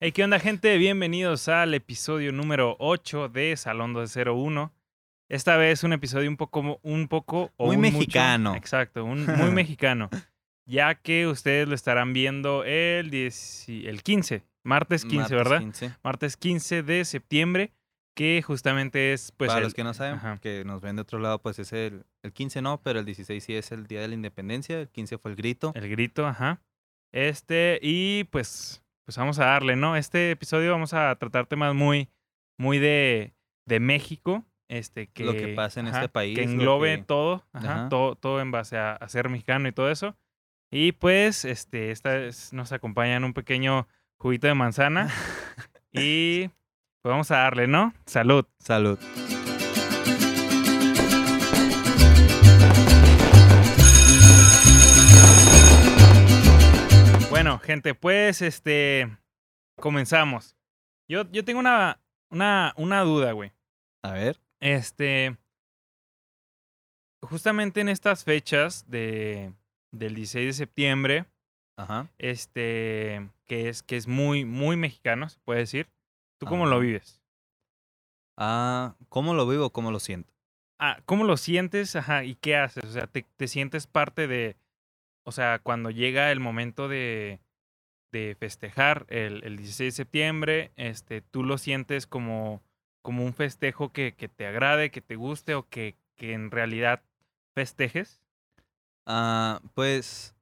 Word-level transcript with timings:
Hey, 0.00 0.12
¿qué 0.12 0.22
onda, 0.24 0.38
gente? 0.38 0.76
Bienvenidos 0.78 1.48
al 1.48 1.74
episodio 1.74 2.30
número 2.32 2.76
8 2.78 3.28
de 3.28 3.56
Salón 3.56 3.92
201. 3.94 4.72
Esta 5.28 5.56
vez 5.56 5.82
un 5.82 5.92
episodio 5.92 6.28
un 6.30 6.36
poco, 6.36 6.78
un 6.82 7.08
poco 7.08 7.52
o 7.56 7.66
Muy 7.66 7.76
un 7.76 7.82
mucho- 7.82 7.94
mexicano. 7.98 8.54
exacto, 8.54 9.04
un, 9.04 9.26
muy 9.36 9.50
mexicano. 9.50 10.08
Ya 10.66 10.94
que 10.94 11.26
ustedes 11.26 11.66
lo 11.68 11.74
estarán 11.74 12.12
viendo 12.12 12.62
el, 12.64 13.10
10 13.10 13.68
y- 13.68 13.86
el 13.86 14.02
15, 14.02 14.44
martes 14.62 15.02
15, 15.04 15.16
Martes 15.18 15.36
¿verdad? 15.36 15.58
15. 15.60 15.92
Martes 16.04 16.36
15 16.36 16.82
de 16.84 17.04
septiembre, 17.04 17.72
que 18.14 18.40
justamente 18.42 19.12
es, 19.12 19.32
pues, 19.32 19.48
Para 19.48 19.58
el- 19.58 19.64
los 19.64 19.74
que 19.74 19.82
no 19.84 19.94
saben, 19.94 20.14
ajá. 20.14 20.38
que 20.40 20.64
nos 20.64 20.80
ven 20.80 20.94
de 20.96 21.02
otro 21.02 21.18
lado, 21.18 21.40
pues 21.42 21.58
es 21.58 21.72
el, 21.72 22.04
el 22.22 22.32
15 22.32 22.62
no, 22.62 22.80
pero 22.82 23.00
el 23.00 23.04
16 23.04 23.42
sí 23.42 23.54
es 23.54 23.72
el 23.72 23.86
Día 23.88 24.00
de 24.00 24.08
la 24.08 24.14
Independencia, 24.14 24.78
el 24.80 24.88
15 24.88 25.18
fue 25.18 25.32
el 25.32 25.36
grito. 25.36 25.72
El 25.74 25.88
grito, 25.88 26.24
ajá. 26.26 26.60
Este, 27.12 27.78
y 27.82 28.24
pues, 28.24 28.82
pues 29.08 29.16
vamos 29.16 29.38
a 29.38 29.46
darle, 29.46 29.74
¿no? 29.74 29.96
Este 29.96 30.32
episodio 30.32 30.70
vamos 30.70 30.92
a 30.92 31.14
tratar 31.16 31.46
temas 31.46 31.74
muy, 31.74 32.10
muy 32.58 32.78
de, 32.78 33.32
de 33.64 33.80
México. 33.80 34.44
Este, 34.68 35.06
que, 35.06 35.24
Lo 35.24 35.32
que 35.32 35.48
pasa 35.54 35.80
en 35.80 35.86
este 35.86 36.10
país, 36.10 36.38
Que 36.38 36.44
lo 36.44 36.50
englobe 36.52 36.98
que- 36.98 37.04
todo, 37.04 37.42
ajá, 37.54 37.72
Ajá. 37.72 37.88
todo, 37.88 38.16
todo 38.16 38.42
en 38.42 38.50
base 38.50 38.76
a, 38.76 38.92
a 38.92 39.08
ser 39.08 39.30
mexicano 39.30 39.66
y 39.66 39.72
todo 39.72 39.90
eso. 39.90 40.14
Y 40.70 40.92
pues, 40.92 41.46
este, 41.46 41.90
esta 41.90 42.12
vez 42.12 42.52
nos 42.52 42.70
acompañan 42.72 43.24
un 43.24 43.32
pequeño 43.32 43.88
juguito 44.18 44.46
de 44.46 44.52
manzana. 44.52 45.08
y 45.90 46.48
pues 47.00 47.10
vamos 47.10 47.30
a 47.30 47.38
darle, 47.38 47.66
¿no? 47.66 47.94
Salud. 48.04 48.44
Salud. 48.58 48.98
Bueno, 57.38 57.60
gente, 57.60 57.94
pues, 57.94 58.42
este, 58.42 59.16
comenzamos. 59.80 60.56
Yo, 61.08 61.22
yo 61.30 61.44
tengo 61.44 61.60
una, 61.60 62.00
una, 62.32 62.74
una 62.76 63.02
duda, 63.02 63.30
güey. 63.30 63.52
A 64.02 64.10
ver. 64.10 64.40
Este. 64.58 65.38
Justamente 67.22 67.80
en 67.80 67.90
estas 67.90 68.24
fechas 68.24 68.90
de, 68.90 69.54
del 69.92 70.16
16 70.16 70.46
de 70.46 70.52
septiembre, 70.52 71.26
Ajá. 71.76 72.10
este, 72.18 73.30
que 73.44 73.68
es, 73.68 73.84
que 73.84 73.96
es 73.96 74.08
muy, 74.08 74.44
muy 74.44 74.76
mexicano, 74.76 75.28
se 75.28 75.38
puede 75.44 75.60
decir. 75.60 75.88
¿Tú 76.40 76.46
cómo 76.46 76.66
lo 76.66 76.80
vives? 76.80 77.22
Ah, 78.36 78.96
¿cómo 79.08 79.32
lo 79.34 79.46
vivo? 79.46 79.70
¿Cómo 79.70 79.92
lo 79.92 80.00
siento? 80.00 80.34
Ah, 80.80 80.98
¿cómo 81.06 81.22
lo 81.22 81.36
sientes? 81.36 81.94
Ajá, 81.94 82.24
¿y 82.24 82.34
qué 82.34 82.56
haces? 82.56 82.82
O 82.82 82.90
sea, 82.90 83.06
¿te, 83.06 83.24
te 83.36 83.46
sientes 83.46 83.86
parte 83.86 84.26
de. 84.26 84.56
O 85.28 85.30
sea, 85.30 85.58
cuando 85.58 85.90
llega 85.90 86.32
el 86.32 86.40
momento 86.40 86.88
de, 86.88 87.42
de 88.12 88.34
festejar 88.40 89.04
el, 89.10 89.44
el 89.44 89.58
16 89.58 89.92
de 89.92 89.96
septiembre, 89.96 90.72
este, 90.76 91.20
¿tú 91.20 91.44
lo 91.44 91.58
sientes 91.58 92.06
como, 92.06 92.62
como 93.02 93.26
un 93.26 93.34
festejo 93.34 93.92
que, 93.92 94.14
que 94.14 94.30
te 94.30 94.46
agrade, 94.46 94.90
que 94.90 95.02
te 95.02 95.16
guste 95.16 95.54
o 95.54 95.68
que, 95.68 95.96
que 96.16 96.32
en 96.32 96.50
realidad 96.50 97.02
festejes? 97.54 98.22
Ah, 99.04 99.60
pues 99.74 100.34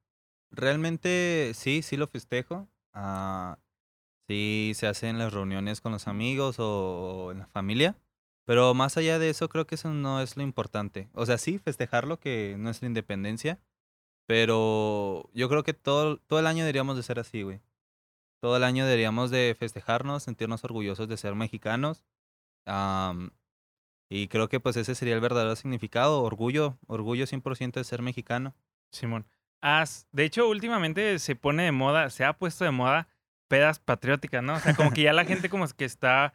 realmente 0.51 1.51
sí, 1.53 1.81
sí 1.81 1.97
lo 1.97 2.07
festejo. 2.07 2.69
Ah, 2.93 3.59
sí 4.29 4.71
se 4.73 4.87
hacen 4.87 5.17
las 5.17 5.33
reuniones 5.33 5.81
con 5.81 5.91
los 5.91 6.07
amigos 6.07 6.59
o, 6.59 7.33
en 7.33 7.39
la 7.39 7.47
familia. 7.47 7.97
Pero 8.45 8.73
más 8.73 8.95
allá 8.95 9.19
de 9.19 9.31
eso, 9.31 9.49
creo 9.49 9.67
que 9.67 9.75
eso 9.75 9.91
no 9.91 10.21
es 10.21 10.37
lo 10.37 10.43
importante. 10.43 11.09
O 11.11 11.25
sea, 11.25 11.37
sí, 11.37 11.59
festejarlo, 11.59 12.21
que 12.21 12.53
es 12.53 12.57
nuestra 12.57 12.87
independencia. 12.87 13.59
Pero 14.27 15.29
yo 15.33 15.49
creo 15.49 15.63
que 15.63 15.73
todo, 15.73 16.17
todo 16.17 16.39
el 16.39 16.45
año 16.47 16.59
deberíamos 16.59 16.95
de 16.97 17.03
ser 17.03 17.17
así, 17.17 17.41
güey. 17.41 17.61
Todo 18.39 18.57
el 18.57 18.63
año 18.63 18.85
deberíamos 18.85 19.31
de 19.31 19.55
festejarnos, 19.57 20.21
sentirnos 20.21 20.63
orgullosos 20.63 21.07
de 21.07 21.17
ser 21.17 21.33
mexicanos. 21.33 22.05
Y 24.09 24.27
creo 24.27 24.47
que 24.47 24.59
pues 24.59 24.77
ese 24.77 24.93
sería 24.95 25.15
el 25.15 25.21
verdadero 25.21 25.55
significado, 25.55 26.21
orgullo, 26.21 26.77
orgullo 26.87 27.25
100% 27.25 27.73
de 27.73 27.83
ser 27.83 28.01
mexicano. 28.01 28.53
Simón. 28.91 29.25
Has, 29.61 30.07
de 30.11 30.25
hecho, 30.25 30.47
últimamente 30.47 31.17
se 31.17 31.35
pone 31.35 31.63
de 31.63 31.71
moda, 31.71 32.09
se 32.09 32.23
ha 32.23 32.33
puesto 32.33 32.63
de 32.63 32.71
moda 32.71 33.07
pedas 33.47 33.79
patrióticas, 33.79 34.43
¿no? 34.43 34.55
O 34.55 34.59
sea, 34.59 34.75
como 34.75 34.91
que 34.91 35.01
ya 35.03 35.13
la 35.13 35.25
gente 35.25 35.49
como 35.49 35.65
que 35.69 35.85
está, 35.85 36.33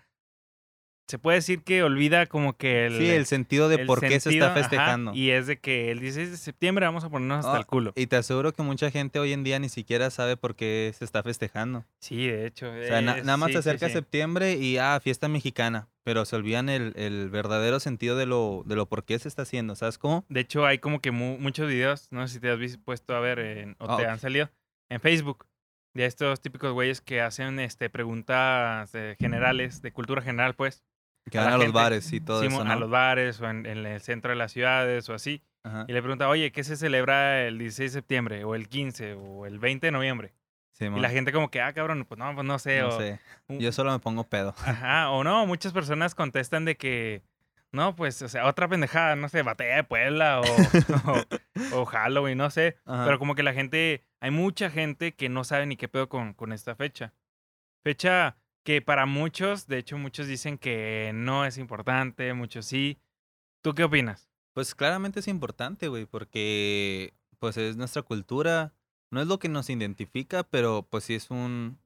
se 1.08 1.18
puede 1.18 1.36
decir 1.38 1.62
que 1.62 1.82
olvida 1.82 2.26
como 2.26 2.56
que 2.56 2.86
el... 2.86 2.96
sí, 2.98 3.10
el 3.10 3.26
sentido 3.26 3.68
de 3.68 3.76
el 3.76 3.86
por 3.86 4.00
qué 4.00 4.18
se 4.20 4.30
está 4.30 4.46
ajá, 4.46 4.54
festejando. 4.54 5.12
y 5.14 5.30
es 5.30 5.46
de 5.46 5.58
que 5.58 5.90
el 5.90 6.00
16 6.00 6.30
de 6.30 6.36
septiembre 6.38 6.86
vamos 6.86 7.04
a 7.04 7.10
ponernos 7.10 7.44
hasta 7.44 7.56
Ah, 7.56 7.60
el 7.60 7.66
culo. 7.66 7.92
Y 7.96 8.06
te 8.06 8.16
aseguro 8.16 8.52
que 8.52 8.62
mucha 8.62 8.90
gente 8.90 9.18
hoy 9.18 9.32
en 9.32 9.44
día 9.44 9.58
ni 9.58 9.68
siquiera 9.68 10.08
sabe 10.10 10.36
por 10.38 10.54
qué 10.56 10.92
se 10.96 11.04
está 11.04 11.22
festejando. 11.22 11.84
Sí, 12.00 12.26
de 12.28 12.46
hecho. 12.46 12.70
O 12.70 12.84
sea, 12.86 13.02
na- 13.02 13.18
eh, 13.18 13.24
nada 13.24 13.36
más 13.36 13.48
sí, 13.48 13.52
se 13.54 13.58
acerca 13.58 13.88
sí. 13.88 13.92
septiembre 13.92 14.54
y 14.54 14.78
ah, 14.78 14.98
fiesta 15.02 15.28
mexicana. 15.28 15.88
Pero 16.04 16.24
se 16.24 16.34
olvidan 16.34 16.68
el, 16.68 16.94
el 16.96 17.30
verdadero 17.30 17.78
sentido 17.78 18.16
de 18.16 18.26
lo, 18.26 18.64
de 18.66 18.74
lo 18.74 18.86
por 18.86 19.04
qué 19.04 19.18
se 19.18 19.28
está 19.28 19.42
haciendo. 19.42 19.76
¿Sabes 19.76 19.98
cómo? 19.98 20.24
De 20.28 20.40
hecho, 20.40 20.66
hay 20.66 20.78
como 20.78 21.00
que 21.00 21.10
mu- 21.12 21.38
muchos 21.38 21.68
videos, 21.68 22.08
no 22.10 22.26
sé 22.26 22.34
si 22.34 22.40
te 22.40 22.50
has 22.50 22.58
vis- 22.58 22.78
puesto 22.78 23.14
a 23.14 23.20
ver 23.20 23.38
en- 23.38 23.76
o 23.78 23.86
Ah, 23.88 23.96
te 23.98 24.06
han 24.06 24.18
salido 24.18 24.50
en 24.88 24.98
Facebook 25.00 25.46
de 25.94 26.06
estos 26.06 26.40
típicos 26.40 26.72
güeyes 26.72 27.00
que 27.02 27.20
hacen 27.20 27.60
este 27.60 27.90
preguntas 27.90 28.90
eh, 28.94 29.14
generales, 29.18 29.82
de 29.82 29.92
cultura 29.92 30.22
general, 30.22 30.54
pues. 30.54 30.82
Que 31.30 31.38
A 31.38 31.44
van 31.44 31.52
a 31.52 31.56
los 31.56 31.66
gente, 31.66 31.78
bares 31.78 32.12
y 32.12 32.20
todo 32.20 32.42
eso, 32.42 32.64
¿no? 32.64 32.70
a 32.72 32.76
los 32.76 32.90
bares 32.90 33.40
o 33.40 33.48
en, 33.48 33.64
en 33.64 33.86
el 33.86 34.00
centro 34.00 34.30
de 34.30 34.36
las 34.36 34.52
ciudades 34.52 35.08
o 35.08 35.14
así. 35.14 35.42
Ajá. 35.64 35.84
Y 35.88 35.92
le 35.92 36.02
pregunta, 36.02 36.28
oye, 36.28 36.50
¿qué 36.50 36.64
se 36.64 36.76
celebra 36.76 37.42
el 37.46 37.58
16 37.58 37.92
de 37.92 37.98
septiembre 38.00 38.44
o 38.44 38.54
el 38.56 38.68
15 38.68 39.14
o 39.14 39.46
el 39.46 39.58
20 39.60 39.86
de 39.86 39.90
noviembre? 39.92 40.34
Y 40.74 40.76
Simón. 40.84 41.00
la 41.02 41.10
gente 41.10 41.32
como 41.32 41.48
que, 41.50 41.60
ah, 41.60 41.72
cabrón, 41.72 42.04
pues 42.08 42.18
no, 42.18 42.34
pues 42.34 42.44
no 42.46 42.58
sé. 42.58 42.80
No 42.80 42.88
o, 42.88 42.98
sé. 42.98 43.20
un- 43.46 43.60
Yo 43.60 43.70
solo 43.70 43.92
me 43.92 43.98
pongo 44.00 44.24
pedo. 44.24 44.54
Ajá, 44.64 45.10
o 45.10 45.22
no, 45.22 45.46
muchas 45.46 45.72
personas 45.72 46.14
contestan 46.16 46.64
de 46.64 46.76
que, 46.76 47.22
no, 47.70 47.94
pues, 47.94 48.20
o 48.22 48.28
sea, 48.28 48.46
otra 48.46 48.66
pendejada, 48.66 49.14
no 49.14 49.28
sé, 49.28 49.42
batalla 49.42 49.76
de 49.76 49.84
Puebla 49.84 50.40
o, 50.40 50.44
o, 51.76 51.80
o 51.82 51.84
Halloween, 51.84 52.36
no 52.38 52.50
sé. 52.50 52.78
Ajá. 52.84 53.04
Pero 53.04 53.18
como 53.20 53.36
que 53.36 53.44
la 53.44 53.52
gente, 53.52 54.02
hay 54.18 54.32
mucha 54.32 54.70
gente 54.70 55.14
que 55.14 55.28
no 55.28 55.44
sabe 55.44 55.66
ni 55.66 55.76
qué 55.76 55.86
pedo 55.86 56.08
con, 56.08 56.34
con 56.34 56.52
esta 56.52 56.74
fecha. 56.74 57.12
Fecha 57.84 58.36
que 58.64 58.82
para 58.82 59.06
muchos, 59.06 59.66
de 59.66 59.78
hecho, 59.78 59.98
muchos 59.98 60.26
dicen 60.26 60.58
que 60.58 61.12
no 61.14 61.44
es 61.44 61.58
importante, 61.58 62.32
muchos 62.34 62.66
sí. 62.66 62.98
¿Tú 63.62 63.74
qué 63.74 63.84
opinas? 63.84 64.28
Pues 64.54 64.74
claramente 64.74 65.20
es 65.20 65.28
importante, 65.28 65.88
güey, 65.88 66.06
porque 66.06 67.14
pues 67.38 67.56
es 67.56 67.76
nuestra 67.76 68.02
cultura, 68.02 68.74
no 69.10 69.20
es 69.20 69.26
lo 69.26 69.38
que 69.38 69.48
nos 69.48 69.70
identifica, 69.70 70.42
pero 70.44 70.86
pues 70.88 71.04
sí 71.04 71.14
es 71.14 71.30
un 71.30 71.78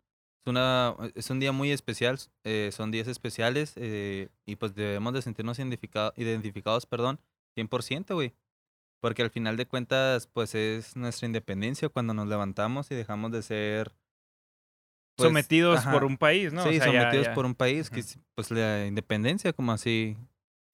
es 0.44 0.50
una 0.50 0.94
es 1.14 1.30
un 1.30 1.40
día 1.40 1.52
muy 1.52 1.70
especial, 1.72 2.18
eh, 2.44 2.70
son 2.72 2.90
días 2.90 3.08
especiales 3.08 3.72
eh, 3.76 4.28
y 4.46 4.56
pues 4.56 4.74
debemos 4.74 5.12
de 5.14 5.22
sentirnos 5.22 5.58
identifica- 5.58 6.12
identificados, 6.16 6.86
perdón, 6.86 7.20
100%, 7.54 8.14
güey. 8.14 8.34
Porque 9.00 9.22
al 9.22 9.30
final 9.30 9.56
de 9.56 9.66
cuentas 9.66 10.26
pues 10.26 10.54
es 10.54 10.96
nuestra 10.96 11.26
independencia 11.26 11.88
cuando 11.88 12.14
nos 12.14 12.28
levantamos 12.28 12.90
y 12.90 12.94
dejamos 12.94 13.32
de 13.32 13.42
ser 13.42 13.92
pues, 15.16 15.26
Sometidos 15.28 15.78
ajá, 15.80 15.92
por 15.92 16.04
un 16.04 16.16
país, 16.18 16.52
¿no? 16.52 16.62
O 16.62 16.68
sí, 16.68 16.76
sea, 16.78 16.86
sometidos 16.86 17.26
ya 17.26 17.34
por 17.34 17.46
un 17.46 17.54
país 17.54 17.90
que 17.90 18.00
es, 18.00 18.18
pues 18.34 18.50
la 18.50 18.86
independencia 18.86 19.52
como 19.52 19.72
así, 19.72 20.16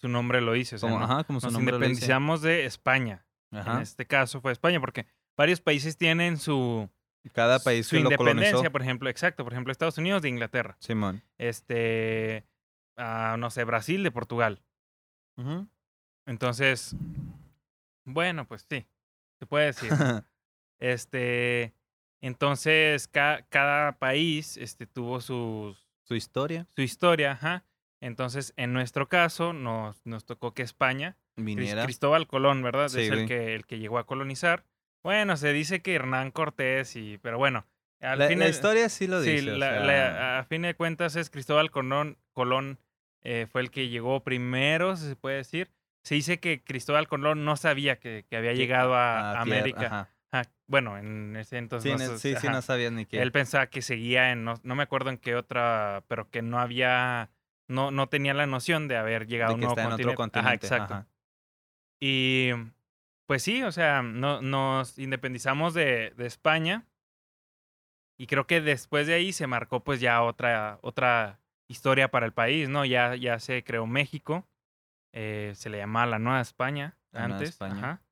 Su 0.01 0.09
nombre 0.09 0.41
lo 0.41 0.53
dice. 0.53 0.77
o 0.77 0.79
sea, 0.79 0.89
como, 0.91 0.99
¿no? 0.99 1.05
ajá, 1.13 1.25
como 1.25 1.41
su 1.41 1.47
Nos 1.47 1.55
nombre 1.55 1.73
lo 1.73 1.79
dice. 1.79 1.91
independizamos 1.93 2.43
de 2.43 2.65
España. 2.67 3.25
Ajá. 3.53 3.77
En 3.77 3.83
este 3.83 4.07
caso 4.07 4.41
fue 4.41 4.53
España, 4.53 4.81
porque 4.81 5.07
varios 5.37 5.61
países 5.61 5.97
tienen 5.97 6.39
su, 6.39 6.89
Cada 7.33 7.59
país 7.61 7.87
su 7.87 7.97
que 7.97 8.01
lo 8.03 8.11
independencia, 8.11 8.53
colonizó. 8.53 8.73
por 8.73 8.83
ejemplo, 8.83 9.09
exacto, 9.11 9.45
por 9.45 9.53
ejemplo, 9.53 9.71
Estados 9.71 9.99
Unidos 9.99 10.23
de 10.23 10.29
Inglaterra, 10.31 10.77
Simón. 10.81 11.23
este, 11.39 12.45
ah, 12.97 13.37
no 13.39 13.51
sé, 13.51 13.65
Brasil 13.65 14.03
de 14.03 14.11
Portugal. 14.11 14.63
Ujú. 15.37 15.69
Entonces, 16.27 16.97
bueno, 18.05 18.47
pues 18.47 18.67
sí, 18.69 18.87
se 19.39 19.47
puede 19.47 19.67
decir. 19.67 19.91
este, 20.81 21.75
entonces, 22.23 23.09
ca- 23.09 23.45
cada 23.51 23.99
país 23.99 24.57
este, 24.57 24.87
tuvo 24.87 25.21
sus, 25.21 25.87
Su 26.05 26.15
historia 26.15 26.67
su 26.75 26.81
historia, 26.83 27.33
ajá. 27.33 27.65
Entonces, 28.01 28.53
en 28.57 28.73
nuestro 28.73 29.09
caso, 29.09 29.53
nos, 29.53 30.05
nos 30.07 30.25
tocó 30.25 30.55
que 30.55 30.63
España, 30.63 31.17
viniera. 31.37 31.85
Cristóbal 31.85 32.27
Colón, 32.27 32.63
¿verdad? 32.63 32.89
Sí, 32.89 33.03
es 33.03 33.11
el 33.11 33.27
que, 33.29 33.55
el 33.55 33.67
que 33.67 33.79
llegó 33.79 33.99
a 33.99 34.07
colonizar. 34.07 34.65
Bueno, 35.05 35.37
se 35.37 35.53
dice 35.53 35.83
que 35.83 35.95
Hernán 35.95 36.31
Cortés, 36.33 36.97
y, 36.97 37.19
pero 37.19 37.39
bueno, 37.39 37.67
al 38.01 38.19
La, 38.19 38.27
fin 38.29 38.39
la 38.41 38.47
de- 38.47 38.51
historia 38.51 38.89
sí 38.89 39.07
lo 39.07 39.23
sí, 39.23 39.31
dice. 39.33 39.53
o 39.53 39.57
la- 39.57 39.71
sea, 39.71 39.81
la- 39.85 40.39
a 40.41 40.45
fin 40.45 40.63
de 40.63 40.75
cuentas 40.75 41.15
es 41.17 41.31
Cristóbal 41.31 41.71
Colón, 41.71 42.19
Colón 42.33 42.79
eh, 43.25 43.47
fue 43.51 43.61
el 43.61 43.71
que 43.71 43.89
llegó 43.89 44.25
primero, 44.25 44.97
si 44.97 45.07
se 45.07 45.15
puede 45.17 45.37
decir. 45.37 45.71
Se 46.03 46.17
dice 46.17 46.41
que 46.41 46.65
Cristóbal 46.65 47.07
Colón 47.07 47.45
no 47.45 47.57
sabía 47.57 48.01
que, 48.01 48.25
que 48.29 48.37
había 48.37 48.53
llegado 48.53 48.95
a, 48.97 49.31
a 49.33 49.41
América. 49.43 49.87
ajá. 49.87 50.11
Ajá, 50.33 50.51
Bueno, 50.67 50.97
en 50.99 51.37
ese 51.37 51.59
entonces. 51.59 51.93
Sí, 52.01 52.09
no 52.09 52.19
sí, 52.19 52.35
sí, 52.37 52.49
no 52.49 52.63
sabías 52.63 52.91
ni 52.93 53.05
qué. 53.07 53.21
Él 53.21 53.31
pensaba 53.33 53.67
que 53.69 53.83
seguía 53.83 54.33
en, 54.33 54.45
no, 54.45 54.55
no 54.63 54.75
me 54.75 54.83
acuerdo 54.83 55.11
en 55.11 55.19
qué 55.19 55.37
otra, 55.37 56.05
pero 56.09 56.31
que 56.31 56.41
no 56.43 56.59
había, 56.59 57.31
no, 57.69 57.91
no 57.91 58.09
tenía 58.09 58.33
la 58.35 58.47
noción 58.47 58.89
de 58.89 58.97
haber 58.97 59.27
llegado 59.27 59.51
de 59.51 59.67
a 59.67 59.69
un 59.69 59.75
nuevo 59.75 59.81
en 59.81 59.93
otro 59.93 60.15
continente. 60.15 60.39
Ajá, 60.41 60.59
continente. 60.59 60.67
exacto. 60.67 60.95
ajá. 60.95 61.07
Y 62.01 62.51
pues 63.27 63.43
sí, 63.43 63.63
o 63.63 63.71
sea, 63.73 64.03
no, 64.03 64.41
nos 64.43 64.99
independizamos 64.99 65.75
de, 65.75 66.11
de 66.17 66.27
España. 66.27 66.87
y 68.19 68.27
creo 68.27 68.47
que 68.47 68.61
después 68.61 69.07
de 69.07 69.15
ahí 69.15 69.33
se 69.33 69.47
marcó 69.47 69.85
pues 69.85 70.01
ya 70.01 70.23
otra, 70.23 70.79
otra 70.83 71.41
historia 71.69 72.11
para 72.11 72.27
el 72.27 72.33
país, 72.33 72.69
¿no? 72.69 72.85
Ya, 72.85 73.15
ya 73.17 73.39
se 73.39 73.65
creó 73.65 73.87
México, 73.87 74.47
eh, 75.13 75.53
se 75.55 75.71
le 75.71 75.79
llamaba 75.79 76.07
la 76.07 76.19
Nueva 76.19 76.41
España 76.41 76.97
La 77.11 77.21
Nueva 77.29 77.35
antes. 77.37 77.51
España. 77.51 77.75
Ajá. 77.75 78.03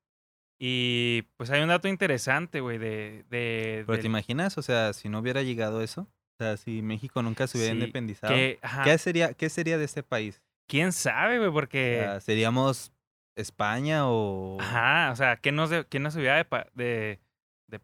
Y 0.63 1.23
pues 1.37 1.49
hay 1.49 1.59
un 1.63 1.69
dato 1.69 1.87
interesante, 1.87 2.59
güey, 2.61 2.77
de... 2.77 3.25
de 3.31 3.83
Pero 3.87 3.99
te 3.99 4.05
imaginas, 4.05 4.59
o 4.59 4.61
sea, 4.61 4.93
si 4.93 5.09
no 5.09 5.17
hubiera 5.17 5.41
llegado 5.41 5.81
eso, 5.81 6.01
o 6.01 6.37
sea, 6.37 6.55
si 6.55 6.83
México 6.83 7.23
nunca 7.23 7.47
se 7.47 7.57
hubiera 7.57 7.73
Sí, 7.73 7.79
independizado, 7.79 8.35
que, 8.35 8.59
¿qué 8.83 8.97
sería, 8.99 9.33
qué 9.33 9.49
sería 9.49 9.79
de 9.79 9.85
este 9.85 10.03
país? 10.03 10.39
¿Quién 10.67 10.91
sabe, 10.91 11.39
güey? 11.39 11.49
O 11.49 11.53
Porque... 11.53 12.01
sea, 12.03 12.21
¿Seríamos 12.21 12.93
España 13.35 14.07
o...? 14.07 14.59
Ajá, 14.61 15.09
o 15.11 15.15
sea, 15.15 15.37
¿qué 15.37 15.51
nos, 15.51 15.71
de- 15.71 15.87
qué 15.87 15.99
nos 15.99 16.15
hubiera 16.15 16.35
de, 16.37 16.45
de, 16.75 17.19
de- 17.67 17.81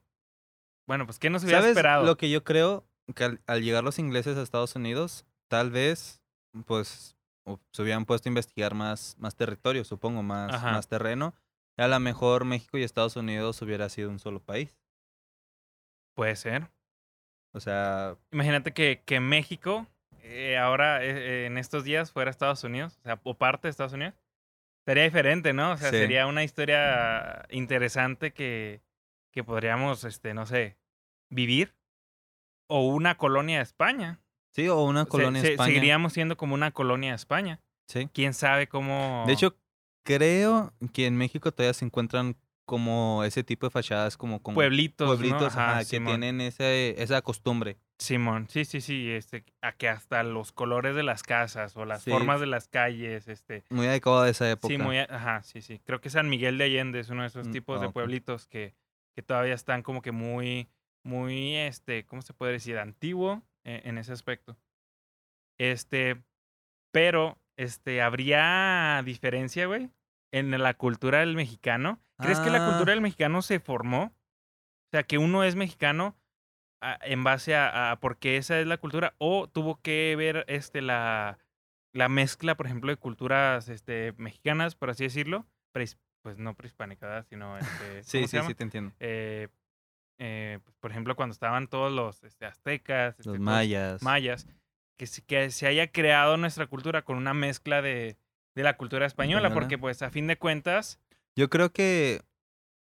Bueno, 0.85 1.07
pues 1.07 1.17
¿qué 1.17 1.31
nos 1.31 1.43
hubiera 1.43 1.61
¿Sabes 1.61 1.71
esperado? 1.75 2.05
lo 2.05 2.15
que 2.15 2.29
yo 2.29 2.43
creo? 2.43 2.85
Que 3.15 3.23
al, 3.23 3.41
al 3.47 3.63
llegar 3.63 3.83
los 3.83 3.97
ingleses 3.97 4.37
a 4.37 4.43
Estados 4.43 4.75
Unidos, 4.75 5.25
tal 5.47 5.71
vez, 5.71 6.21
pues, 6.67 7.17
se 7.71 7.81
hubieran 7.81 8.05
puesto 8.05 8.29
a 8.29 8.31
investigar 8.31 8.75
más, 8.75 9.15
más 9.17 9.35
territorio, 9.35 9.83
supongo, 9.83 10.21
más, 10.21 10.53
Ajá. 10.53 10.73
más 10.73 10.87
terreno. 10.87 11.33
A 11.77 11.87
lo 11.87 11.99
mejor 11.99 12.45
México 12.45 12.77
y 12.77 12.83
Estados 12.83 13.15
Unidos 13.15 13.61
hubiera 13.61 13.87
sido 13.89 14.09
un 14.09 14.19
solo 14.19 14.39
país. 14.41 14.77
Puede 16.15 16.35
ser. 16.35 16.69
O 17.53 17.59
sea, 17.59 18.17
Imagínate 18.31 18.73
que, 18.73 19.03
que 19.05 19.19
México 19.19 19.87
eh, 20.23 20.57
ahora 20.57 21.03
eh, 21.03 21.45
en 21.45 21.57
estos 21.57 21.83
días 21.83 22.11
fuera 22.11 22.29
Estados 22.31 22.63
Unidos, 22.63 22.97
o 23.01 23.03
sea, 23.03 23.19
o 23.23 23.33
parte 23.37 23.67
de 23.67 23.71
Estados 23.71 23.93
Unidos. 23.93 24.15
Sería 24.85 25.03
diferente, 25.03 25.53
¿no? 25.53 25.71
O 25.73 25.77
sea, 25.77 25.89
Sí. 25.91 25.97
sería 25.97 26.27
una 26.27 26.43
historia 26.43 27.45
interesante 27.49 28.31
que, 28.31 28.81
que 29.31 29.43
podríamos, 29.43 30.03
este, 30.05 30.33
no 30.33 30.45
sé, 30.45 30.77
vivir. 31.29 31.75
O 32.69 32.87
una 32.87 33.15
colonia 33.17 33.57
de 33.57 33.63
España. 33.63 34.19
sí, 34.53 34.67
o 34.67 34.81
una 34.83 35.03
Se- 35.03 35.09
colonia 35.09 35.41
se- 35.41 35.51
España. 35.51 35.67
Seguiríamos 35.67 36.13
siendo 36.13 36.35
como 36.37 36.53
una 36.55 36.71
colonia 36.71 37.11
de 37.11 37.15
España. 37.15 37.59
Sí. 37.87 38.09
¿Quién 38.13 38.33
sabe 38.33 38.67
cómo... 38.67 39.23
De 39.27 39.33
hecho, 39.33 39.55
creo 40.07 40.73
que 40.93 41.05
en 41.05 41.17
México 41.17 41.51
todavía 41.51 41.73
se 41.73 41.83
encuentran 41.85 42.37
como 42.65 43.23
ese 43.25 43.43
tipo 43.43 43.65
de 43.67 43.71
fachadas, 43.71 44.17
como 44.17 44.41
con 44.41 44.53
pueblitos, 44.55 45.07
¿no? 45.07 45.15
pueblitos 45.15 45.53
Ajá, 45.55 45.71
ajá, 45.79 45.85
que 45.85 45.99
tienen 45.99 46.41
ese, 46.41 47.01
esa 47.01 47.21
costumbre. 47.21 47.77
Simón, 47.99 48.47
sí, 48.49 48.63
sí, 48.65 48.79
sí, 48.81 49.09
este, 49.09 49.43
a 49.61 49.71
que 49.73 49.89
hasta 49.89 50.23
los 50.23 50.51
colores 50.51 50.95
de 50.95 51.03
las 51.03 51.23
casas 51.23 51.75
o 51.75 51.85
las 51.85 52.03
Sí. 52.03 52.11
formas 52.11 52.39
de 52.39 52.45
las 52.47 52.67
calles, 52.67 53.27
este, 53.27 53.63
Muy 53.69 53.87
adecuado 53.87 54.23
de 54.23 54.31
esa 54.31 54.49
época. 54.49 54.67
sí, 54.73 54.77
muy, 54.77 54.97
ajá, 54.97 55.43
sí, 55.43 55.61
sí. 55.61 55.79
Creo 55.85 55.99
que 55.99 56.09
San 56.09 56.29
Miguel 56.29 56.57
de 56.57 56.65
Allende 56.65 56.99
es 56.99 57.09
uno 57.09 57.21
de 57.23 57.27
esos 57.29 57.47
Mm, 57.47 57.51
tipos 57.51 57.79
ah, 57.79 57.85
de 57.85 57.89
pueblitos 57.89 58.47
que, 58.47 58.75
que 59.15 59.23
todavía 59.23 59.53
están 59.55 59.81
como 59.81 60.01
que 60.01 60.11
muy, 60.11 60.67
muy, 61.03 61.55
este, 61.55 62.05
¿cómo 62.05 62.21
se 62.21 62.33
puede 62.33 62.53
decir? 62.53 62.77
Antiguo 62.77 63.43
eh, 63.63 63.81
en 63.85 63.97
ese 63.97 64.13
aspecto. 64.13 64.57
Este, 65.57 66.21
pero, 66.91 67.37
este, 67.55 68.01
¿habría 68.01 69.01
diferencia, 69.05 69.65
güey? 69.65 69.89
En 70.31 70.51
la 70.61 70.73
cultura 70.73 71.19
del 71.19 71.35
mexicano. 71.35 71.99
¿Crees 72.19 72.39
que 72.39 72.49
la 72.49 72.65
Ah. 72.65 72.69
cultura 72.69 72.91
del 72.91 73.01
mexicano 73.01 73.41
se 73.41 73.59
formó? 73.59 74.03
O 74.05 74.89
sea, 74.91 75.03
que 75.03 75.17
uno 75.17 75.43
es 75.43 75.55
mexicano 75.55 76.15
a- 76.81 76.99
en 77.03 77.23
base 77.23 77.55
a, 77.55 77.91
a 77.91 77.99
porque 77.99 78.37
esa 78.37 78.59
es 78.59 78.67
la 78.67 78.77
cultura 78.77 79.13
o 79.17 79.47
tuvo 79.47 79.79
que 79.81 80.15
ver 80.17 80.45
este 80.47 80.81
la, 80.81 81.37
la 81.93 82.09
mezcla, 82.09 82.55
por 82.55 82.65
ejemplo, 82.67 82.91
de 82.91 82.97
culturas 82.97 83.69
este, 83.69 84.13
mexicanas, 84.17 84.75
por 84.75 84.89
así 84.89 85.03
decirlo, 85.03 85.45
pues 86.23 86.37
no 86.37 86.55
prehispánicas, 86.55 87.25
sino 87.27 87.57
este, 87.57 88.03
Sí, 88.03 88.17
¿cómo 88.19 88.27
se 88.27 88.41
sí, 88.41 88.47
sí, 88.47 88.55
te 88.55 88.63
entiendo. 88.63 88.93
Eh, 88.99 89.47
eh, 90.19 90.59
pues, 90.63 90.75
por 90.77 90.91
ejemplo, 90.91 91.15
cuando 91.15 91.33
estaban 91.33 91.67
todos 91.67 91.91
los 91.91 92.23
este, 92.23 92.45
aztecas, 92.45 93.17
este, 93.19 93.29
Los 93.31 93.39
mayas. 93.39 94.01
mayas, 94.03 94.47
que 94.97 95.05
que 95.25 95.51
se 95.51 95.67
haya 95.67 95.91
creado 95.91 96.37
nuestra 96.37 96.67
cultura 96.67 97.03
con 97.03 97.17
una 97.17 97.33
mezcla 97.33 97.81
de, 97.81 98.17
de 98.57 98.63
la 98.63 98.75
cultura 98.75 99.05
española, 99.05 99.53
porque 99.53 99.77
pues 99.77 100.01
a 100.01 100.09
fin 100.09 100.25
de 100.25 100.37
cuentas, 100.37 100.99
Yo 101.35 101.47
creo 101.49 101.71
que 101.71 102.23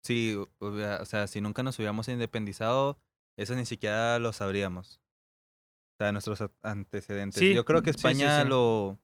si, 0.02 0.38
o 0.60 1.06
sea, 1.06 1.28
si 1.28 1.42
nunca 1.42 1.62
nos 1.62 1.78
hubiéramos 1.78 2.08
independizado, 2.08 2.98
eso 3.36 3.54
ni 3.54 3.66
siquiera 3.66 4.18
lo 4.20 4.32
sabríamos. 4.32 5.02
O 5.92 5.98
sea, 6.00 6.14
nuestros 6.14 6.42
antecedentes. 6.62 7.40
Sí, 7.42 7.54
Yo 7.54 7.66
creo 7.66 7.82
que 7.82 7.92
sí, 7.92 7.98
España 7.98 8.44
sí. 8.44 8.48
lo 8.48 8.98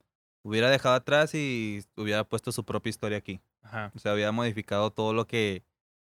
hubiera 0.43 0.69
dejado 0.69 0.95
atrás 0.95 1.35
y 1.35 1.83
hubiera 1.97 2.23
puesto 2.23 2.53
su 2.53 2.63
propia 2.63 2.91
historia 2.91 3.17
aquí. 3.17 3.41
ajá, 3.61 3.91
O 3.93 3.99
sea, 3.99 4.13
hubiera 4.13 4.31
modificado 4.31 4.91
todo 4.91 5.11
lo 5.13 5.27
que, 5.27 5.63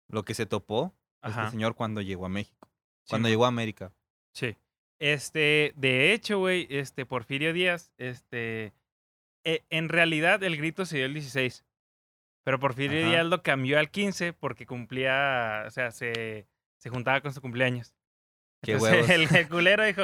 lo 0.08 0.24
que 0.24 0.34
se 0.34 0.46
topó 0.46 0.94
ajá, 1.22 1.42
este 1.42 1.52
señor 1.52 1.76
cuando 1.76 2.02
llegó 2.02 2.26
a 2.26 2.30
México. 2.30 2.70
sí, 3.04 3.10
Cuando 3.10 3.28
llegó 3.28 3.44
a 3.44 3.50
América. 3.50 3.92
Sí. 4.34 4.56
Este, 5.00 5.74
de 5.76 6.14
hecho, 6.14 6.40
güey, 6.40 6.68
este, 6.70 7.06
Porfirio 7.06 7.52
Díaz, 7.52 7.92
este, 7.98 8.72
e- 9.44 9.64
en 9.70 9.90
realidad 9.90 10.44
el 10.44 10.58
grito 10.58 10.86
se 10.86 10.98
dio 10.98 11.06
el 11.06 11.14
16. 11.14 11.64
Pero 12.44 12.60
Porfirio 12.60 13.00
Ajá. 13.02 13.10
Díaz 13.10 13.26
lo 13.26 13.44
cambió 13.44 13.78
al 13.80 13.90
15 13.92 14.34
porque 14.34 14.66
cumplía, 14.66 15.64
o 15.68 15.70
sea, 15.72 15.92
se, 15.92 16.48
se 16.78 16.90
juntaba 16.90 17.20
con 17.22 17.34
su 17.34 17.42
cumpleaños. 17.42 17.94
Qué 18.64 18.74
Entonces, 18.74 19.10
el, 19.10 19.28
el 19.36 19.50
culero 19.50 19.84
dijo, 19.86 20.04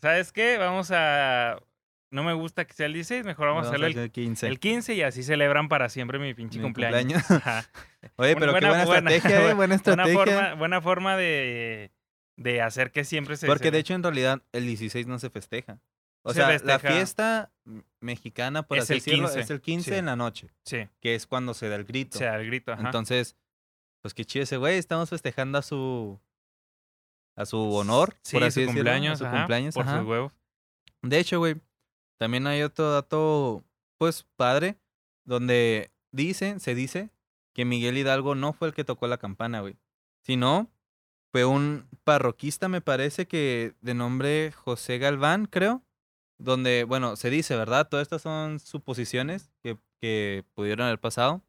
¿sabes 0.00 0.32
qué? 0.32 0.58
Vamos 0.58 0.90
a, 0.92 1.60
no 2.10 2.24
me 2.24 2.32
gusta 2.34 2.64
que 2.64 2.74
sea 2.74 2.86
el 2.86 2.92
16, 2.94 3.24
mejor 3.24 3.46
vamos, 3.48 3.66
a 3.66 3.68
hacerlo 3.68 3.86
el, 3.86 3.92
hacer 3.92 4.10
15. 4.10 4.46
el 4.48 4.58
15 4.58 4.94
y 4.94 5.02
así 5.02 5.22
celebran 5.22 5.68
para 5.68 5.88
siempre 5.88 6.18
mi 6.18 6.34
pinche 6.34 6.58
Mi 6.58 6.64
cumpleaños. 6.64 7.22
cumpleaños. 7.22 7.68
Oye, 8.16 8.34
Buena- 8.34 8.40
pero 8.40 8.46
qué 8.46 8.50
buena- 8.52 8.68
buena, 8.68 8.84
buena- 8.84 9.10
estrategia, 9.14 9.36
¿eh? 9.38 9.42
Buena 9.42 9.54
Buena 9.54 9.74
estrategia. 9.76 10.14
forma, 10.14 10.54
buena 10.54 10.80
forma 10.80 11.16
de, 11.16 11.92
de 12.36 12.62
hacer 12.62 12.90
que 12.90 13.04
siempre 13.04 13.36
se... 13.36 13.46
Porque 13.46 13.64
se- 13.64 13.70
de 13.70 13.78
hecho 13.78 13.94
en 13.94 14.02
realidad 14.02 14.42
el 14.52 14.66
16 14.66 15.06
no 15.06 15.18
se 15.20 15.30
festeja. 15.30 15.78
O 16.28 16.32
Se 16.32 16.40
sea, 16.40 16.58
la 16.64 16.80
fiesta 16.80 17.52
mexicana, 18.00 18.64
por 18.64 18.78
Es 18.78 18.84
así 18.84 18.94
decirlo, 18.94 19.28
15, 19.28 19.40
es 19.40 19.50
el 19.50 19.60
15 19.60 19.90
sí. 19.92 19.96
en 19.96 20.06
la 20.06 20.16
noche, 20.16 20.50
Sí, 20.64 20.88
que 21.00 21.14
es 21.14 21.24
cuando 21.24 21.54
se 21.54 21.68
da 21.68 21.76
el 21.76 21.84
grito. 21.84 22.16
o 22.16 22.18
sea, 22.18 22.34
el 22.34 22.46
grito, 22.46 22.72
ajá. 22.72 22.82
Entonces, 22.82 23.36
pues 24.02 24.12
qué 24.12 24.24
chido 24.24 24.42
ese 24.42 24.56
güey, 24.56 24.76
estamos 24.76 25.08
festejando 25.08 25.56
a 25.58 25.62
su 25.62 26.20
a 27.36 27.46
su 27.46 27.58
honor, 27.74 28.16
sí, 28.22 28.34
por 28.36 28.42
así 28.42 28.64
su 28.64 28.72
decirlo, 28.72 29.12
a 29.12 29.16
su 29.16 29.24
ajá, 29.24 29.36
cumpleaños, 29.36 29.74
por 29.74 29.86
ajá. 29.86 29.98
sus 30.00 30.08
huevos. 30.08 30.32
De 31.02 31.18
hecho, 31.20 31.38
güey, 31.38 31.60
también 32.18 32.46
hay 32.48 32.62
otro 32.62 32.90
dato, 32.92 33.62
pues, 33.98 34.26
padre, 34.34 34.78
donde 35.24 35.92
dicen, 36.10 36.58
se 36.58 36.74
dice 36.74 37.10
que 37.52 37.64
Miguel 37.64 37.98
Hidalgo 37.98 38.34
no 38.34 38.52
fue 38.52 38.68
el 38.68 38.74
que 38.74 38.82
tocó 38.84 39.06
la 39.06 39.18
campana, 39.18 39.60
güey. 39.60 39.76
Sino 40.24 40.68
fue 41.30 41.44
un 41.44 41.86
parroquista, 42.04 42.68
me 42.68 42.80
parece 42.80 43.28
que 43.28 43.74
de 43.80 43.94
nombre 43.94 44.50
José 44.52 44.98
Galván, 44.98 45.46
creo. 45.46 45.82
Donde, 46.38 46.84
bueno, 46.84 47.16
se 47.16 47.30
dice, 47.30 47.56
¿verdad? 47.56 47.88
Todas 47.88 48.04
estas 48.04 48.22
son 48.22 48.58
suposiciones 48.60 49.50
que, 49.62 49.78
que 50.00 50.44
pudieron 50.54 50.86
haber 50.86 51.00
pasado. 51.00 51.42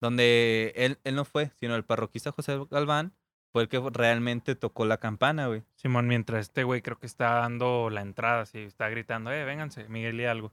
Donde 0.00 0.72
él, 0.76 0.98
él 1.04 1.14
no 1.14 1.24
fue, 1.24 1.50
sino 1.56 1.76
el 1.76 1.84
parroquista 1.84 2.32
José 2.32 2.58
Galván 2.70 3.14
fue 3.54 3.62
el 3.62 3.68
que 3.68 3.80
realmente 3.92 4.56
tocó 4.56 4.84
la 4.84 4.98
campana, 4.98 5.46
güey. 5.46 5.62
Simón, 5.76 6.08
mientras 6.08 6.40
este 6.40 6.64
güey 6.64 6.82
creo 6.82 6.98
que 6.98 7.06
está 7.06 7.34
dando 7.34 7.88
la 7.88 8.00
entrada, 8.00 8.40
así, 8.40 8.58
está 8.58 8.88
gritando, 8.88 9.30
eh, 9.30 9.44
vénganse, 9.44 9.88
Miguel 9.88 10.20
y 10.20 10.24
algo. 10.24 10.52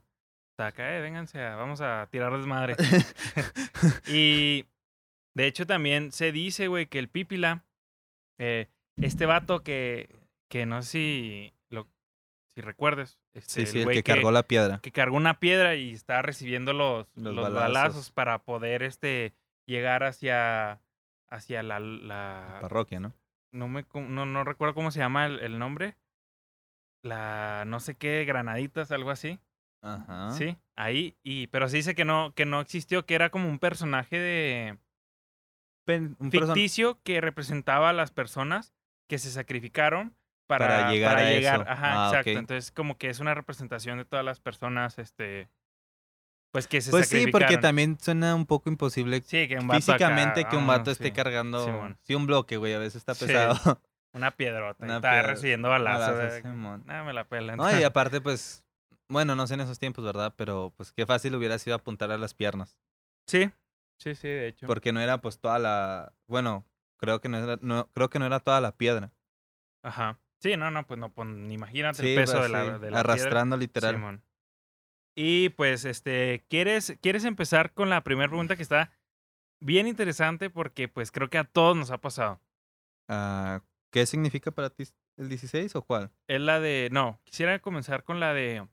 Está 0.52 0.68
acá, 0.68 0.96
eh, 0.96 1.00
vénganse, 1.00 1.40
vamos 1.40 1.80
a 1.80 2.06
tirar 2.12 2.32
desmadre. 2.36 2.76
y 4.06 4.66
de 5.34 5.46
hecho 5.48 5.66
también 5.66 6.12
se 6.12 6.30
dice, 6.30 6.68
güey, 6.68 6.86
que 6.86 7.00
el 7.00 7.08
Pípila, 7.08 7.64
eh, 8.38 8.68
este 8.96 9.26
vato 9.26 9.64
que, 9.64 10.08
que 10.48 10.64
no 10.64 10.80
sé 10.82 10.88
si, 10.88 11.54
lo, 11.70 11.88
si 12.54 12.60
recuerdes, 12.60 13.18
este, 13.34 13.66
sí, 13.66 13.72
sí, 13.72 13.80
el 13.80 13.88
que 13.88 14.02
cargó 14.02 14.30
la 14.30 14.42
piedra. 14.42 14.78
que 14.80 14.92
cargó 14.92 15.16
una 15.16 15.38
piedra 15.40 15.74
y 15.74 15.92
está 15.92 16.20
recibiendo 16.22 16.72
los, 16.72 17.06
Los 17.16 17.34
los 17.34 17.44
balazos. 17.44 17.72
balazos. 17.72 18.10
para 18.12 18.38
poder 18.44 18.82
este 18.82 19.32
llegar 19.66 20.02
hacia 20.04 20.80
hacia 21.30 21.62
la, 21.62 21.80
la 21.80 22.58
Parroquia, 22.60 23.00
¿no? 23.00 23.14
no 23.52 23.68
me 23.68 23.84
no, 23.94 24.26
no 24.26 24.44
recuerdo 24.44 24.74
cómo 24.74 24.90
se 24.90 24.98
llama 24.98 25.26
el, 25.26 25.40
el 25.40 25.58
nombre 25.58 25.96
la 27.02 27.64
no 27.66 27.80
sé 27.80 27.94
qué 27.96 28.24
granaditas 28.24 28.90
algo 28.92 29.10
así 29.10 29.38
Ajá. 29.82 30.30
sí 30.32 30.56
ahí 30.76 31.16
y 31.22 31.48
pero 31.48 31.68
se 31.68 31.76
dice 31.78 31.94
que 31.94 32.04
no 32.04 32.32
que 32.34 32.46
no 32.46 32.60
existió 32.60 33.04
que 33.06 33.14
era 33.14 33.30
como 33.30 33.48
un 33.48 33.58
personaje 33.58 34.18
de 34.18 34.78
Pen- 35.84 36.16
un 36.20 36.30
person- 36.30 36.46
ficticio 36.54 37.00
que 37.02 37.20
representaba 37.20 37.90
a 37.90 37.92
las 37.92 38.12
personas 38.12 38.72
que 39.08 39.18
se 39.18 39.30
sacrificaron 39.30 40.14
para, 40.58 40.76
Para 40.76 40.90
llegar 40.92 41.14
para 41.16 41.26
a 41.26 41.30
llegar. 41.30 41.60
eso. 41.62 41.70
Ajá, 41.70 42.04
Ah, 42.04 42.08
exacto. 42.08 42.30
Entonces, 42.30 42.70
como 42.72 42.98
que 42.98 43.08
es 43.10 43.20
una 43.20 43.34
representación 43.34 43.98
de 43.98 44.04
todas 44.04 44.24
las 44.24 44.40
personas, 44.40 44.98
este, 44.98 45.48
pues 46.52 46.66
que 46.66 46.80
se 46.80 46.90
Pues 46.90 47.08
sí, 47.08 47.26
porque 47.28 47.56
también 47.58 47.98
suena 47.98 48.34
un 48.34 48.44
poco 48.46 48.68
imposible 48.68 49.22
Sí, 49.22 49.48
que 49.48 49.56
un 49.58 49.66
vato 49.68 49.80
físicamente 49.80 50.40
acá, 50.40 50.50
que 50.50 50.56
un 50.56 50.62
vámonos, 50.66 50.80
vato 50.80 50.90
esté 50.90 51.04
sí, 51.06 51.12
cargando. 51.12 51.94
Sí, 52.02 52.14
un 52.14 52.26
bloque, 52.26 52.56
güey, 52.58 52.74
a 52.74 52.78
veces 52.78 52.96
está 52.96 53.14
pesado. 53.14 53.54
Una 54.14 54.30
piedrota. 54.32 54.84
Una 54.84 54.98
y 54.98 55.00
piedra- 55.00 55.22
recibiendo 55.22 55.70
balazos. 55.70 56.16
balazos, 56.16 56.38
eh, 56.38 56.42
Simón. 56.42 56.82
Nada, 56.84 57.02
me 57.04 57.14
la 57.14 57.24
pela. 57.24 57.56
No, 57.56 57.78
y 57.78 57.82
aparte, 57.82 58.20
pues, 58.20 58.62
bueno, 59.08 59.34
no 59.34 59.46
sé 59.46 59.54
en 59.54 59.60
esos 59.62 59.78
tiempos, 59.78 60.04
¿verdad? 60.04 60.34
Pero 60.36 60.74
pues 60.76 60.92
qué 60.92 61.06
fácil 61.06 61.34
hubiera 61.34 61.58
sido 61.58 61.76
apuntar 61.76 62.10
a 62.12 62.18
las 62.18 62.34
piernas. 62.34 62.78
Sí, 63.26 63.50
sí, 63.98 64.14
sí, 64.14 64.28
de 64.28 64.48
hecho. 64.48 64.66
Porque 64.66 64.92
no 64.92 65.00
era 65.00 65.18
pues 65.22 65.38
toda 65.38 65.58
la. 65.58 66.12
Bueno, 66.26 66.66
creo 66.98 67.22
que 67.22 67.30
no 67.30 67.38
era, 67.38 67.58
no, 67.62 67.88
creo 67.94 68.10
que 68.10 68.18
no 68.18 68.26
era 68.26 68.40
toda 68.40 68.60
la 68.60 68.72
piedra. 68.76 69.10
Ajá. 69.82 70.18
Sí, 70.42 70.56
no, 70.56 70.70
no, 70.72 70.84
pues 70.86 70.98
no, 70.98 71.10
pues 71.12 71.28
imagínate 71.28 72.02
Sí, 72.02 72.08
el 72.10 72.16
peso 72.16 72.32
pues, 72.38 72.44
de 72.44 72.48
la, 72.48 72.64
de 72.64 72.70
la 72.70 72.78
piedra. 72.78 73.00
arrastrando 73.00 73.56
literal. 73.56 73.94
Simón. 73.94 74.24
Y 75.14 75.50
pues, 75.50 75.84
este, 75.84 76.44
¿quieres, 76.48 76.98
¿quieres 77.00 77.24
empezar 77.24 77.72
con 77.72 77.90
la 77.90 78.02
primera 78.02 78.28
pregunta 78.28 78.56
que 78.56 78.62
está 78.62 78.90
bien 79.60 79.86
interesante? 79.86 80.50
Porque 80.50 80.88
pues 80.88 81.12
creo 81.12 81.30
que 81.30 81.38
a 81.38 81.44
todos 81.44 81.76
nos 81.76 81.90
ha 81.90 81.98
pasado. 81.98 82.40
Ah, 83.08 83.62
¿Qué 83.92 84.04
significa 84.06 84.50
para 84.50 84.70
ti 84.70 84.84
el 85.16 85.28
16 85.28 85.76
o 85.76 85.82
cuál? 85.82 86.10
Es 86.26 86.40
la 86.40 86.58
de, 86.60 86.88
no, 86.90 87.20
quisiera 87.24 87.58
comenzar 87.60 88.02
con 88.04 88.18
la 88.20 88.32
de, 88.34 88.66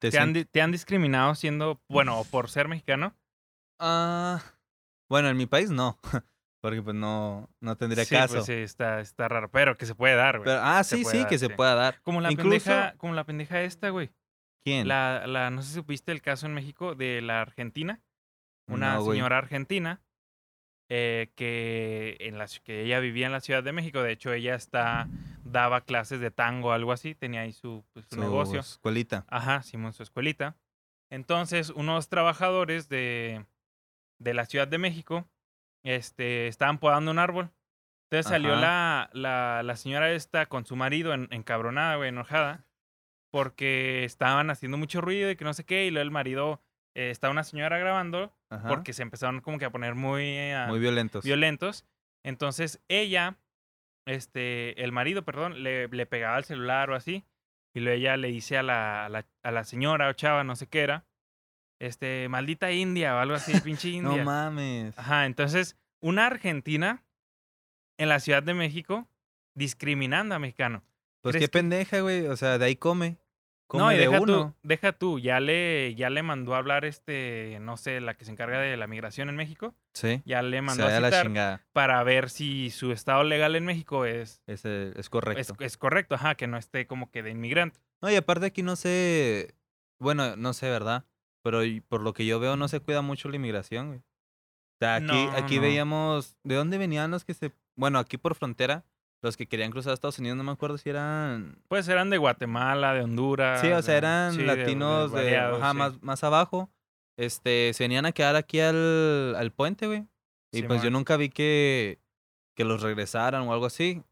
¿Te 0.00 0.10
¿te 0.10 0.18
han, 0.18 0.34
te 0.34 0.60
han 0.60 0.72
discriminado 0.72 1.34
siendo, 1.34 1.80
bueno, 1.88 2.18
o 2.18 2.24
por 2.24 2.50
ser 2.50 2.68
mexicano? 2.68 3.14
Ah, 3.78 4.42
bueno, 5.08 5.28
en 5.28 5.36
mi 5.36 5.46
país 5.46 5.70
no, 5.70 5.98
porque 6.64 6.80
pues 6.80 6.96
no, 6.96 7.50
no 7.60 7.76
tendría 7.76 8.06
sí, 8.06 8.14
caso. 8.14 8.36
pues 8.36 8.46
sí, 8.46 8.54
está, 8.54 8.98
está 9.00 9.28
raro, 9.28 9.50
pero 9.50 9.76
que 9.76 9.84
se 9.84 9.94
puede 9.94 10.14
dar, 10.14 10.38
güey. 10.38 10.46
Pero, 10.46 10.60
ah, 10.62 10.82
Se 10.82 10.96
sí, 10.96 11.04
sí, 11.04 11.18
dar, 11.18 11.28
que 11.28 11.38
se 11.38 11.50
pueda 11.50 11.74
dar. 11.74 12.00
Como 12.00 12.22
la 12.22 12.32
incluso- 12.32 12.70
pendeja, 12.70 12.94
como 12.96 13.12
la 13.12 13.24
pendeja 13.24 13.60
esta, 13.60 13.90
güey. 13.90 14.10
¿Quién? 14.64 14.88
La, 14.88 15.26
la, 15.26 15.50
no 15.50 15.60
sé 15.60 15.68
si 15.68 15.74
supiste 15.74 16.10
el 16.10 16.22
caso 16.22 16.46
en 16.46 16.54
México 16.54 16.94
de 16.94 17.20
la 17.20 17.42
Argentina, 17.42 18.00
una 18.66 18.94
No, 18.94 19.04
señora 19.04 19.36
argentina 19.36 20.00
eh, 20.88 21.32
que 21.36 22.16
en 22.20 22.38
la, 22.38 22.46
que 22.62 22.80
ella 22.84 22.98
vivía 23.00 23.26
en 23.26 23.32
la 23.32 23.40
Ciudad 23.40 23.62
de 23.62 23.72
México. 23.72 24.02
De 24.02 24.12
hecho, 24.12 24.32
ella 24.32 24.54
está 24.54 25.06
daba 25.44 25.82
clases 25.82 26.18
de 26.20 26.30
tango, 26.30 26.72
algo 26.72 26.92
así. 26.92 27.14
Tenía 27.14 27.42
ahí 27.42 27.52
su, 27.52 27.84
pues, 27.92 28.06
su 28.06 28.14
Su 28.14 28.20
negocio. 28.22 28.60
escuelita. 28.60 29.26
Ajá, 29.28 29.62
Simón, 29.62 29.92
su 29.92 30.02
escuelita. 30.02 30.56
Entonces, 31.10 31.68
unos 31.68 32.08
trabajadores 32.08 32.88
de, 32.88 33.44
de 34.18 34.32
la 34.32 34.46
Ciudad 34.46 34.66
de 34.66 34.78
México 34.78 35.28
este, 35.84 36.48
estaban 36.48 36.78
podando 36.78 37.10
un 37.10 37.18
árbol. 37.18 37.50
Entonces 38.10 38.30
salió 38.30 38.54
la, 38.56 39.10
la, 39.12 39.62
la 39.64 39.76
señora 39.76 40.10
esta 40.12 40.46
con 40.46 40.66
su 40.66 40.76
marido 40.76 41.14
en, 41.14 41.28
encabronada, 41.30 41.96
güey, 41.96 42.10
enojada, 42.10 42.64
porque 43.32 44.04
estaban 44.04 44.50
haciendo 44.50 44.78
mucho 44.78 45.00
ruido 45.00 45.30
y 45.30 45.36
que 45.36 45.44
no 45.44 45.54
sé 45.54 45.64
qué, 45.64 45.86
y 45.86 45.90
luego 45.90 46.02
el 46.04 46.10
marido, 46.10 46.62
eh, 46.94 47.10
estaba 47.10 47.32
una 47.32 47.42
señora 47.44 47.78
grabando, 47.78 48.32
Ajá. 48.50 48.68
porque 48.68 48.92
se 48.92 49.02
empezaron 49.02 49.40
como 49.40 49.58
que 49.58 49.64
a 49.64 49.70
poner 49.70 49.94
muy, 49.96 50.22
eh, 50.24 50.64
Muy 50.68 50.78
violentos. 50.78 51.24
violentos. 51.24 51.86
Entonces 52.24 52.80
ella, 52.88 53.36
este, 54.06 54.82
el 54.84 54.92
marido, 54.92 55.24
perdón, 55.24 55.62
le, 55.62 55.88
le 55.88 56.06
pegaba 56.06 56.36
al 56.36 56.44
celular 56.44 56.90
o 56.90 56.94
así. 56.94 57.24
Y 57.74 57.80
luego 57.80 57.96
ella 57.98 58.16
le 58.16 58.28
dice 58.28 58.56
a 58.56 58.62
la, 58.62 59.06
a 59.06 59.08
la, 59.08 59.26
a 59.42 59.50
la 59.50 59.64
señora 59.64 60.08
o 60.08 60.12
chava, 60.12 60.44
no 60.44 60.54
sé 60.54 60.68
qué 60.68 60.82
era, 60.82 61.04
este, 61.78 62.28
maldita 62.28 62.70
India 62.72 63.14
o 63.16 63.18
algo 63.18 63.34
así, 63.34 63.52
pinche 63.64 63.88
India. 63.90 64.18
no 64.18 64.24
mames. 64.24 64.98
Ajá, 64.98 65.26
entonces, 65.26 65.76
una 66.00 66.26
argentina 66.26 67.02
en 67.98 68.08
la 68.08 68.20
Ciudad 68.20 68.42
de 68.42 68.54
México 68.54 69.08
discriminando 69.54 70.34
a 70.34 70.38
mexicano. 70.38 70.82
Pues 71.22 71.32
¿crees 71.34 71.44
qué 71.44 71.50
que- 71.50 71.58
pendeja, 71.58 72.00
güey. 72.00 72.26
O 72.26 72.36
sea, 72.36 72.58
de 72.58 72.64
ahí 72.66 72.76
come. 72.76 73.16
Come 73.66 73.82
no, 73.82 73.92
y 73.92 73.96
de 73.96 74.02
deja 74.08 74.20
uno. 74.20 74.26
tú, 74.62 74.68
deja 74.68 74.92
tú, 74.92 75.18
ya 75.18 75.40
le, 75.40 75.94
ya 75.94 76.10
le 76.10 76.22
mandó 76.22 76.54
a 76.54 76.58
hablar 76.58 76.84
este, 76.84 77.56
no 77.62 77.78
sé, 77.78 77.98
la 78.02 78.12
que 78.14 78.26
se 78.26 78.30
encarga 78.30 78.58
de 78.60 78.76
la 78.76 78.86
migración 78.86 79.30
en 79.30 79.36
México, 79.36 79.74
Sí. 79.94 80.20
ya 80.26 80.42
le 80.42 80.60
mandó 80.60 80.86
a 80.86 81.00
la 81.00 81.08
citar 81.08 81.24
chingada. 81.24 81.62
para 81.72 82.02
ver 82.02 82.28
si 82.28 82.68
su 82.68 82.92
estado 82.92 83.24
legal 83.24 83.56
en 83.56 83.64
México 83.64 84.04
es, 84.04 84.42
es 84.46 84.66
es, 84.66 85.08
correcto. 85.08 85.54
es 85.60 85.78
correcto, 85.78 86.14
ajá, 86.14 86.34
que 86.34 86.46
no 86.46 86.58
esté 86.58 86.86
como 86.86 87.10
que 87.10 87.22
de 87.22 87.30
inmigrante. 87.30 87.80
No, 88.02 88.10
y 88.10 88.16
aparte 88.16 88.44
aquí 88.44 88.62
no 88.62 88.76
sé. 88.76 89.54
Bueno, 89.98 90.36
no 90.36 90.52
sé, 90.52 90.68
¿verdad? 90.68 91.06
Pero 91.44 91.60
por 91.88 92.00
lo 92.00 92.12
que 92.14 92.24
yo 92.26 92.40
veo, 92.40 92.56
no 92.56 92.66
se 92.68 92.80
cuida 92.80 93.02
mucho 93.02 93.28
la 93.28 93.36
inmigración, 93.36 93.86
güey. 93.88 93.98
O 94.00 94.76
sea, 94.80 94.96
aquí, 94.96 95.06
No, 95.06 95.30
aquí 95.36 95.56
no. 95.56 95.62
veíamos. 95.62 96.36
¿De 96.42 96.54
dónde 96.56 96.78
venían 96.78 97.10
los 97.10 97.24
que 97.24 97.34
se.? 97.34 97.52
Bueno, 97.76 97.98
aquí 97.98 98.16
por 98.16 98.34
frontera, 98.34 98.84
los 99.22 99.36
que 99.36 99.46
querían 99.46 99.70
cruzar 99.70 99.90
a 99.90 99.94
Estados 99.94 100.18
Unidos, 100.18 100.36
no 100.38 100.42
me 100.44 100.52
acuerdo 100.52 100.78
si 100.78 100.88
eran. 100.90 101.58
Pues 101.68 101.86
eran 101.88 102.10
de 102.10 102.18
Guatemala, 102.18 102.94
de 102.94 103.02
Honduras. 103.02 103.60
Sí, 103.60 103.68
o 103.68 103.82
sea, 103.82 103.92
de- 103.92 103.98
eran 103.98 104.36
de- 104.36 104.42
de 104.42 104.56
latinos 104.56 105.12
de, 105.12 105.36
ajá, 105.38 105.70
sí. 105.72 105.76
más, 105.76 106.02
más 106.02 106.24
abajo. 106.24 106.70
Este, 107.18 107.72
se 107.74 107.84
venían 107.84 108.06
a 108.06 108.12
quedar 108.12 108.34
aquí 108.36 108.58
al, 108.60 109.36
al 109.36 109.52
puente, 109.52 109.86
güey. 109.86 110.06
Y 110.52 110.62
pues 110.64 110.82
yo 110.82 110.90
nunca 110.90 111.16
vi 111.16 111.28
que, 111.28 112.00
que 112.56 112.64
los 112.64 112.80
regresaran 112.82 113.42
o 113.42 113.52
algo 113.52 113.66
así. 113.66 114.02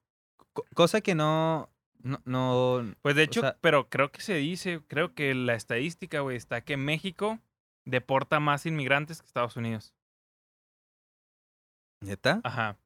Co- 0.52 0.64
cosa 0.74 1.00
que 1.00 1.14
no. 1.14 1.68
No. 2.02 2.20
no 2.24 2.94
Pues 3.02 3.14
de 3.16 3.22
o 3.22 3.24
hecho, 3.24 3.40
sea- 3.42 3.56
pero 3.60 3.88
creo 3.88 4.10
que 4.12 4.20
se 4.20 4.34
dice, 4.34 4.80
creo 4.88 5.14
que 5.14 5.34
la 5.34 5.54
estadística, 5.54 6.20
güey, 6.20 6.36
está 6.36 6.60
que 6.62 6.76
México 6.76 7.38
deporta 7.84 8.40
más 8.40 8.66
inmigrantes 8.66 9.20
que 9.20 9.26
Estados 9.26 9.56
Unidos. 9.56 9.94
¿Neta? 12.00 12.40
Ajá. 12.44 12.76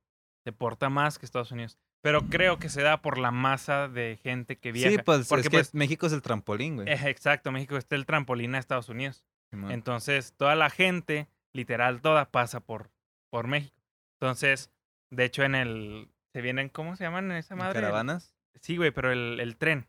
Deporta 0.44 0.88
más 0.90 1.18
que 1.18 1.26
Estados 1.26 1.50
Unidos. 1.52 1.78
Pero 2.02 2.22
creo 2.28 2.58
que 2.58 2.68
se 2.68 2.82
da 2.82 3.02
por 3.02 3.18
la 3.18 3.30
masa 3.30 3.88
de 3.88 4.18
gente 4.22 4.58
que 4.58 4.70
viaja. 4.70 4.90
Sí, 4.90 4.98
pues 5.04 5.26
Porque, 5.28 5.40
es 5.42 5.48
que 5.50 5.56
pues, 5.56 5.74
México 5.74 6.06
es 6.06 6.12
el 6.12 6.22
trampolín, 6.22 6.76
güey. 6.76 6.88
exacto, 6.88 7.50
México 7.50 7.76
está 7.76 7.96
el 7.96 8.06
trampolín 8.06 8.54
a 8.54 8.58
Estados 8.58 8.88
Unidos. 8.88 9.24
Entonces, 9.70 10.34
toda 10.36 10.54
la 10.54 10.68
gente, 10.70 11.28
literal, 11.54 12.02
toda 12.02 12.30
pasa 12.30 12.60
por, 12.60 12.90
por 13.30 13.46
México. 13.48 13.74
Entonces, 14.20 14.70
de 15.10 15.24
hecho, 15.24 15.42
en 15.44 15.54
el. 15.54 16.08
Se 16.32 16.42
vienen, 16.42 16.68
¿cómo 16.68 16.94
se 16.96 17.04
llaman 17.04 17.30
en 17.30 17.38
esa 17.38 17.54
¿En 17.54 17.58
madre? 17.58 17.80
¿Caravanas? 17.80 18.35
Sí, 18.60 18.76
güey, 18.76 18.90
pero 18.90 19.12
el, 19.12 19.38
el 19.40 19.56
tren. 19.56 19.86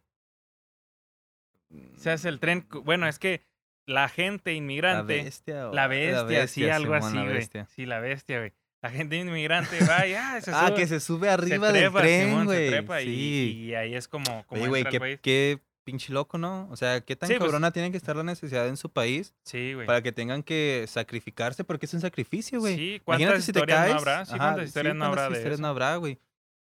Se 1.97 2.11
hace 2.11 2.29
el 2.29 2.39
tren. 2.39 2.61
cu- 2.61 2.81
Bueno, 2.81 3.07
es 3.07 3.19
que 3.19 3.45
la 3.85 4.07
gente 4.09 4.51
La 4.51 4.57
inmigrante. 4.57 5.23
bestia. 5.23 5.69
o- 5.69 5.73
La 5.73 5.87
bestia, 5.87 6.47
sí, 6.47 6.69
algo 6.69 6.93
Simón, 6.95 7.03
así, 7.07 7.15
la 7.17 7.23
güey. 7.23 7.33
bestia. 7.35 7.65
Sí, 7.75 7.85
la 7.85 7.99
bestia, 7.99 8.39
güey. 8.39 8.53
La 8.81 8.89
gente 8.91 9.15
inmigrante 9.17 9.79
va 9.89 10.05
y 10.07 10.13
ah, 10.13 10.39
se 10.39 10.51
Ah, 10.51 10.67
sube, 10.67 10.75
que 10.77 10.87
se 10.87 10.99
sube 10.99 11.27
se 11.27 11.33
arriba 11.33 11.71
del 11.71 11.81
trepa, 11.83 12.01
tren, 12.01 12.27
Simón, 12.29 12.41
se 12.41 12.45
güey. 12.53 12.69
trepa 12.69 13.01
y- 13.01 13.05
Sí. 13.05 13.51
y, 13.65 13.73
ahí 13.75 13.95
es 13.95 14.07
como, 14.07 14.45
como 14.45 14.67
güey, 14.67 14.83
qué, 15.21 15.59
pinche 15.83 16.13
loco, 16.13 16.37
¿no? 16.37 16.67
O 16.69 16.75
sea, 16.75 17.01
qué 17.01 17.15
tan 17.15 17.27
Sí, 17.27 17.35
pues- 17.35 17.45
cabrona 17.47 17.71
tiene 17.71 17.91
que 17.91 17.97
estar 17.97 18.15
la 18.15 18.23
necesidad 18.23 18.67
en 18.67 18.77
su 18.77 18.89
país 18.91 19.33
Sí, 19.45 19.73
güey. 19.73 19.87
para 19.87 20.01
que 20.03 20.11
tengan 20.11 20.43
que 20.43 20.85
sacrificarse 20.87 21.63
porque 21.63 21.85
es 21.87 21.93
un 21.93 22.01
sacrificio, 22.01 22.59
güey. 22.59 22.75
Sí, 22.75 23.01
Imagínate 23.05 23.05
¿cuántas 23.05 23.43
si 23.45 23.51
te 23.53 23.59
historias 23.59 23.79
caes. 23.79 23.93
no 23.93 23.97
habrá? 23.99 24.25
Sí, 24.25 24.31
Ajá, 24.35 24.43
¿cuántas 24.43 24.67
historias 24.67 24.95
no 24.95 24.99
¿cuántas 25.05 25.17
habrá 25.23 25.29
de 25.29 25.37
historias 25.39 25.53
eso? 25.55 25.61
no 25.61 25.67
habrá, 25.69 25.95
güey? 25.95 26.19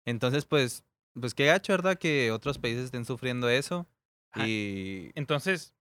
Entonces, 0.05 0.45
pues, 0.45 0.83
pues 1.19 1.33
qué 1.33 1.45
gacho, 1.47 1.73
¿verdad? 1.73 1.97
Que 1.97 2.31
otros 2.31 2.57
países 2.57 2.85
estén 2.85 3.05
sufriendo 3.05 3.49
eso. 3.49 3.87
Ajá. 4.31 4.47
Y 4.47 5.11
Entonces, 5.15 5.73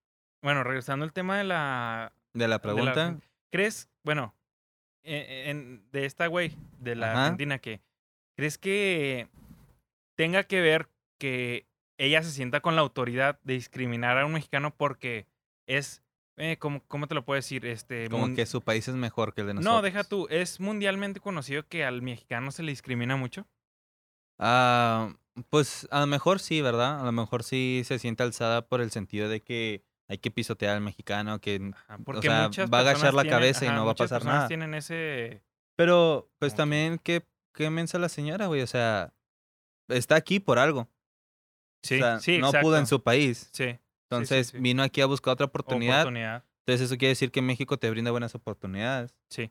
bueno, 0.42 0.64
regresando 0.64 1.04
al 1.04 1.12
tema 1.12 1.38
de 1.38 1.44
la... 1.44 2.12
de 2.34 2.40
la 2.40 2.44
de 2.44 2.48
la 2.48 2.58
pregunta, 2.62 3.18
¿Crees, 3.52 3.88
bueno, 4.04 4.34
eh, 5.02 5.44
en- 5.48 5.88
de 5.92 6.04
esta 6.06 6.26
güey, 6.26 6.56
de 6.78 6.94
la 6.94 7.12
Ajá. 7.12 7.22
Argentina, 7.24 7.58
que 7.58 7.80
crees 8.36 8.58
que 8.58 9.28
tenga 10.16 10.44
que 10.44 10.60
ver 10.60 10.88
que 11.18 11.66
ella 11.98 12.22
se 12.22 12.30
sienta 12.30 12.60
con 12.60 12.76
la 12.76 12.82
autoridad 12.82 13.38
de 13.42 13.54
discriminar 13.54 14.16
a 14.18 14.24
un 14.26 14.32
mexicano 14.32 14.74
porque 14.74 15.26
es, 15.66 16.02
eh, 16.36 16.56
¿cómo, 16.58 16.82
cómo 16.88 17.06
te 17.08 17.14
lo 17.14 17.24
puedo 17.24 17.36
decir? 17.36 17.66
Este, 17.66 18.08
como 18.08 18.34
que 18.34 18.46
su 18.46 18.62
país 18.62 18.88
es 18.88 18.94
mejor 18.94 19.34
que 19.34 19.42
el 19.42 19.48
de 19.48 19.54
nosotros. 19.54 19.74
No, 19.76 19.82
deja 19.82 20.04
tú, 20.04 20.26
es 20.30 20.60
mundialmente 20.60 21.20
conocido 21.20 21.66
que 21.68 21.84
al 21.84 22.02
mexicano 22.02 22.50
se 22.52 22.62
le 22.62 22.72
discrimina 22.72 23.16
mucho. 23.16 23.46
Ah, 24.38 25.14
pues 25.48 25.86
a 25.90 26.00
lo 26.00 26.06
mejor 26.06 26.40
sí, 26.40 26.60
¿verdad? 26.60 27.00
A 27.00 27.04
lo 27.04 27.12
mejor 27.12 27.42
sí 27.44 27.82
se 27.84 27.98
siente 27.98 28.22
alzada 28.22 28.66
por 28.66 28.80
el 28.80 28.90
sentido 28.90 29.28
de 29.28 29.40
que 29.40 29.82
hay 30.08 30.18
que 30.18 30.30
pisotear 30.30 30.74
al 30.76 30.82
mexicano, 30.82 31.40
que 31.40 31.70
Ajá, 31.74 31.98
Porque 32.04 32.22
sea, 32.28 32.50
va 32.66 32.78
a 32.78 32.80
agachar 32.80 33.14
la 33.14 33.22
tienen- 33.22 33.38
cabeza 33.38 33.64
y 33.66 33.68
no 33.68 33.84
va 33.86 33.92
a 33.92 33.94
pasar 33.94 34.24
nada. 34.24 34.48
tienen 34.48 34.74
ese... 34.74 35.42
Pero, 35.76 36.28
pues 36.38 36.54
también, 36.54 36.98
¿qué, 36.98 37.24
qué 37.54 37.70
mensa 37.70 37.98
la 37.98 38.08
señora, 38.08 38.46
güey? 38.46 38.60
O 38.60 38.66
sea, 38.66 39.14
está 39.88 40.16
aquí 40.16 40.40
por 40.40 40.58
algo. 40.58 40.88
Sí, 41.82 41.94
o 41.94 41.98
sea, 41.98 42.20
sí, 42.20 42.38
no 42.38 42.52
pudo 42.52 42.76
en 42.76 42.86
su 42.86 43.02
país. 43.02 43.48
Sí, 43.52 43.78
Entonces 44.10 44.48
sí. 44.48 44.58
vino 44.58 44.82
aquí 44.82 45.00
a 45.00 45.06
buscar 45.06 45.32
otra 45.32 45.46
oportunidad. 45.46 46.00
oportunidad. 46.02 46.44
Entonces 46.66 46.86
eso 46.86 46.98
quiere 46.98 47.10
decir 47.10 47.30
que 47.30 47.40
México 47.40 47.78
te 47.78 47.88
brinda 47.88 48.10
buenas 48.10 48.34
oportunidades. 48.34 49.14
Sí. 49.30 49.50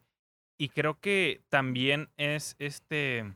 Y 0.59 0.69
creo 0.69 0.99
que 0.99 1.41
también 1.49 2.09
es 2.17 2.55
este 2.59 3.33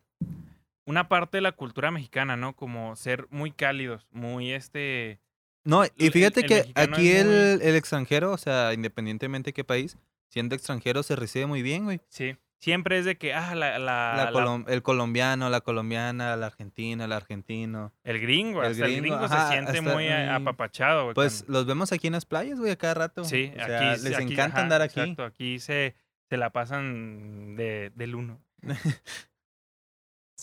una 0.86 1.08
parte 1.08 1.38
de 1.38 1.42
la 1.42 1.52
cultura 1.54 1.92
mexicana, 1.92 2.36
¿no? 2.36 2.56
Como 2.56 2.96
ser 2.96 3.28
muy 3.30 3.52
cálidos, 3.52 4.08
muy 4.12 4.52
este. 4.52 5.20
No, 5.66 5.84
y 5.98 6.10
fíjate 6.10 6.42
el 6.42 6.46
que 6.48 6.72
aquí 6.76 7.02
muy- 7.02 7.08
el, 7.10 7.62
el 7.62 7.76
extranjero, 7.76 8.32
o 8.32 8.38
sea, 8.38 8.74
independientemente 8.74 9.50
de 9.50 9.54
qué 9.54 9.64
país, 9.64 9.98
siendo 10.28 10.56
extranjero 10.56 11.04
se 11.04 11.16
recibe 11.16 11.46
muy 11.46 11.62
bien, 11.62 11.86
güey. 11.86 12.02
Sí. 12.10 12.36
Siempre 12.60 12.98
es 12.98 13.04
de 13.04 13.18
que, 13.18 13.34
ah, 13.34 13.56
la, 13.56 13.78
la- 13.78 14.14
La 14.16 14.32
la- 14.32 14.32
colom- 14.32 14.64
el 14.70 14.82
colombiano, 14.82 15.50
la 15.50 15.60
colombiana, 15.60 16.36
la 16.38 16.46
argentina, 16.46 17.04
el 17.06 17.12
argentino. 17.12 17.92
el 18.06 18.20
gringo, 18.22 18.64
el 18.64 18.72
hasta 18.72 18.86
el 18.86 18.92
gringo, 18.92 19.18
gringo 19.18 19.26
ajá, 19.26 19.48
se 19.48 19.54
siente 19.54 19.82
muy 19.82 19.94
muy- 20.06 20.08
apapachado, 20.12 21.04
güey. 21.04 21.14
Pues 21.16 21.44
cuando- 21.44 21.60
los 21.60 21.66
vemos 21.66 21.92
aquí 21.92 22.08
en 22.08 22.14
las 22.14 22.26
playas, 22.26 22.60
güey, 22.60 22.72
a 22.72 22.78
cada 22.78 22.94
rato. 22.94 23.26
sí, 23.26 23.52
O 23.54 23.66
sea, 23.66 23.92
aquí 23.92 24.04
les 24.04 24.16
aquí, 24.16 24.34
encanta 24.34 24.56
ajá, 24.58 24.62
andar 24.64 24.82
aquí. 24.82 25.00
Exacto, 25.02 25.26
aquí 25.26 25.60
se, 25.60 25.96
se 26.30 26.38
la 26.38 26.52
pasan 26.52 27.56
de, 27.58 27.92
del 27.96 28.16
uno. 28.16 28.40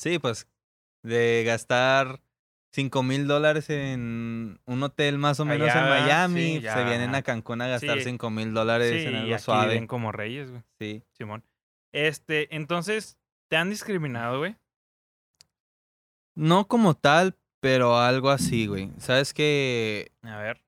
Sí, 0.01 0.19
pues 0.19 0.49
de 1.03 1.43
gastar 1.47 2.23
cinco 2.73 3.03
mil 3.03 3.27
dólares 3.27 3.69
en 3.69 4.59
un 4.65 4.83
hotel 4.83 5.19
más 5.19 5.41
o 5.41 5.45
menos 5.45 5.69
Allá, 5.71 5.83
en 5.83 5.89
Miami, 6.05 6.61
sí, 6.61 6.61
se 6.63 6.85
vienen 6.85 7.15
a 7.15 7.21
Cancún 7.23 7.61
a 7.61 7.69
gastar 7.69 7.99
Sí. 7.99 8.05
cinco 8.05 8.31
mil 8.31 8.55
dólares 8.55 9.03
Sí, 9.03 9.09
en 9.09 9.13
y 9.13 9.17
algo 9.19 9.35
aquí 9.35 9.45
suave. 9.45 9.69
viven 9.75 9.87
como 9.87 10.11
reyes, 10.11 10.51
güey. 10.51 10.63
Sí. 10.79 11.03
Simón. 11.13 11.45
Este, 11.93 12.55
entonces, 12.57 13.19
¿te 13.51 13.57
han 13.59 13.69
discriminado, 13.69 14.39
güey? 14.39 14.57
No 16.35 16.67
como 16.67 16.95
tal, 16.95 17.37
Pero 17.63 17.99
algo 17.99 18.31
así, 18.31 18.67
güey. 18.67 18.91
Sabes 18.97 19.35
que 19.35 20.13
A 20.23 20.39
ver. 20.39 20.63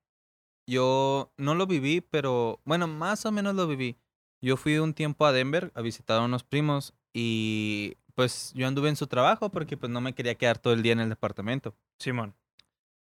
yo 0.69 1.33
no 1.39 1.55
lo 1.55 1.67
viví, 1.67 2.03
pero 2.03 2.61
bueno, 2.67 2.87
más 2.87 3.25
o 3.25 3.33
menos 3.33 3.55
lo 3.55 3.67
viví. 3.67 3.97
Yo 4.43 4.59
fui 4.59 4.77
un 4.77 4.93
tiempo 4.93 5.25
a 5.25 5.33
Denver 5.33 5.73
a 5.75 5.81
visitar 5.81 6.19
a 6.21 6.25
unos 6.27 6.45
primos 6.45 6.93
y 7.15 7.97
pues 8.15 8.53
yo 8.55 8.67
anduve 8.67 8.89
en 8.89 8.97
su 8.97 9.07
trabajo 9.07 9.51
porque 9.51 9.77
pues 9.77 9.91
no 9.91 10.01
me 10.01 10.15
quería 10.15 10.35
quedar 10.35 10.59
todo 10.59 10.73
el 10.73 10.83
día 10.83 10.93
en 10.93 11.01
el 11.01 11.09
departamento. 11.09 11.75
Simón. 11.99 12.35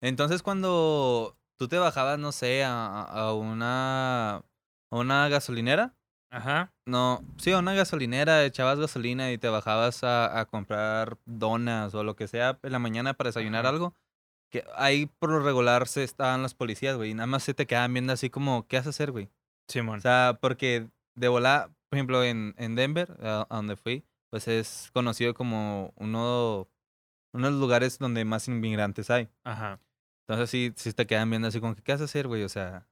Entonces 0.00 0.42
cuando 0.42 1.36
tú 1.56 1.68
te 1.68 1.78
bajabas, 1.78 2.18
no 2.18 2.32
sé, 2.32 2.64
a, 2.64 3.02
a 3.02 3.34
una, 3.34 4.36
a 4.36 4.44
una 4.90 5.28
gasolinera, 5.28 5.94
Ajá. 6.30 6.72
no, 6.86 7.22
sí, 7.36 7.52
a 7.52 7.58
una 7.58 7.74
gasolinera, 7.74 8.44
echabas 8.44 8.78
gasolina 8.78 9.30
y 9.32 9.38
te 9.38 9.48
bajabas 9.48 10.02
a, 10.02 10.40
a 10.40 10.46
comprar 10.46 11.18
donas 11.24 11.94
o 11.94 12.02
lo 12.04 12.16
que 12.16 12.26
sea 12.26 12.58
en 12.62 12.72
la 12.72 12.78
mañana 12.78 13.14
para 13.14 13.28
desayunar 13.28 13.66
Ajá. 13.66 13.74
algo, 13.74 13.94
que 14.50 14.64
ahí 14.76 15.06
por 15.06 15.30
lo 15.30 15.40
regular 15.40 15.86
se 15.88 16.04
estaban 16.04 16.42
los 16.42 16.54
policías, 16.54 16.96
güey, 16.96 17.10
y 17.10 17.14
nada 17.14 17.26
más 17.26 17.42
se 17.42 17.54
te 17.54 17.66
quedaban 17.66 17.92
viendo 17.92 18.12
así 18.12 18.28
como, 18.30 18.66
¿qué 18.66 18.78
vas 18.78 18.86
a 18.86 18.90
hacer, 18.90 19.12
güey? 19.12 19.30
Simón. 19.68 19.98
O 19.98 20.02
sea, 20.02 20.38
porque 20.40 20.88
de 21.14 21.28
volada, 21.28 21.68
por 21.88 21.96
ejemplo, 21.96 22.24
en, 22.24 22.54
en 22.58 22.74
Denver, 22.74 23.16
a, 23.22 23.46
a 23.48 23.56
donde 23.56 23.76
fui, 23.76 24.04
pues 24.32 24.48
es 24.48 24.88
conocido 24.94 25.34
como 25.34 25.92
uno, 25.96 26.66
uno 27.34 27.46
de 27.46 27.50
los 27.50 27.60
lugares 27.60 27.98
donde 27.98 28.24
más 28.24 28.48
inmigrantes 28.48 29.10
hay. 29.10 29.28
Ajá. 29.44 29.78
Entonces 30.26 30.48
sí, 30.48 30.72
sí 30.74 30.94
te 30.94 31.06
quedan 31.06 31.28
viendo 31.28 31.48
así 31.48 31.60
como, 31.60 31.74
¿qué 31.74 31.92
vas 31.92 32.00
a 32.00 32.04
hacer, 32.04 32.28
güey? 32.28 32.42
O 32.42 32.48
sea, 32.48 32.88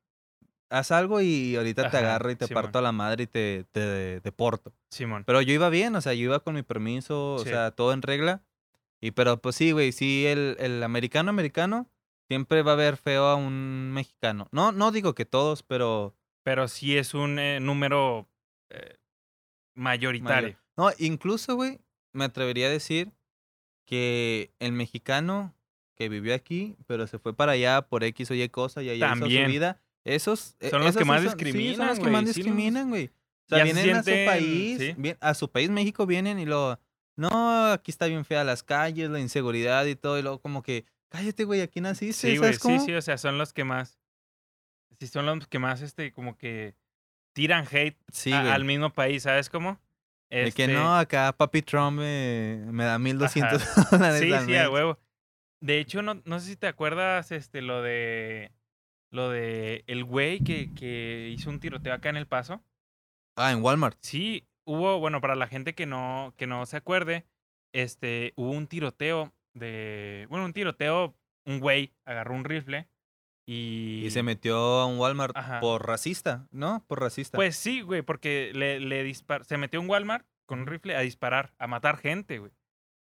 haz 0.68 0.90
algo 0.90 1.22
y 1.22 1.56
ahorita 1.56 1.90
te 1.90 1.96
agarro 1.96 2.30
y 2.30 2.36
te 2.36 2.46
Simón. 2.46 2.62
parto 2.62 2.78
a 2.78 2.82
la 2.82 2.92
madre 2.92 3.24
y 3.24 3.26
te, 3.26 3.64
te 3.72 4.20
deporto. 4.20 4.74
Simón. 4.90 5.24
Pero 5.24 5.40
yo 5.40 5.54
iba 5.54 5.70
bien, 5.70 5.96
o 5.96 6.02
sea, 6.02 6.12
yo 6.12 6.24
iba 6.24 6.40
con 6.40 6.56
mi 6.56 6.62
permiso, 6.62 7.36
o 7.36 7.38
sea, 7.38 7.70
todo 7.70 7.94
en 7.94 8.02
regla. 8.02 8.42
Y 9.00 9.12
pero 9.12 9.40
pues 9.40 9.56
sí, 9.56 9.72
güey, 9.72 9.92
sí, 9.92 10.26
el, 10.26 10.58
el 10.60 10.82
americano 10.82 11.30
americano 11.30 11.88
siempre 12.28 12.62
va 12.62 12.72
a 12.72 12.76
ver 12.76 12.98
feo 12.98 13.24
a 13.24 13.36
un 13.36 13.92
mexicano. 13.92 14.46
No, 14.52 14.72
no 14.72 14.92
digo 14.92 15.14
que 15.14 15.24
todos, 15.24 15.62
pero... 15.62 16.14
Pero 16.42 16.68
sí 16.68 16.98
es 16.98 17.14
un 17.14 17.38
eh, 17.38 17.60
número 17.60 18.28
eh, 18.68 18.98
mayoritario. 19.74 20.59
No, 20.76 20.90
incluso, 20.98 21.54
güey, 21.56 21.80
me 22.12 22.24
atrevería 22.24 22.66
a 22.66 22.70
decir 22.70 23.12
que 23.86 24.52
el 24.58 24.72
mexicano 24.72 25.54
que 25.96 26.08
vivió 26.08 26.34
aquí, 26.34 26.76
pero 26.86 27.06
se 27.06 27.18
fue 27.18 27.34
para 27.34 27.52
allá 27.52 27.82
por 27.82 28.04
X 28.04 28.30
o 28.30 28.34
Y 28.34 28.48
cosa 28.48 28.82
y 28.82 28.88
allá 28.90 29.06
hizo 29.08 29.20
También. 29.20 29.46
su 29.46 29.50
vida, 29.52 29.80
esos... 30.04 30.56
e- 30.60 30.70
Son 30.70 30.82
los 30.82 30.96
que 30.96 31.04
más 31.04 31.20
sí, 31.22 31.28
son 31.28 31.36
discriminan, 31.38 31.86
los 31.88 31.98
que 31.98 32.10
más 32.10 32.20
sí 32.20 32.26
los- 32.26 32.34
discriminan, 32.36 32.88
güey. 32.88 33.06
O 33.06 33.48
sea, 33.50 33.58
se 33.58 33.64
vienen 33.64 33.96
a 33.96 34.02
su 34.02 34.10
país, 34.10 34.78
sí. 34.78 34.94
bien- 34.96 35.18
a 35.20 35.34
su 35.34 35.50
país 35.50 35.70
México 35.70 36.06
vienen 36.06 36.38
y 36.38 36.46
lo... 36.46 36.78
No, 37.16 37.66
aquí 37.72 37.90
está 37.90 38.06
bien 38.06 38.24
fea 38.24 38.44
las 38.44 38.62
calles, 38.62 39.10
la 39.10 39.20
inseguridad 39.20 39.84
y 39.84 39.94
todo, 39.96 40.18
y 40.18 40.22
luego 40.22 40.40
como 40.40 40.62
que, 40.62 40.86
cállate, 41.10 41.44
güey, 41.44 41.60
aquí 41.60 41.80
naciste, 41.82 42.30
Sí, 42.30 42.38
güey, 42.38 42.54
¿sabes 42.54 42.80
sí, 42.80 42.86
sí, 42.86 42.94
o 42.94 43.02
sea, 43.02 43.18
son 43.18 43.36
los 43.36 43.52
que 43.52 43.64
más. 43.64 43.98
Sí, 44.98 45.06
son 45.08 45.26
los 45.26 45.46
que 45.48 45.58
más, 45.58 45.82
este, 45.82 46.12
como 46.12 46.38
que 46.38 46.74
tiran 47.34 47.66
hate 47.70 47.98
Sí, 48.10 48.32
a- 48.32 48.40
güey. 48.40 48.52
al 48.52 48.64
mismo 48.64 48.94
país, 48.94 49.24
¿sabes 49.24 49.50
cómo? 49.50 49.78
De 50.30 50.52
que 50.52 50.64
Este, 50.64 50.68
no, 50.68 50.96
acá 50.96 51.32
papi 51.36 51.62
Trump 51.62 51.98
me, 51.98 52.62
me 52.70 52.84
da 52.84 52.98
1200 52.98 53.62
dólares 53.90 54.20
Sí, 54.20 54.32
al 54.32 54.46
sí, 54.46 54.56
a 54.56 54.70
huevo. 54.70 54.98
De 55.60 55.78
hecho, 55.78 56.02
no, 56.02 56.22
no 56.24 56.40
sé 56.40 56.46
si 56.46 56.56
te 56.56 56.66
acuerdas, 56.68 57.32
este, 57.32 57.62
lo 57.62 57.82
de. 57.82 58.52
Lo 59.12 59.28
de 59.28 59.82
el 59.88 60.04
güey 60.04 60.38
que, 60.40 60.72
que 60.72 61.30
hizo 61.36 61.50
un 61.50 61.58
tiroteo 61.58 61.92
acá 61.92 62.10
en 62.10 62.16
El 62.16 62.28
Paso. 62.28 62.62
Ah, 63.36 63.50
en 63.50 63.60
Walmart. 63.62 63.98
Sí, 64.02 64.46
hubo, 64.64 65.00
bueno, 65.00 65.20
para 65.20 65.34
la 65.34 65.48
gente 65.48 65.74
que 65.74 65.84
no, 65.84 66.32
que 66.36 66.46
no 66.46 66.64
se 66.64 66.76
acuerde, 66.76 67.26
este, 67.72 68.32
hubo 68.36 68.52
un 68.52 68.68
tiroteo 68.68 69.32
de. 69.52 70.26
Bueno, 70.30 70.44
un 70.44 70.52
tiroteo, 70.52 71.16
un 71.44 71.58
güey 71.58 71.92
agarró 72.04 72.34
un 72.36 72.44
rifle 72.44 72.88
y. 73.50 74.04
Y 74.06 74.10
se 74.10 74.22
metió 74.22 74.56
a 74.56 74.86
un 74.86 74.98
Walmart 74.98 75.36
Ajá. 75.36 75.60
por 75.60 75.86
racista, 75.86 76.46
¿no? 76.50 76.84
Por 76.86 77.00
racista. 77.00 77.36
Pues 77.36 77.56
sí, 77.56 77.80
güey, 77.80 78.02
porque 78.02 78.50
le, 78.54 78.80
le 78.80 79.02
dispar 79.02 79.44
se 79.44 79.56
metió 79.56 79.80
a 79.80 79.82
un 79.82 79.90
Walmart 79.90 80.26
con 80.46 80.60
un 80.60 80.66
rifle 80.66 80.96
a 80.96 81.00
disparar, 81.00 81.52
a 81.58 81.66
matar 81.66 81.96
gente, 81.96 82.38
güey. 82.38 82.52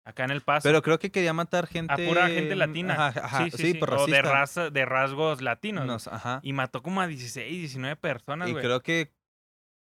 Acá 0.06 0.24
en 0.24 0.32
El 0.32 0.40
Paso. 0.42 0.64
Pero 0.64 0.82
creo 0.82 1.00
que 1.00 1.12
quería 1.12 1.34
matar 1.34 1.68
gente. 1.68 1.92
a 1.94 1.98
pura 1.98 2.30
gente 2.30 2.56
latina. 2.56 2.94
Ajá, 2.94 3.20
ajá, 3.26 3.44
sí, 3.46 3.52
sí, 3.52 3.72
sí, 3.74 3.74
por 3.74 3.94
o 3.94 4.08
de 4.08 4.22
raza, 4.22 4.70
de 4.70 4.86
rasgos 4.86 5.42
latinos. 5.42 5.86
Nos- 5.86 6.08
ajá. 6.08 6.40
Y 6.44 6.54
mató 6.54 6.82
como 6.82 7.02
a 7.02 7.08
16, 7.08 7.50
19 7.60 7.98
personas, 7.98 8.48
Y 8.48 8.54
güey. 8.54 8.64
creo 8.64 8.82
que 8.82 9.12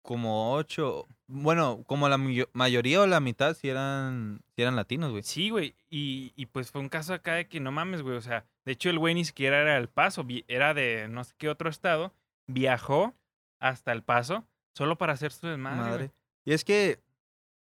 como 0.02 0.54
ocho. 0.54 1.06
Bueno, 1.26 1.82
como 1.86 2.08
la 2.08 2.16
mayo- 2.16 2.48
mayoría 2.54 3.02
o 3.02 3.06
la 3.06 3.20
mitad 3.20 3.54
si 3.54 3.68
eran, 3.68 4.40
si 4.56 4.62
eran 4.62 4.76
latinos, 4.76 5.10
güey. 5.10 5.22
Sí, 5.22 5.50
güey. 5.50 5.74
Y, 5.90 6.32
y 6.36 6.46
pues 6.46 6.70
fue 6.70 6.80
un 6.80 6.88
caso 6.88 7.12
acá 7.14 7.34
de 7.34 7.48
que 7.48 7.60
no 7.60 7.70
mames, 7.72 8.02
güey. 8.02 8.16
O 8.16 8.22
sea, 8.22 8.46
de 8.64 8.72
hecho 8.72 8.88
el 8.90 8.98
güey 8.98 9.14
ni 9.14 9.24
siquiera 9.24 9.60
era 9.60 9.74
del 9.74 9.88
Paso, 9.88 10.26
era 10.48 10.72
de 10.74 11.08
no 11.08 11.24
sé 11.24 11.34
qué 11.36 11.48
otro 11.48 11.68
estado. 11.68 12.12
Viajó 12.46 13.14
hasta 13.60 13.92
El 13.92 14.02
Paso 14.02 14.46
solo 14.74 14.96
para 14.96 15.12
hacer 15.12 15.32
su 15.32 15.46
desmadre. 15.48 15.78
güey. 15.80 15.90
Madre. 15.90 16.10
Y 16.46 16.52
es 16.54 16.64
que 16.64 17.00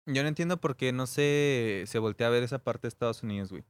yo 0.06 0.22
no 0.22 0.28
entiendo 0.28 0.56
por 0.58 0.76
qué 0.76 0.92
no 0.92 1.06
se, 1.06 1.84
se 1.86 1.98
voltea 1.98 2.28
a 2.28 2.30
ver 2.30 2.42
esa 2.42 2.58
parte 2.60 2.82
de 2.82 2.88
Estados 2.88 3.22
Unidos, 3.22 3.50
güey. 3.50 3.64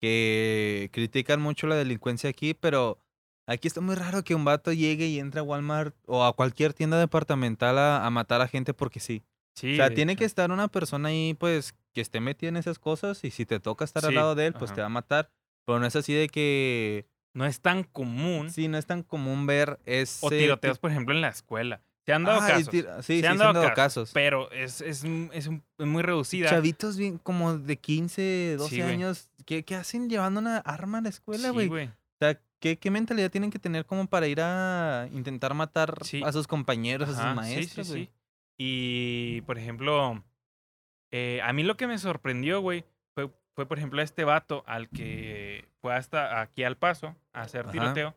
Que 0.00 0.90
critican 0.92 1.40
mucho 1.40 1.66
la 1.66 1.76
delincuencia 1.76 2.30
aquí, 2.30 2.54
pero 2.54 2.98
aquí 3.46 3.68
está 3.68 3.80
muy 3.80 3.94
raro 3.94 4.22
que 4.24 4.34
un 4.34 4.44
vato 4.44 4.72
llegue 4.72 5.06
y 5.06 5.18
entre 5.18 5.40
a 5.40 5.42
Walmart 5.42 5.94
o 6.06 6.24
a 6.24 6.32
cualquier 6.34 6.72
tienda 6.74 6.98
departamental 6.98 7.78
a, 7.78 8.04
a 8.04 8.10
matar 8.10 8.40
a 8.40 8.48
gente 8.48 8.74
porque 8.74 9.00
sí. 9.00 9.22
Sí, 9.54 9.74
o 9.74 9.76
sea, 9.76 9.90
tiene 9.94 10.16
que 10.16 10.24
estar 10.24 10.50
una 10.50 10.66
persona 10.66 11.10
ahí, 11.10 11.34
pues, 11.34 11.74
que 11.92 12.00
esté 12.00 12.18
metida 12.20 12.48
en 12.48 12.56
esas 12.56 12.80
cosas 12.80 13.22
y 13.22 13.30
si 13.30 13.46
te 13.46 13.60
toca 13.60 13.84
estar 13.84 14.04
al 14.04 14.10
Sí, 14.10 14.16
lado 14.16 14.34
de 14.34 14.46
él, 14.46 14.52
pues 14.52 14.64
ajá. 14.70 14.74
te 14.74 14.80
va 14.80 14.86
a 14.86 14.90
matar. 14.90 15.30
Pero 15.64 15.78
no 15.78 15.86
es 15.86 15.94
así 15.94 16.12
de 16.12 16.28
que... 16.28 17.06
No 17.34 17.46
es 17.46 17.60
tan 17.60 17.84
común. 17.84 18.50
Sí, 18.50 18.66
no 18.68 18.78
es 18.78 18.86
tan 18.86 19.02
común 19.04 19.46
ver 19.46 19.78
ese... 19.86 20.26
o 20.26 20.28
tiroteos, 20.30 20.78
por 20.78 20.90
ejemplo, 20.90 21.14
en 21.14 21.20
la 21.20 21.28
escuela. 21.28 21.82
Se 22.04 22.12
han 22.12 22.24
dado 22.24 22.40
Ah, 22.42 22.48
casos. 22.48 22.68
Sí, 22.70 22.82
se 22.82 23.02
sí, 23.20 23.26
han 23.26 23.32
se 23.34 23.38
dado, 23.38 23.50
han 23.50 23.54
dado 23.54 23.66
casos, 23.68 23.74
casos. 23.74 24.10
Pero 24.12 24.50
es, 24.50 24.80
es, 24.80 25.04
es, 25.32 25.48
muy 25.78 26.02
reducida. 26.02 26.50
Chavitos 26.50 26.96
bien 26.96 27.18
como 27.18 27.56
de 27.56 27.76
15, 27.78 28.56
12 28.58 28.74
Sí, 28.74 28.80
güey. 28.82 28.92
años, 28.92 29.30
¿qué, 29.46 29.64
qué 29.64 29.76
hacen 29.76 30.10
llevando 30.10 30.40
una 30.40 30.58
arma 30.58 30.98
a 30.98 31.00
la 31.02 31.08
escuela, 31.10 31.48
Sí, 31.48 31.54
güey? 31.54 31.68
güey. 31.68 31.86
o 31.86 31.92
sea, 32.20 32.40
¿qué, 32.64 32.78
¿qué 32.78 32.90
mentalidad 32.90 33.30
tienen 33.30 33.50
que 33.50 33.58
tener 33.58 33.84
como 33.84 34.06
para 34.06 34.26
ir 34.26 34.40
a 34.40 35.06
intentar 35.12 35.52
matar 35.52 36.02
Sí. 36.02 36.22
a 36.24 36.32
sus 36.32 36.46
compañeros, 36.46 37.10
a 37.10 37.12
sus 37.26 37.36
maestros, 37.36 37.86
sí. 37.88 38.08
Y, 38.58 39.42
por 39.42 39.58
ejemplo, 39.58 40.24
eh, 41.12 41.40
a 41.42 41.52
mí 41.52 41.62
lo 41.62 41.76
que 41.76 41.86
me 41.86 41.98
sorprendió, 41.98 42.60
güey, 42.62 42.86
fue, 43.14 43.30
fue, 43.54 43.66
por 43.66 43.76
ejemplo, 43.76 44.00
este 44.00 44.24
vato 44.24 44.64
al 44.66 44.88
que 44.88 45.68
fue 45.82 45.94
hasta 45.94 46.40
aquí 46.40 46.64
al 46.64 46.78
paso 46.78 47.14
a 47.34 47.42
hacer 47.42 47.64
Ajá. 47.64 47.72
tiroteo. 47.72 48.14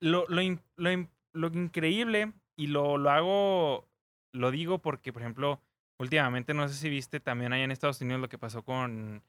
Lo, 0.00 0.24
lo, 0.28 0.42
in- 0.42 0.60
lo, 0.76 0.90
in- 0.90 1.08
lo 1.32 1.46
increíble, 1.46 2.32
y 2.56 2.66
lo, 2.66 2.98
lo 2.98 3.10
hago, 3.10 3.88
lo 4.34 4.50
digo 4.50 4.78
porque, 4.80 5.12
por 5.12 5.22
ejemplo, 5.22 5.60
últimamente, 6.00 6.52
no 6.52 6.66
sé 6.66 6.74
si 6.74 6.88
viste 6.88 7.20
también 7.20 7.52
allá 7.52 7.62
en 7.62 7.70
Estados 7.70 8.00
Unidos 8.00 8.20
lo 8.20 8.28
que 8.28 8.38
pasó 8.38 8.64
con 8.64 9.22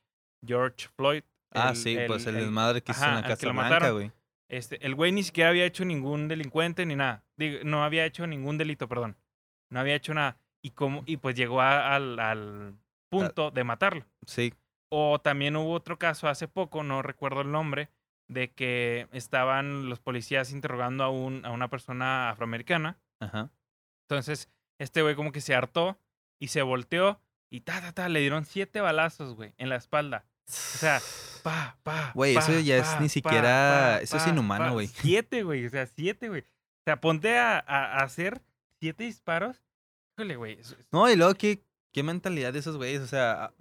George 0.43 0.87
Floyd. 0.95 1.23
Ah, 1.51 1.69
el- 1.69 1.75
sí, 1.75 1.95
pues 2.07 2.25
el, 2.25 2.35
el- 2.37 2.45
desmadre 2.45 2.81
que 2.81 2.91
hizo 2.93 3.05
en 3.05 3.13
la 3.13 3.21
Casa 3.23 3.51
Blanca, 3.51 3.91
güey. 3.91 4.11
Este, 4.49 4.85
el 4.85 4.95
güey 4.95 5.11
ni 5.11 5.23
siquiera 5.23 5.49
había 5.49 5.65
hecho 5.65 5.83
ningún 5.85 6.27
delincuente 6.27 6.85
ni 6.85 6.95
nada. 6.95 7.23
Digo, 7.37 7.59
no 7.63 7.83
había 7.83 8.05
hecho 8.05 8.27
ningún 8.27 8.57
delito, 8.57 8.87
perdón. 8.87 9.17
No 9.69 9.79
había 9.79 9.95
hecho 9.95 10.13
nada. 10.13 10.37
Y, 10.61 10.71
como, 10.71 11.03
y 11.05 11.17
pues 11.17 11.35
llegó 11.35 11.61
a- 11.61 11.95
al, 11.95 12.19
al 12.19 12.75
punto 13.09 13.51
de 13.51 13.63
matarlo. 13.63 14.05
Sí, 14.27 14.53
O 14.89 15.19
también 15.19 15.55
hubo 15.55 15.71
otro 15.73 15.97
caso 15.97 16.27
hace 16.27 16.47
poco, 16.47 16.83
no 16.83 17.01
recuerdo 17.01 17.41
el 17.41 17.51
nombre, 17.51 17.89
de 18.27 18.51
que 18.51 19.07
estaban 19.11 19.89
los 19.89 19.99
policías 19.99 20.51
interrogando 20.51 21.03
a, 21.03 21.09
un, 21.09 21.45
a 21.45 21.51
una 21.51 21.67
persona 21.69 22.29
afroamericana. 22.29 22.97
ajá. 23.19 23.49
Entonces, 24.07 24.49
este 24.79 25.01
güey 25.01 25.15
como 25.15 25.31
que 25.31 25.41
se 25.41 25.55
hartó 25.55 25.97
y 26.39 26.49
se 26.49 26.61
volteó 26.61 27.19
y 27.49 27.61
ta, 27.61 27.81
ta, 27.81 27.91
ta, 27.93 28.09
le 28.09 28.19
dieron 28.19 28.45
siete 28.45 28.81
balazos, 28.81 29.33
güey, 29.35 29.53
en 29.57 29.69
la 29.69 29.75
espalda. 29.77 30.25
O 30.47 30.77
sea, 30.77 31.01
pa, 31.41 31.77
pa. 31.83 32.11
Güey, 32.13 32.35
eso 32.35 32.59
ya 32.59 32.77
es 32.77 32.99
ni 32.99 33.09
siquiera- 33.09 33.95
pa, 33.97 34.01
eso 34.01 34.17
es 34.17 34.27
inhumano, 34.27 34.73
güey. 34.73 34.87
Siete, 34.87 35.43
güey, 35.43 35.65
o 35.65 35.69
sea, 35.69 35.85
siete, 35.85 36.29
güey. 36.29 36.41
O 36.41 36.83
sea, 36.85 36.99
ponte 36.99 37.37
a, 37.37 37.57
a- 37.59 37.99
a 37.99 38.03
hacer 38.03 38.41
siete 38.81 39.05
disparos. 39.05 39.61
Híjole, 40.17 40.35
güey. 40.35 40.59
No, 40.91 41.09
y 41.09 41.15
luego, 41.15 41.33
¿qué, 41.35 41.63
qué 41.93 42.03
mentalidad 42.03 42.53
de 42.53 42.59
esos 42.59 42.77
güeyes? 42.77 43.01
O 43.01 43.07
sea, 43.07 43.53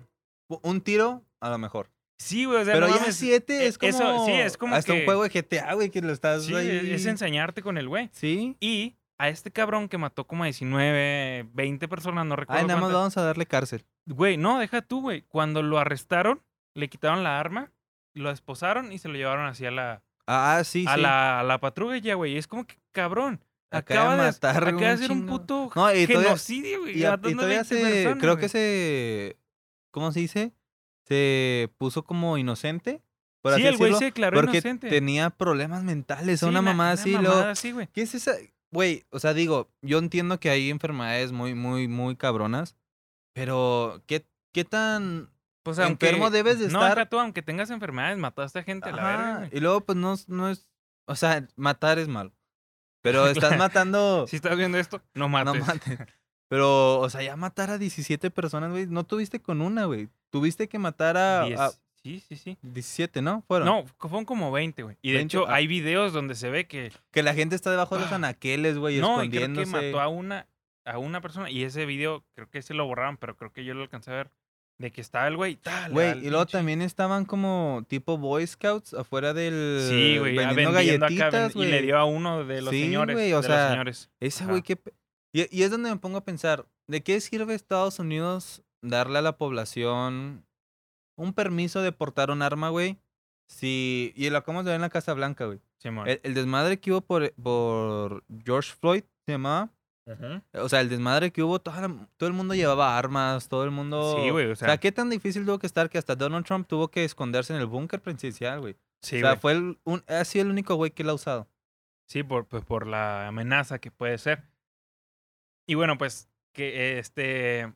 un 0.48 0.80
tiro, 0.80 1.22
a 1.40 1.48
lo 1.50 1.58
mejor. 1.58 1.90
Sí, 2.18 2.44
güey, 2.44 2.60
o 2.60 2.64
sea, 2.64 2.74
Pero 2.74 2.86
no 2.88 2.94
ya 2.94 3.00
mames, 3.00 3.16
siete 3.16 3.64
eh, 3.64 3.66
es 3.66 3.78
como... 3.78 3.88
eso, 3.90 4.26
sí, 4.26 4.32
es 4.32 4.56
como 4.56 4.74
Hasta 4.76 4.92
un 4.92 5.04
juego 5.04 5.22
de 5.26 5.30
GTA, 5.30 5.74
güey, 5.74 5.90
que 5.90 6.02
lo 6.02 6.12
estás 6.12 6.44
Sí, 6.44 6.54
ahí... 6.54 6.92
es 6.92 7.06
enseñarte 7.06 7.62
con 7.62 7.78
el 7.78 7.88
güey. 7.88 8.10
Sí. 8.12 8.56
Y 8.60 8.96
a 9.18 9.28
este 9.28 9.50
cabrón 9.50 9.88
que 9.88 9.98
mató 9.98 10.24
como 10.26 10.44
a 10.44 10.46
19, 10.46 11.48
20 11.52 11.88
personas, 11.88 12.26
no 12.26 12.36
recuerdo 12.36 12.60
Ay, 12.60 12.66
nada 12.68 12.80
más 12.80 12.90
cuántas. 12.90 13.00
vamos 13.00 13.16
a 13.16 13.22
darle 13.22 13.46
cárcel. 13.46 13.84
Güey, 14.06 14.36
no, 14.36 14.58
deja 14.60 14.82
tú, 14.82 15.00
güey. 15.00 15.22
Cuando 15.22 15.62
lo 15.62 15.78
arrestaron, 15.78 16.42
le 16.74 16.88
quitaron 16.88 17.22
la 17.22 17.38
arma, 17.40 17.72
lo 18.14 18.30
esposaron 18.30 18.92
y 18.92 18.98
se 18.98 19.08
lo 19.08 19.14
llevaron 19.14 19.46
hacia 19.46 19.70
la, 19.70 20.02
Ah, 20.26 20.62
sí, 20.64 20.84
a 20.88 20.94
sí. 20.94 21.00
la, 21.00 21.40
a 21.40 21.42
la 21.42 21.58
patrulla, 21.58 22.14
güey. 22.14 22.36
Es 22.36 22.46
como 22.46 22.66
que, 22.66 22.76
cabrón. 22.92 23.44
Acaba 23.70 24.12
de 24.16 24.22
matar 24.30 24.56
acaba 24.68 24.80
de 24.80 24.86
hacer 24.88 25.10
un 25.10 25.26
puto 25.26 25.70
No, 25.74 25.92
y 25.94 26.06
todavía- 26.06 26.28
genocidio, 26.28 26.80
güey. 26.80 26.92
Y, 26.94 26.98
y 26.98 27.02
todavía 27.02 27.62
20 27.62 27.64
se... 27.64 27.80
personas, 27.80 28.18
creo 28.20 28.32
güey. 28.34 28.40
que 28.42 28.48
se... 28.50 29.36
¿Cómo 29.90 30.12
se 30.12 30.20
dice? 30.20 30.52
Se 31.08 31.70
puso 31.78 32.04
como 32.04 32.36
inocente. 32.38 33.02
por 33.42 33.54
Sí, 33.54 33.62
así 33.62 33.68
el 33.68 33.76
güey 33.78 33.94
se 33.94 34.04
declaró 34.06 34.36
porque 34.40 34.58
inocente. 34.58 34.88
tenía 34.90 35.30
problemas 35.30 35.82
mentales, 35.84 36.40
Sí, 36.40 36.46
una 36.46 36.60
na- 36.60 36.70
mamá 36.70 36.92
así, 36.92 37.12
mamada 37.12 37.50
así, 37.50 37.72
güey. 37.72 37.88
¿Qué 37.88 38.02
es 38.02 38.14
esa? 38.14 38.32
Güey, 38.72 39.04
o 39.10 39.18
sea, 39.18 39.34
digo, 39.34 39.68
yo 39.82 39.98
entiendo 39.98 40.38
que 40.38 40.50
hay 40.50 40.70
enfermedades 40.70 41.32
muy, 41.32 41.54
muy, 41.54 41.88
muy 41.88 42.14
cabronas, 42.16 42.76
pero 43.34 44.02
¿qué, 44.06 44.24
qué 44.54 44.64
tan 44.64 45.30
Pues 45.62 45.78
enfermo 45.78 46.30
debes 46.30 46.58
de 46.58 46.68
no, 46.68 46.80
estar? 46.80 46.96
deja 46.96 47.08
tú, 47.08 47.18
aunque 47.20 47.42
tengas 47.42 47.70
enfermedades, 47.70 48.18
mataste 48.18 48.58
a 48.58 48.62
gente 48.64 48.88
a 48.88 48.92
la 48.92 49.04
verga, 49.04 49.32
Ajá. 49.36 49.48
Y 49.52 49.60
luego, 49.60 49.80
pues 49.82 49.96
no, 49.96 50.14
es- 50.14 50.28
no 50.28 50.48
es. 50.48 50.68
O 51.06 51.14
sea, 51.16 51.46
matar 51.56 51.98
es 51.98 52.08
malo. 52.08 52.32
Pero 53.02 53.26
estás 53.28 53.50
Claro. 53.50 53.58
matando. 53.58 54.26
Si 54.28 54.36
estás 54.36 54.56
viendo 54.56 54.78
esto, 54.78 55.00
no 55.14 55.28
mates. 55.28 55.54
no 55.60 55.64
mates. 55.66 55.98
Pero, 56.48 56.98
o 57.00 57.08
sea, 57.10 57.22
ya 57.22 57.34
matar 57.36 57.70
a 57.70 57.78
17 57.78 58.30
personas, 58.30 58.70
güey. 58.70 58.86
No 58.86 59.04
tuviste 59.04 59.40
con 59.40 59.60
una, 59.62 59.86
güey. 59.86 60.08
Tuviste 60.30 60.68
que 60.68 60.78
matar 60.78 61.16
a, 61.16 61.42
a 61.44 61.70
Sí, 62.02 62.18
sí, 62.28 62.36
sí. 62.36 62.58
17, 62.62 63.22
¿no? 63.22 63.42
Fueron. 63.46 63.66
No, 63.66 63.84
fueron 63.98 64.24
como 64.24 64.50
20, 64.50 64.82
güey. 64.82 64.96
Y 65.02 65.12
de 65.12 65.18
20, 65.18 65.36
hecho, 65.36 65.48
ah. 65.48 65.54
hay 65.54 65.66
videos 65.68 66.12
donde 66.12 66.34
se 66.34 66.50
ve 66.50 66.66
que. 66.66 66.92
Que 67.12 67.22
la 67.22 67.32
gente 67.34 67.54
está 67.54 67.70
debajo 67.70 67.94
de 67.94 68.02
los 68.02 68.12
Ah. 68.12 68.16
anaqueles, 68.16 68.76
güey, 68.76 69.00
No, 69.00 69.22
y 69.22 69.30
creo 69.30 69.40
que 69.40 69.44
escondiéndose. 69.62 69.86
mató 69.92 70.00
a 70.00 70.08
una, 70.08 70.46
a 70.84 70.98
una 70.98 71.20
persona. 71.20 71.48
Y 71.48 71.62
ese 71.62 71.86
video, 71.86 72.24
creo 72.34 72.50
que 72.50 72.60
se 72.60 72.74
lo 72.74 72.84
borraron, 72.86 73.16
pero 73.18 73.36
creo 73.36 73.52
que 73.52 73.64
yo 73.64 73.72
lo 73.74 73.82
alcancé 73.82 74.10
a 74.10 74.14
ver. 74.14 74.30
De 74.82 74.90
que 74.90 75.00
estaba 75.00 75.28
el 75.28 75.36
güey. 75.36 75.54
tal, 75.56 75.92
Güey, 75.92 76.26
y 76.26 76.28
luego 76.30 76.44
también 76.46 76.82
estaban 76.82 77.24
como 77.24 77.84
tipo 77.86 78.18
Boy 78.18 78.44
Scouts 78.44 78.94
afuera 78.94 79.32
del. 79.32 79.78
Sí, 79.88 80.18
güey, 80.18 80.34
vendiendo, 80.36 80.72
vendiendo, 80.72 81.06
galletitas, 81.06 81.54
ven- 81.54 81.62
Y 81.62 81.66
le 81.66 81.70
güey. 81.76 81.82
dio 81.86 81.98
a 81.98 82.04
uno 82.04 82.44
de 82.44 82.62
los 82.62 82.70
Sí, 82.70 82.82
señores. 82.82 83.14
güey, 83.14 83.32
o 83.32 83.40
de 83.40 83.48
los 83.48 83.56
sea, 83.56 83.70
señores. 83.70 84.10
Ese 84.18 84.44
güey 84.44 84.62
que... 84.62 84.78
Y, 85.32 85.46
y 85.56 85.62
es 85.62 85.70
donde 85.70 85.88
me 85.88 85.96
pongo 85.98 86.18
a 86.18 86.24
pensar, 86.24 86.66
¿de 86.88 87.00
qué 87.02 87.20
sirve 87.20 87.54
Estados 87.54 88.00
Unidos 88.00 88.64
darle 88.82 89.20
a 89.20 89.22
la 89.22 89.38
población 89.38 90.44
un 91.16 91.32
permiso 91.32 91.80
de 91.80 91.92
portar 91.92 92.32
un 92.32 92.42
arma, 92.42 92.68
güey? 92.70 92.98
Si... 93.48 94.12
Y 94.16 94.28
lo 94.30 94.38
acabamos 94.38 94.64
de 94.64 94.70
ver 94.72 94.76
en 94.76 94.82
la 94.82 94.90
Casa 94.90 95.14
Blanca, 95.14 95.46
güey. 95.46 95.60
Simón. 95.78 96.08
El, 96.08 96.20
el 96.24 96.34
desmadre 96.34 96.80
que 96.80 96.90
hubo 96.90 97.02
por, 97.02 97.32
por 97.34 98.24
George 98.44 98.72
Floyd, 98.80 99.04
se 99.26 99.32
llamaba. 99.32 99.70
Ujú. 100.06 100.42
O 100.54 100.68
sea, 100.68 100.80
el 100.80 100.88
desmadre 100.88 101.30
que 101.30 101.42
hubo, 101.42 101.60
toda 101.60 101.80
la- 101.88 102.08
todo 102.16 102.28
el 102.28 102.32
mundo 102.34 102.54
llevaba 102.54 102.98
armas, 102.98 103.48
todo 103.48 103.64
el 103.64 103.70
mundo... 103.70 104.16
Sí, 104.20 104.30
güey, 104.30 104.46
o 104.46 104.52
O 104.52 104.56
sea, 104.56 104.68
sea, 104.68 104.78
¿qué 104.78 104.90
tan 104.92 105.10
difícil 105.10 105.44
tuvo 105.46 105.58
que 105.58 105.66
estar 105.66 105.88
que 105.90 105.98
hasta 105.98 106.16
Donald 106.16 106.44
Trump 106.44 106.66
tuvo 106.66 106.88
que 106.88 107.04
esconderse 107.04 107.54
en 107.54 107.60
el 107.60 107.66
búnker 107.66 108.00
presidencial, 108.00 108.60
güey? 108.60 108.76
sí, 109.02 109.16
o 109.16 109.20
sea, 109.20 109.36
fue 109.36 109.52
el, 109.52 109.78
un, 109.84 110.02
ha 110.08 110.24
sido 110.24 110.44
el 110.44 110.50
único 110.50 110.74
güey 110.76 110.90
que 110.90 111.04
lo 111.04 111.12
ha 111.12 111.14
usado. 111.14 111.48
Sí, 112.08 112.22
por, 112.22 112.46
pues, 112.46 112.64
por 112.64 112.86
la 112.86 113.28
amenaza 113.28 113.78
que 113.78 113.90
puede 113.90 114.18
ser. 114.18 114.42
Y 115.66 115.74
bueno, 115.74 115.96
pues, 115.98 116.28
que 116.52 116.98
este. 116.98 117.72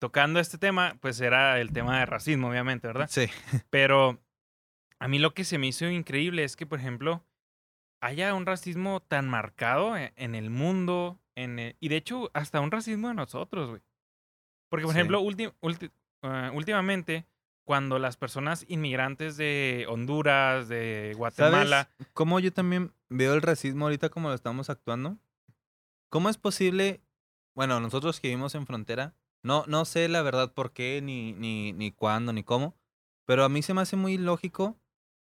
Tocando 0.00 0.38
este 0.38 0.58
tema, 0.58 0.96
pues 1.00 1.20
era 1.20 1.60
el 1.60 1.72
tema 1.72 1.98
de 1.98 2.06
racismo, 2.06 2.48
obviamente, 2.50 2.86
¿verdad? 2.86 3.08
Sí. 3.10 3.26
Pero 3.70 4.18
a 4.98 5.08
mí 5.08 5.18
lo 5.18 5.32
que 5.34 5.44
se 5.44 5.56
me 5.58 5.66
hizo 5.68 5.86
increíble 5.88 6.44
es 6.44 6.56
que, 6.56 6.66
por 6.66 6.78
ejemplo, 6.78 7.24
haya 8.02 8.34
un 8.34 8.44
racismo 8.46 9.00
tan 9.00 9.28
marcado 9.28 9.96
e- 9.96 10.12
en 10.16 10.34
el 10.34 10.50
mundo, 10.50 11.18
en 11.36 11.58
el- 11.58 11.76
y 11.80 11.88
de 11.88 11.96
hecho, 11.96 12.30
hasta 12.34 12.60
un 12.60 12.70
racismo 12.70 13.08
de 13.08 13.14
nosotros, 13.14 13.70
güey. 13.70 13.82
Porque, 14.68 14.84
por 14.86 14.92
Sí. 14.94 14.98
ejemplo, 14.98 15.20
ulti- 15.20 15.52
ulti- 15.62 15.90
ah, 16.22 16.50
últimamente, 16.54 17.26
cuando 17.64 17.98
las 17.98 18.16
personas 18.16 18.64
inmigrantes 18.68 19.36
de 19.36 19.86
Honduras, 19.88 20.68
de 20.68 21.14
Guatemala, 21.16 21.88
¿Sabes 21.96 22.10
cómo 22.12 22.40
yo 22.40 22.52
también 22.52 22.92
veo 23.08 23.34
el 23.34 23.42
racismo 23.42 23.86
ahorita 23.86 24.08
como 24.10 24.28
lo 24.28 24.34
estamos 24.34 24.68
actuando? 24.70 25.18
¿Cómo 26.10 26.28
es 26.28 26.36
posible, 26.38 27.00
bueno, 27.54 27.80
nosotros 27.80 28.20
que 28.20 28.28
vivimos 28.28 28.54
en 28.54 28.66
frontera, 28.66 29.14
no, 29.42 29.64
no 29.66 29.84
sé 29.84 30.08
la 30.08 30.22
verdad 30.22 30.52
por 30.52 30.72
qué, 30.72 31.00
ni, 31.02 31.32
ni, 31.32 31.72
ni 31.72 31.90
cuándo, 31.92 32.32
ni 32.32 32.42
cómo, 32.44 32.74
pero 33.26 33.44
a 33.44 33.48
mí 33.48 33.62
se 33.62 33.74
me 33.74 33.80
hace 33.80 33.96
muy 33.96 34.18
lógico 34.18 34.76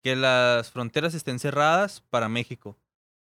que 0.03 0.15
las 0.17 0.71
fronteras 0.71 1.15
estén 1.15 1.39
cerradas 1.39 2.03
para 2.11 2.29
México, 2.29 2.79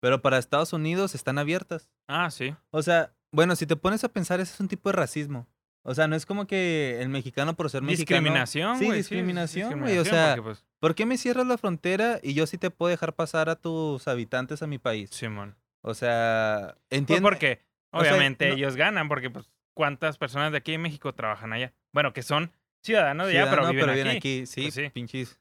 pero 0.04 0.22
para 0.22 0.38
Estados 0.38 0.74
Unidos 0.74 1.16
están 1.16 1.38
abiertas. 1.38 1.90
ah, 2.10 2.30
sí, 2.30 2.54
O 2.72 2.82
sea, 2.84 3.14
bueno, 3.32 3.56
si 3.56 3.66
te 3.66 3.78
pones 3.78 4.04
a 4.04 4.10
pensar, 4.10 4.42
ese 4.42 4.54
es 4.54 4.60
un 4.60 4.68
tipo 4.68 4.90
de 4.90 4.94
racismo. 4.98 5.48
O 5.86 5.94
sea, 5.96 6.08
no 6.10 6.16
es 6.18 6.26
como 6.26 6.46
que 6.46 7.00
el 7.02 7.08
mexicano 7.08 7.56
por 7.56 7.70
ser 7.70 7.82
mexicano... 7.84 8.20
discriminación, 8.20 8.78
Sí, 8.80 8.92
discriminación, 8.92 9.80
güey. 9.80 9.98
O 10.00 10.04
sea, 10.06 10.36
pues, 10.44 10.66
¿Por 10.82 10.94
qué 10.94 11.06
me 11.06 11.18
cierras 11.18 11.48
la 11.48 11.58
frontera 11.58 12.20
y 12.22 12.34
yo 12.34 12.48
sí 12.48 12.58
te 12.58 12.70
puedo 12.70 12.90
dejar 12.90 13.14
pasar 13.14 13.48
a 13.48 13.56
tus 13.56 14.06
habitantes 14.10 14.62
a 14.62 14.68
mi 14.68 14.78
país? 14.78 15.10
Simón. 15.12 15.56
O 15.82 15.94
sea, 15.94 16.76
Pues 16.90 17.00
entiendo. 17.00 17.28
porque, 17.30 17.62
o 17.92 18.02
sea, 18.02 18.12
obviamente, 18.12 18.50
no- 18.50 18.56
ellos 18.56 18.76
ganan, 18.76 19.08
porque, 19.08 19.30
pues, 19.30 19.50
¿cuántas 19.74 20.18
personas 20.18 20.52
de 20.52 20.58
aquí 20.58 20.74
en 20.74 20.82
México 20.82 21.14
trabajan 21.14 21.54
allá? 21.54 21.74
Bueno, 21.94 22.12
que 22.12 22.24
son 22.24 22.52
ciudadanos 22.84 23.28
de 23.28 23.40
allá, 23.40 23.50
pero 23.50 23.70
viven 23.70 24.08
aquí. 24.10 24.46
Sí, 24.46 24.64
Pues 24.64 24.74
sí. 24.74 24.90
pinches. 24.90 25.40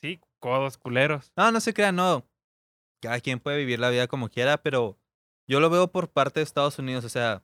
Sí, 0.00 0.20
codos 0.38 0.78
culeros. 0.78 1.32
No, 1.36 1.50
no 1.50 1.58
se 1.60 1.74
crean, 1.74 1.96
no. 1.96 2.24
Cada 3.00 3.20
quien 3.20 3.38
puede 3.40 3.58
vivir 3.58 3.78
la 3.78 3.90
vida 3.90 4.06
como 4.08 4.28
quiera, 4.28 4.58
pero 4.62 4.98
yo 5.48 5.60
lo 5.60 5.70
veo 5.70 5.90
por 5.92 6.10
parte 6.10 6.40
de 6.40 6.44
Estados 6.44 6.78
Unidos. 6.78 7.04
O 7.04 7.08
sea, 7.08 7.42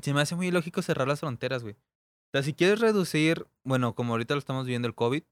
se 0.00 0.12
me 0.14 0.20
hace 0.20 0.34
muy 0.34 0.50
lógico 0.50 0.82
cerrar 0.82 1.06
las 1.08 1.20
fronteras, 1.20 1.62
güey. 1.62 1.74
O 1.74 2.30
sea, 2.32 2.42
si 2.42 2.54
quieres 2.54 2.80
reducir, 2.80 3.46
bueno, 3.64 3.94
como 3.94 4.12
ahorita 4.14 4.34
lo 4.34 4.38
estamos 4.38 4.66
viendo 4.66 4.88
el 4.88 4.94
COVID, 4.94 5.22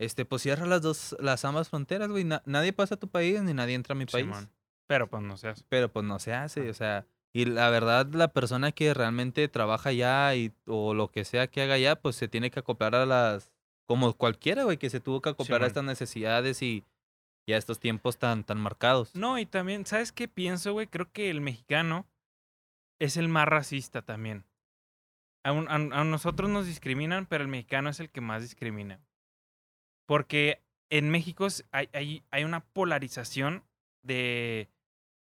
este, 0.00 0.24
pues 0.24 0.42
cierra 0.42 0.66
las 0.66 0.82
dos, 0.82 1.16
las 1.20 1.44
ambas 1.44 1.68
fronteras, 1.68 2.08
güey. 2.08 2.24
Na- 2.24 2.42
nadie 2.46 2.72
pasa 2.72 2.94
a 2.94 2.98
tu 2.98 3.08
país 3.08 3.42
ni 3.42 3.54
nadie 3.54 3.74
entra 3.74 3.94
a 3.94 3.96
mi 3.98 4.06
país. 4.06 4.26
Pero, 4.86 5.08
pues, 5.08 5.22
no 5.22 5.36
seas. 5.36 5.64
pero 5.68 5.90
pues 5.90 6.04
no 6.04 6.18
se 6.18 6.34
hace, 6.34 6.68
o 6.68 6.74
sea, 6.74 7.06
y 7.32 7.46
la 7.46 7.70
verdad 7.70 8.06
la 8.12 8.28
persona 8.28 8.70
que 8.70 8.92
realmente 8.92 9.48
trabaja 9.48 9.88
allá 9.88 10.34
y 10.34 10.52
o 10.66 10.92
lo 10.94 11.08
que 11.08 11.24
sea 11.24 11.46
que 11.46 11.62
haga 11.62 11.74
allá, 11.74 11.96
pues 11.96 12.16
se 12.16 12.28
tiene 12.28 12.50
que 12.50 12.60
acoplar 12.60 12.94
a 12.94 13.06
las 13.06 13.50
como 13.88 14.12
cualquiera, 14.14 14.64
güey, 14.64 14.76
que 14.76 14.90
se 14.90 15.00
tuvo 15.00 15.20
que 15.22 15.30
acoplar 15.30 15.62
a 15.62 15.66
estas 15.68 15.84
necesidades 15.84 16.60
y, 16.62 16.84
y 17.46 17.52
a 17.52 17.56
estos 17.58 17.78
tiempos 17.80 18.18
tan 18.18 18.44
tan 18.44 18.58
marcados. 18.58 19.14
No, 19.14 19.38
y 19.38 19.46
también, 19.46 19.84
¿sabes 19.86 20.12
qué 20.12 20.28
pienso, 20.28 20.72
güey? 20.72 20.86
Creo 20.86 21.10
que 21.12 21.30
el 21.30 21.40
mexicano 21.40 22.06
es 23.00 23.16
el 23.16 23.28
más 23.28 23.46
racista 23.48 24.02
también. 24.02 24.44
A, 25.44 25.52
un- 25.52 25.68
a- 25.68 25.74
a 26.00 26.04
nosotros 26.04 26.48
nos 26.48 26.66
discriminan, 26.66 27.26
pero 27.26 27.42
el 27.42 27.48
mexicano 27.48 27.90
es 27.90 28.00
el 28.00 28.08
que 28.10 28.20
más 28.22 28.42
discrimina. 28.42 29.00
Porque 30.06 30.62
en 30.90 31.10
México 31.10 31.46
hay, 31.72 31.88
hay, 31.92 32.22
hay 32.30 32.44
una 32.44 32.60
polarización 32.60 33.64
de, 34.02 34.68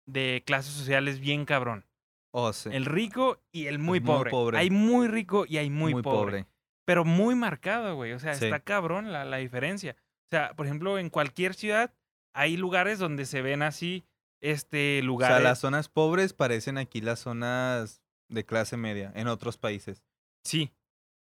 de 0.07 0.43
clases 0.45 0.73
sociales 0.73 1.19
bien 1.19 1.45
cabrón. 1.45 1.85
Oh, 2.33 2.51
sí. 2.51 2.69
El 2.71 2.85
rico 2.85 3.39
y 3.51 3.67
el 3.67 3.79
muy, 3.79 3.99
Muy 3.99 4.07
pobre. 4.07 4.31
pobre. 4.31 4.57
Hay 4.57 4.69
muy 4.69 5.07
rico 5.07 5.45
y 5.47 5.57
hay 5.57 5.69
muy, 5.69 5.91
pobre. 5.93 6.03
pobre. 6.03 6.45
Pero 6.85 7.05
muy 7.05 7.35
marcado, 7.35 7.95
güey. 7.95 8.13
O 8.13 8.19
sea, 8.19 8.33
Sí. 8.33 8.45
está 8.45 8.59
cabrón 8.59 9.11
la, 9.11 9.23
la 9.23 9.37
diferencia. 9.37 9.95
O 9.99 10.29
sea, 10.31 10.53
por 10.53 10.65
ejemplo, 10.65 10.97
en 10.97 11.09
cualquier 11.09 11.53
ciudad 11.53 11.93
hay 12.33 12.57
lugares 12.57 12.99
donde 12.99 13.25
se 13.25 13.41
ven 13.41 13.61
así, 13.61 14.03
este, 14.41 14.97
O 14.97 15.01
sea, 15.01 15.05
lugares. 15.05 15.43
las 15.43 15.59
zonas 15.59 15.89
pobres 15.89 16.33
parecen 16.33 16.77
aquí 16.77 17.01
las 17.01 17.19
zonas 17.19 18.01
de 18.29 18.45
clase 18.45 18.77
media 18.77 19.11
en 19.15 19.27
otros 19.27 19.57
países. 19.57 20.03
Sí. 20.43 20.71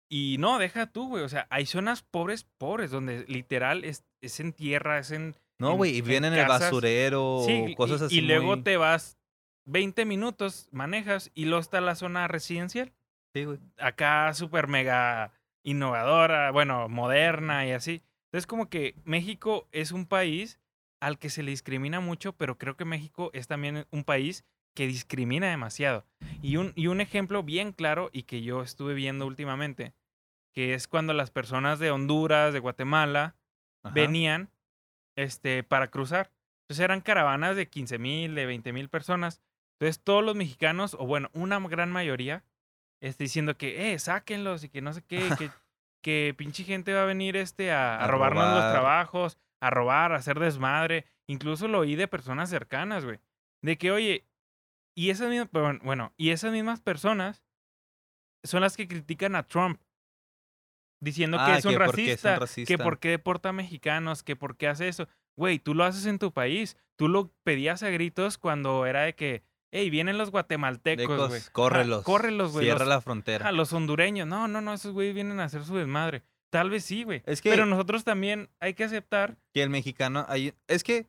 Y 0.10 0.38
no, 0.40 0.60
deja 0.60 0.88
tú, 0.88 1.08
güey. 1.08 1.24
O 1.24 1.30
sea, 1.30 1.48
hay 1.50 1.66
zonas 1.66 2.04
pobres, 2.04 2.46
pobres, 2.58 2.92
donde 2.92 3.26
literal 3.28 3.84
es, 3.86 4.04
es 4.22 4.40
en 4.40 4.54
tierra, 4.54 5.00
es 5.00 5.12
en... 5.12 5.36
No, 5.58 5.72
En- 5.72 5.78
güey, 5.78 5.96
y 5.96 6.00
en 6.00 6.06
vienen 6.06 6.34
el 6.34 6.46
casas- 6.48 6.62
basurero 6.72 7.44
sí, 7.46 7.74
o 7.74 7.76
cosas 7.76 8.02
y, 8.02 8.06
así. 8.06 8.18
y 8.18 8.22
luego 8.22 8.56
muy- 8.56 8.64
te 8.64 8.78
vas 8.78 9.18
20 9.66 10.06
minutos, 10.06 10.68
manejas, 10.72 11.32
y 11.34 11.46
luego 11.46 11.62
está 11.62 11.80
la 11.82 11.96
zona 11.96 12.28
residencial. 12.28 12.92
Sí, 13.34 13.46
güey. 13.46 13.60
acá 13.78 14.34
súper 14.34 14.68
mega 14.68 15.32
innovadora, 15.64 16.52
bueno, 16.52 16.90
moderna 16.90 17.66
y 17.66 17.72
así. 17.72 18.02
Entonces, 18.26 18.48
como 18.48 18.70
que 18.70 18.96
México 19.06 19.68
es 19.72 19.92
un 19.94 20.06
país 20.06 20.60
al 21.02 21.18
que 21.18 21.30
se 21.30 21.44
le 21.44 21.52
discrimina 21.52 22.00
mucho, 22.00 22.34
pero 22.34 22.58
creo 22.58 22.78
que 22.78 22.86
México 22.86 23.32
es 23.34 23.48
también 23.48 23.86
un 23.92 24.04
país 24.04 24.46
que 24.74 24.88
discrimina 24.88 25.50
demasiado. 25.50 26.06
Y 26.42 26.56
un, 26.56 26.72
y 26.76 26.88
un 26.88 27.02
ejemplo 27.02 27.44
bien 27.44 27.74
claro 27.74 28.10
y 28.14 28.24
que 28.24 28.42
yo 28.42 28.62
estuve 28.62 28.94
viendo 28.94 29.26
últimamente, 29.26 29.94
que 30.54 30.74
es 30.74 30.88
cuando 30.88 31.14
las 31.14 31.32
personas 31.32 31.80
de 31.80 31.92
Honduras, 31.92 32.54
de 32.54 32.60
Guatemala, 32.60 33.36
Ajá. 33.84 33.94
venían 33.94 34.50
este, 35.18 35.64
para 35.64 35.90
cruzar. 35.90 36.32
Entonces 36.64 36.86
eran 36.86 37.02
caravanas 37.02 37.56
de 37.56 37.68
15 37.68 37.98
mil, 38.00 38.36
de 38.36 38.46
20 38.46 38.72
mil 38.72 38.88
personas. 38.88 39.42
Entonces 39.80 40.02
todos 40.04 40.24
los 40.24 40.36
mexicanos, 40.36 40.96
o 41.00 41.06
bueno, 41.06 41.30
una 41.34 41.60
gran 41.60 41.92
mayoría, 41.92 42.46
este, 43.02 43.24
diciendo 43.24 43.58
que, 43.58 43.92
eh, 43.92 44.00
sáquenlos 44.00 44.64
y 44.64 44.70
que 44.70 44.82
no 44.82 44.94
sé 44.94 45.02
qué, 45.02 45.30
que, 45.38 45.50
que 46.04 46.36
pinche 46.38 46.64
gente 46.64 46.94
va 46.94 47.02
a 47.02 47.06
venir 47.06 47.36
este, 47.36 47.72
a, 47.72 47.98
a 47.98 48.06
A 48.06 48.08
robarnos 48.08 48.54
los 48.54 48.72
trabajos, 48.72 49.40
a 49.62 49.70
robar, 49.70 50.12
a 50.12 50.18
hacer 50.18 50.40
desmadre. 50.40 51.06
Incluso 51.28 51.68
lo 51.68 51.80
oí 51.80 51.96
de 51.96 52.08
personas 52.08 52.50
cercanas, 52.50 53.06
güey. 53.06 53.20
De 53.64 53.78
que, 53.78 53.92
oye, 53.92 54.28
y 54.98 55.10
esas 55.12 55.30
mismas, 55.30 55.50
bueno, 55.84 56.14
y 56.18 56.32
esas 56.32 56.52
mismas 56.52 56.82
personas 56.82 57.44
son 58.44 58.62
las 58.62 58.76
que 58.76 58.88
critican 58.88 59.36
a 59.36 59.44
Trump. 59.44 59.80
Diciendo 61.00 61.38
que 61.38 61.44
Ah, 61.44 61.58
es 61.58 61.66
un 61.66 61.72
es 61.74 61.78
racista, 61.80 62.38
que 62.68 62.78
por 62.84 63.00
qué 63.00 63.10
deporta 63.10 63.52
mexicanos, 63.54 64.22
que 64.24 64.36
por 64.36 64.56
qué 64.58 64.68
hace 64.68 64.88
eso. 64.88 65.08
Güey, 65.36 65.58
tú 65.58 65.74
lo 65.74 65.84
haces 65.84 66.06
en 66.06 66.20
tu 66.20 66.32
país. 66.32 66.78
Tú 66.96 67.08
lo 67.08 67.32
pedías 67.44 67.82
a 67.82 67.90
gritos 67.90 68.38
cuando 68.38 68.86
era 68.86 69.02
de 69.02 69.16
que, 69.16 69.42
hey, 69.72 69.90
vienen 69.90 70.20
los 70.20 70.30
guatemaltecos, 70.30 71.30
güey. 71.30 71.42
Córrelos. 71.54 72.04
Córrelos, 72.04 72.52
güey. 72.52 72.66
Cierra 72.66 72.80
los- 72.80 72.88
la 72.90 73.02
frontera. 73.02 73.46
ajá, 73.46 73.52
los 73.52 73.74
hondureños. 73.74 74.28
No, 74.28 74.48
no, 74.48 74.62
no, 74.62 74.74
esos 74.74 74.94
güeyes 74.94 75.16
vienen 75.16 75.40
a 75.40 75.46
hacer 75.46 75.64
su 75.64 75.76
desmadre. 75.76 76.22
Tal 76.52 76.70
vez 76.70 76.86
sí, 76.86 77.04
güey. 77.04 77.24
Es 77.26 77.42
que- 77.42 77.50
Pero 77.50 77.66
nosotros 77.66 78.04
también 78.04 78.50
hay 78.60 78.76
que 78.76 78.84
aceptar. 78.84 79.38
Que 79.54 79.64
el 79.64 79.70
mexicano, 79.72 80.26
hay, 80.30 80.54
es 80.68 80.84
que, 80.84 81.08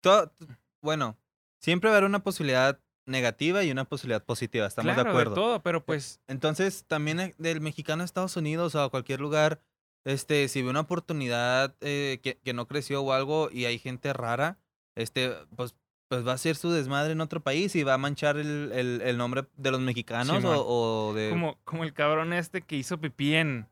todo, 0.00 0.32
bueno, 0.80 1.16
siempre 1.58 1.88
va 1.90 1.96
a 1.96 1.98
haber 1.98 2.08
una 2.08 2.22
posibilidad 2.22 2.78
negativa 3.06 3.64
y 3.64 3.70
una 3.72 3.84
posibilidad 3.84 4.22
positiva, 4.24 4.66
estamos 4.66 4.92
claro, 4.94 5.02
de 5.04 5.10
acuerdo. 5.10 5.34
todo, 5.34 5.62
pero 5.62 5.84
pues. 5.84 6.20
Entonces, 6.28 6.84
también 6.86 7.18
eh, 7.18 7.34
del 7.38 7.60
mexicano 7.60 8.02
a 8.02 8.04
Estados 8.04 8.36
Unidos 8.36 8.74
o 8.76 8.82
a 8.82 8.90
cualquier 8.90 9.20
lugar, 9.20 9.60
este, 10.04 10.46
si 10.48 10.62
ve 10.62 10.70
una 10.70 10.80
oportunidad 10.80 11.74
eh, 11.80 12.20
que, 12.22 12.38
que 12.38 12.52
no 12.52 12.68
creció 12.68 13.02
o 13.02 13.12
algo 13.12 13.48
y 13.50 13.64
hay 13.64 13.78
gente 13.78 14.12
rara, 14.12 14.58
este, 14.94 15.32
pues, 15.56 15.74
pues 16.08 16.26
va 16.26 16.32
a 16.34 16.38
ser 16.38 16.56
su 16.56 16.70
desmadre 16.70 17.12
en 17.12 17.22
otro 17.22 17.40
país 17.40 17.74
y 17.74 17.84
va 17.84 17.94
a 17.94 17.98
manchar 17.98 18.36
el, 18.36 18.70
el, 18.72 19.00
el 19.02 19.16
nombre 19.16 19.46
de 19.56 19.70
los 19.70 19.80
mexicanos 19.80 20.44
o 20.44 21.12
de... 21.14 21.30
Como, 21.30 21.56
como 21.64 21.84
el 21.84 21.94
cabrón 21.94 22.34
este 22.34 22.60
que 22.60 22.76
hizo 22.76 23.00
pipí 23.00 23.34
en, 23.34 23.66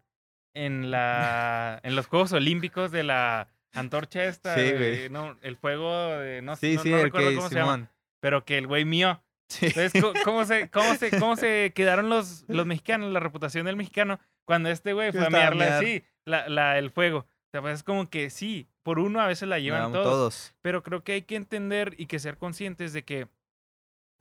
en, 0.55 0.91
la, 0.91 1.81
en 1.83 1.97
los 1.97 2.07
Juegos 2.07 2.33
Olímpicos 2.33 2.91
de 2.91 3.03
la 3.03 3.49
antorcha 3.73 4.25
esta. 4.25 4.55
Sí, 4.55 4.73
güey. 4.73 5.11
No, 5.11 5.37
el 5.43 5.57
fuego 5.57 6.19
de. 6.19 6.43
No, 6.43 6.57
sí, 6.57 6.77
no, 6.77 6.83
sí, 6.83 6.91
no 6.91 7.03
recuerdo 7.03 7.31
que 7.31 7.37
cómo 7.37 7.49
se 7.49 7.55
llama. 7.55 7.75
Simón. 7.75 7.89
Pero 8.21 8.45
que 8.45 8.59
el 8.59 8.67
güey 8.67 8.85
mío. 8.85 9.23
Sí. 9.49 9.67
Entonces, 9.67 10.03
¿cómo, 10.25 10.45
se, 10.45 10.69
cómo, 10.71 10.95
se, 10.95 11.19
¿cómo 11.19 11.37
se 11.37 11.73
quedaron 11.75 12.09
los, 12.09 12.45
los 12.49 12.67
mexicanos, 12.67 13.13
la 13.13 13.21
reputación 13.21 13.67
del 13.67 13.77
mexicano, 13.77 14.21
cuando 14.45 14.69
este 14.69 14.93
güey 14.93 15.11
fue 15.11 15.27
a 15.27 15.31
mearla 15.31 15.65
mear. 15.65 15.73
así, 15.83 16.05
la, 16.25 16.49
la, 16.49 16.79
el 16.79 16.91
fuego? 16.91 17.19
O 17.19 17.51
sea, 17.51 17.61
pues 17.61 17.75
es 17.75 17.83
como 17.83 18.09
que 18.09 18.31
sí, 18.31 18.69
por 18.85 19.01
uno 19.01 19.21
a 19.21 19.27
veces 19.27 19.49
la 19.49 19.59
llevan 19.59 19.91
todos, 19.91 20.05
todos. 20.05 20.55
pero 20.63 20.85
creo 20.85 21.03
que 21.03 21.13
hay 21.13 21.23
que 21.23 21.35
entender 21.35 21.95
y 21.99 22.07
que 22.07 22.21
ser 22.21 22.39
conscientes 22.39 22.93
de 22.93 23.05
que, 23.05 23.27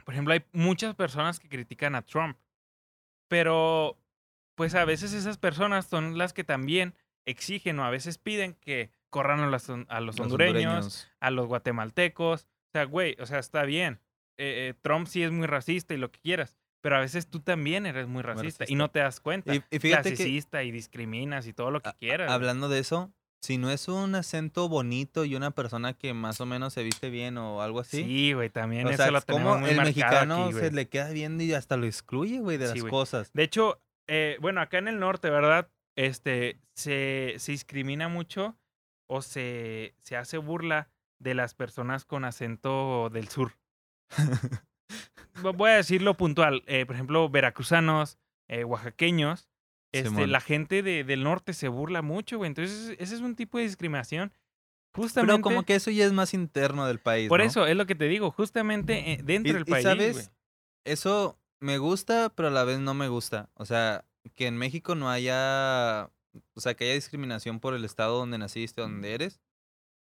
por 0.03 0.15
ejemplo, 0.15 0.33
hay 0.33 0.43
muchas 0.51 0.95
personas 0.95 1.39
que 1.39 1.47
critican 1.47 1.93
a 1.93 2.01
Trump, 2.01 2.37
pero 3.27 3.99
pues 4.59 4.75
a 4.75 4.83
veces 4.83 5.13
esas 5.13 5.37
personas 5.37 5.85
son 5.85 6.17
las 6.17 6.33
que 6.33 6.43
también 6.43 6.93
exigen 7.25 7.79
o 7.79 7.85
a 7.85 7.89
veces 7.89 8.17
piden 8.17 8.55
que 8.55 8.89
corran 9.09 9.39
a 9.39 9.47
los, 9.47 9.69
a 9.69 10.01
los 10.01 10.17
Los 10.17 10.19
hondureños, 10.19 11.07
a 11.21 11.31
los 11.31 11.47
guatemaltecos. 11.47 12.43
O 12.43 12.71
sea, 12.73 12.83
güey, 12.83 13.15
o 13.21 13.25
sea, 13.25 13.39
está 13.39 13.63
bien. 13.63 14.01
Eh, 14.37 14.69
eh, 14.69 14.73
Trump 14.81 15.07
sí 15.07 15.23
es 15.23 15.31
muy 15.31 15.47
racista 15.47 15.93
y 15.93 15.97
lo 15.97 16.11
que 16.11 16.19
quieras, 16.19 16.57
pero 16.81 16.97
a 16.97 16.99
veces 16.99 17.27
tú 17.29 17.39
también 17.39 17.85
eres 17.85 18.07
muy 18.09 18.21
racista, 18.21 18.65
y 18.65 18.65
racista. 18.65 18.77
no 18.77 18.89
te 18.91 18.99
das 18.99 19.21
cuenta. 19.21 19.55
Y, 19.55 19.63
y 19.71 19.79
fíjate 19.79 20.09
que, 20.09 20.15
Clasicista 20.17 20.61
y 20.63 20.71
discriminas 20.71 21.47
y 21.47 21.53
todo 21.53 21.71
lo 21.71 21.81
que 21.81 21.87
a- 21.87 21.91
a- 21.91 21.95
quieras. 21.95 22.27
güey. 22.27 22.35
hablando 22.35 22.67
de 22.67 22.79
eso, 22.79 23.13
si 23.41 23.57
no 23.57 23.71
es 23.71 23.87
un 23.87 24.13
acento 24.15 24.67
bonito 24.67 25.23
y 25.23 25.35
una 25.35 25.51
persona 25.51 25.93
que 25.93 26.13
más 26.13 26.41
o 26.41 26.45
menos 26.45 26.73
se 26.73 26.83
viste 26.83 27.09
bien 27.09 27.37
o 27.37 27.61
algo 27.61 27.79
así, 27.79 28.03
Sí, 28.03 28.33
güey, 28.33 28.49
también 28.49 28.85
o 28.87 28.89
eso 28.89 28.97
sea, 29.03 29.11
lo 29.11 29.21
como 29.21 29.37
tenemos 29.37 29.59
muy 29.61 29.69
el 29.69 29.75
marcado 29.77 29.95
mexicano 29.95 30.43
aquí, 30.47 30.53
se 30.55 30.71
le 30.71 30.89
queda 30.89 31.09
viendo 31.11 31.43
y 31.45 31.53
hasta 31.53 31.77
lo 31.77 31.85
excluye, 31.85 32.39
güey, 32.39 32.57
de 32.57 32.67
Sí, 32.67 32.73
las 32.73 32.81
güey. 32.81 32.91
cosas. 32.91 33.31
De 33.33 33.43
hecho, 33.43 33.81
eh, 34.09 34.37
bueno, 34.41 34.59
acá 34.61 34.77
en 34.79 34.87
el 34.87 34.99
norte, 34.99 35.29
¿verdad? 35.29 35.69
Este, 35.95 36.59
se, 36.75 37.35
se 37.37 37.51
discrimina 37.51 38.07
mucho 38.09 38.57
o 39.07 39.21
se, 39.21 39.95
se 40.01 40.15
hace 40.17 40.37
burla 40.37 40.89
de 41.19 41.33
las 41.33 41.53
personas 41.53 42.05
con 42.05 42.25
acento 42.25 43.09
del 43.09 43.27
sur. 43.29 43.53
Vo- 45.41 45.53
Voy 45.55 45.71
a 45.71 45.75
decirlo 45.75 46.15
puntual. 46.15 46.63
eh, 46.67 46.85
por 46.85 46.95
ejemplo, 46.95 47.29
veracruzanos, 47.29 48.17
eh, 48.47 48.63
oaxaqueños. 48.63 49.49
Este, 49.91 50.27
la 50.27 50.39
gente 50.39 50.83
de- 50.83 51.03
del 51.03 51.23
norte 51.23 51.53
se 51.53 51.67
burla 51.67 52.01
mucho, 52.03 52.37
güey. 52.37 52.47
Entonces, 52.49 52.95
ese 52.99 53.15
es 53.15 53.21
un 53.21 53.35
tipo 53.35 53.57
de 53.57 53.63
discriminación. 53.63 54.31
Justamente. 54.93 55.33
Pero 55.33 55.41
como 55.43 55.63
que 55.63 55.75
eso 55.75 55.89
ya 55.91 56.05
es 56.05 56.13
más 56.13 56.33
interno 56.33 56.85
del 56.87 56.99
país. 56.99 57.27
por 57.29 57.39
¿no? 57.39 57.45
eso 57.45 57.65
es 57.67 57.75
lo 57.75 57.85
que 57.85 57.95
te 57.95 58.05
digo, 58.05 58.31
justamente 58.31 59.13
eh, 59.13 59.21
dentro 59.23 59.51
Y- 59.51 59.53
del 59.53 59.63
y 59.67 59.71
país. 59.71 59.83
sabes, 59.83 60.31
eso 60.85 61.38
me 61.59 61.77
gusta, 61.77 62.29
pero 62.35 62.47
a 62.47 62.51
la 62.51 62.63
vez 62.63 62.79
no 62.79 62.93
me 62.93 63.07
gusta. 63.07 63.49
O 63.55 63.65
sea, 63.65 64.05
que 64.35 64.47
en 64.47 64.57
México 64.57 64.95
no 64.95 65.09
haya, 65.09 66.09
o 66.53 66.61
sea, 66.61 66.73
que 66.75 66.85
haya 66.85 66.93
discriminación 66.93 67.59
por 67.59 67.73
el 67.73 67.85
estado 67.85 68.17
donde 68.17 68.37
naciste, 68.37 68.81
donde 68.81 69.13
eres. 69.13 69.41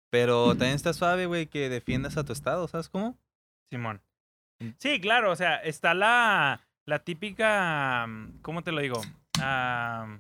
Pero 0.10 0.50
también 0.50 0.74
está 0.76 0.94
suave, 0.94 1.26
güey, 1.26 1.48
que 1.48 1.70
defiendas 1.70 2.18
a 2.18 2.24
tu 2.24 2.34
estado, 2.34 2.68
¿sabes 2.68 2.90
cómo? 2.90 3.18
Simón. 3.72 4.02
Mm. 4.60 4.70
Sí, 4.78 5.00
claro, 5.02 5.32
o 5.32 5.36
sea, 5.36 5.58
está 5.58 5.94
la, 5.94 6.62
la 6.86 7.00
típica, 7.04 8.06
mm, 8.08 8.42
¿cómo 8.42 8.64
te 8.64 8.72
lo 8.72 8.82
digo? 8.82 9.02
Ah, 9.40 10.20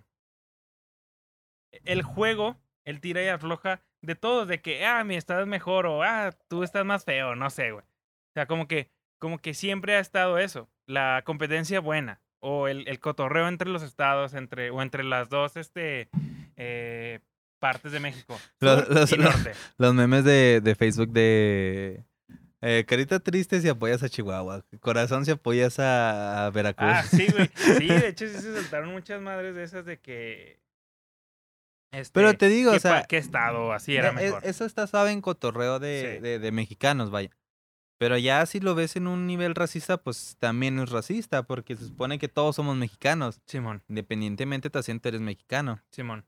el 1.85 2.03
juego, 2.03 2.57
el 2.85 3.01
tira 3.01 3.23
y 3.23 3.27
afloja 3.27 3.81
de 4.01 4.15
todos, 4.15 4.47
de 4.47 4.61
que, 4.61 4.85
ah, 4.85 5.03
mi 5.03 5.15
estado 5.15 5.41
es 5.41 5.47
mejor 5.47 5.85
o, 5.85 6.03
ah, 6.03 6.31
tú 6.47 6.63
estás 6.63 6.85
más 6.85 7.05
feo, 7.05 7.35
no 7.35 7.49
sé, 7.49 7.71
güey. 7.71 7.85
O 7.85 8.33
sea, 8.33 8.47
como 8.47 8.67
que, 8.67 8.91
como 9.19 9.39
que 9.39 9.53
siempre 9.53 9.95
ha 9.95 9.99
estado 9.99 10.37
eso, 10.37 10.69
la 10.87 11.21
competencia 11.25 11.79
buena 11.79 12.21
o 12.39 12.67
el, 12.67 12.87
el 12.87 12.99
cotorreo 12.99 13.47
entre 13.47 13.69
los 13.69 13.83
estados, 13.83 14.33
entre, 14.33 14.69
o 14.69 14.81
entre 14.81 15.03
las 15.03 15.29
dos, 15.29 15.55
este, 15.57 16.09
eh, 16.57 17.19
partes 17.59 17.91
de 17.93 17.99
México, 18.01 18.37
Los- 18.59 18.89
los- 18.89 19.11
los- 19.11 19.17
norte. 19.19 19.51
Los 19.77 19.93
memes 19.93 20.25
de, 20.25 20.59
de 20.61 20.75
Facebook 20.75 21.09
de... 21.11 22.03
eh, 22.61 22.83
carita 22.85 23.19
triste 23.21 23.61
si 23.61 23.69
apoyas 23.69 24.03
a 24.03 24.09
Chihuahua. 24.09 24.65
Corazón 24.81 25.23
si 25.23 25.31
apoyas 25.31 25.79
a, 25.79 26.45
a 26.45 26.49
Veracruz. 26.49 26.91
Ah, 26.93 27.03
sí, 27.03 27.27
güey. 27.31 27.49
Sí, 27.55 27.87
de 27.87 28.07
hecho 28.09 28.27
sí 28.27 28.33
se 28.37 28.53
saltaron 28.61 28.91
muchas 28.91 29.21
madres 29.21 29.55
de 29.55 29.63
esas 29.63 29.85
de 29.85 29.99
que. 29.99 30.59
Este, 31.93 32.11
Pero 32.19 32.33
te 32.33 32.47
digo, 32.49 32.71
¿qué 32.71 32.77
o 32.77 32.79
sea, 32.79 33.03
¿Qué 33.03 33.17
estado 33.17 33.71
así 33.71 33.95
era 33.95 34.07
E- 34.09 34.11
e- 34.11 34.13
mejor? 34.25 34.45
Eso 34.45 34.65
está 34.65 34.87
suave 34.87 35.11
en 35.11 35.21
cotorreo 35.21 35.79
de, 35.79 36.15
Sí. 36.17 36.21
de, 36.21 36.39
de 36.39 36.51
mexicanos, 36.51 37.11
vaya. 37.11 37.29
Pero 37.97 38.17
ya 38.17 38.45
si 38.45 38.59
lo 38.59 38.75
ves 38.75 38.95
en 38.95 39.07
un 39.07 39.27
nivel 39.27 39.55
racista, 39.55 39.97
pues 39.97 40.35
también 40.39 40.79
es 40.79 40.89
racista, 40.89 41.43
porque 41.43 41.75
se 41.75 41.85
supone 41.87 42.19
que 42.19 42.27
todos 42.27 42.55
somos 42.55 42.75
mexicanos. 42.75 43.39
Simón, 43.45 43.83
Independientemente 43.87 44.69
te 44.69 44.79
asiento 44.79 45.09
eres 45.09 45.21
mexicano. 45.21 45.81
Simón. 45.91 46.25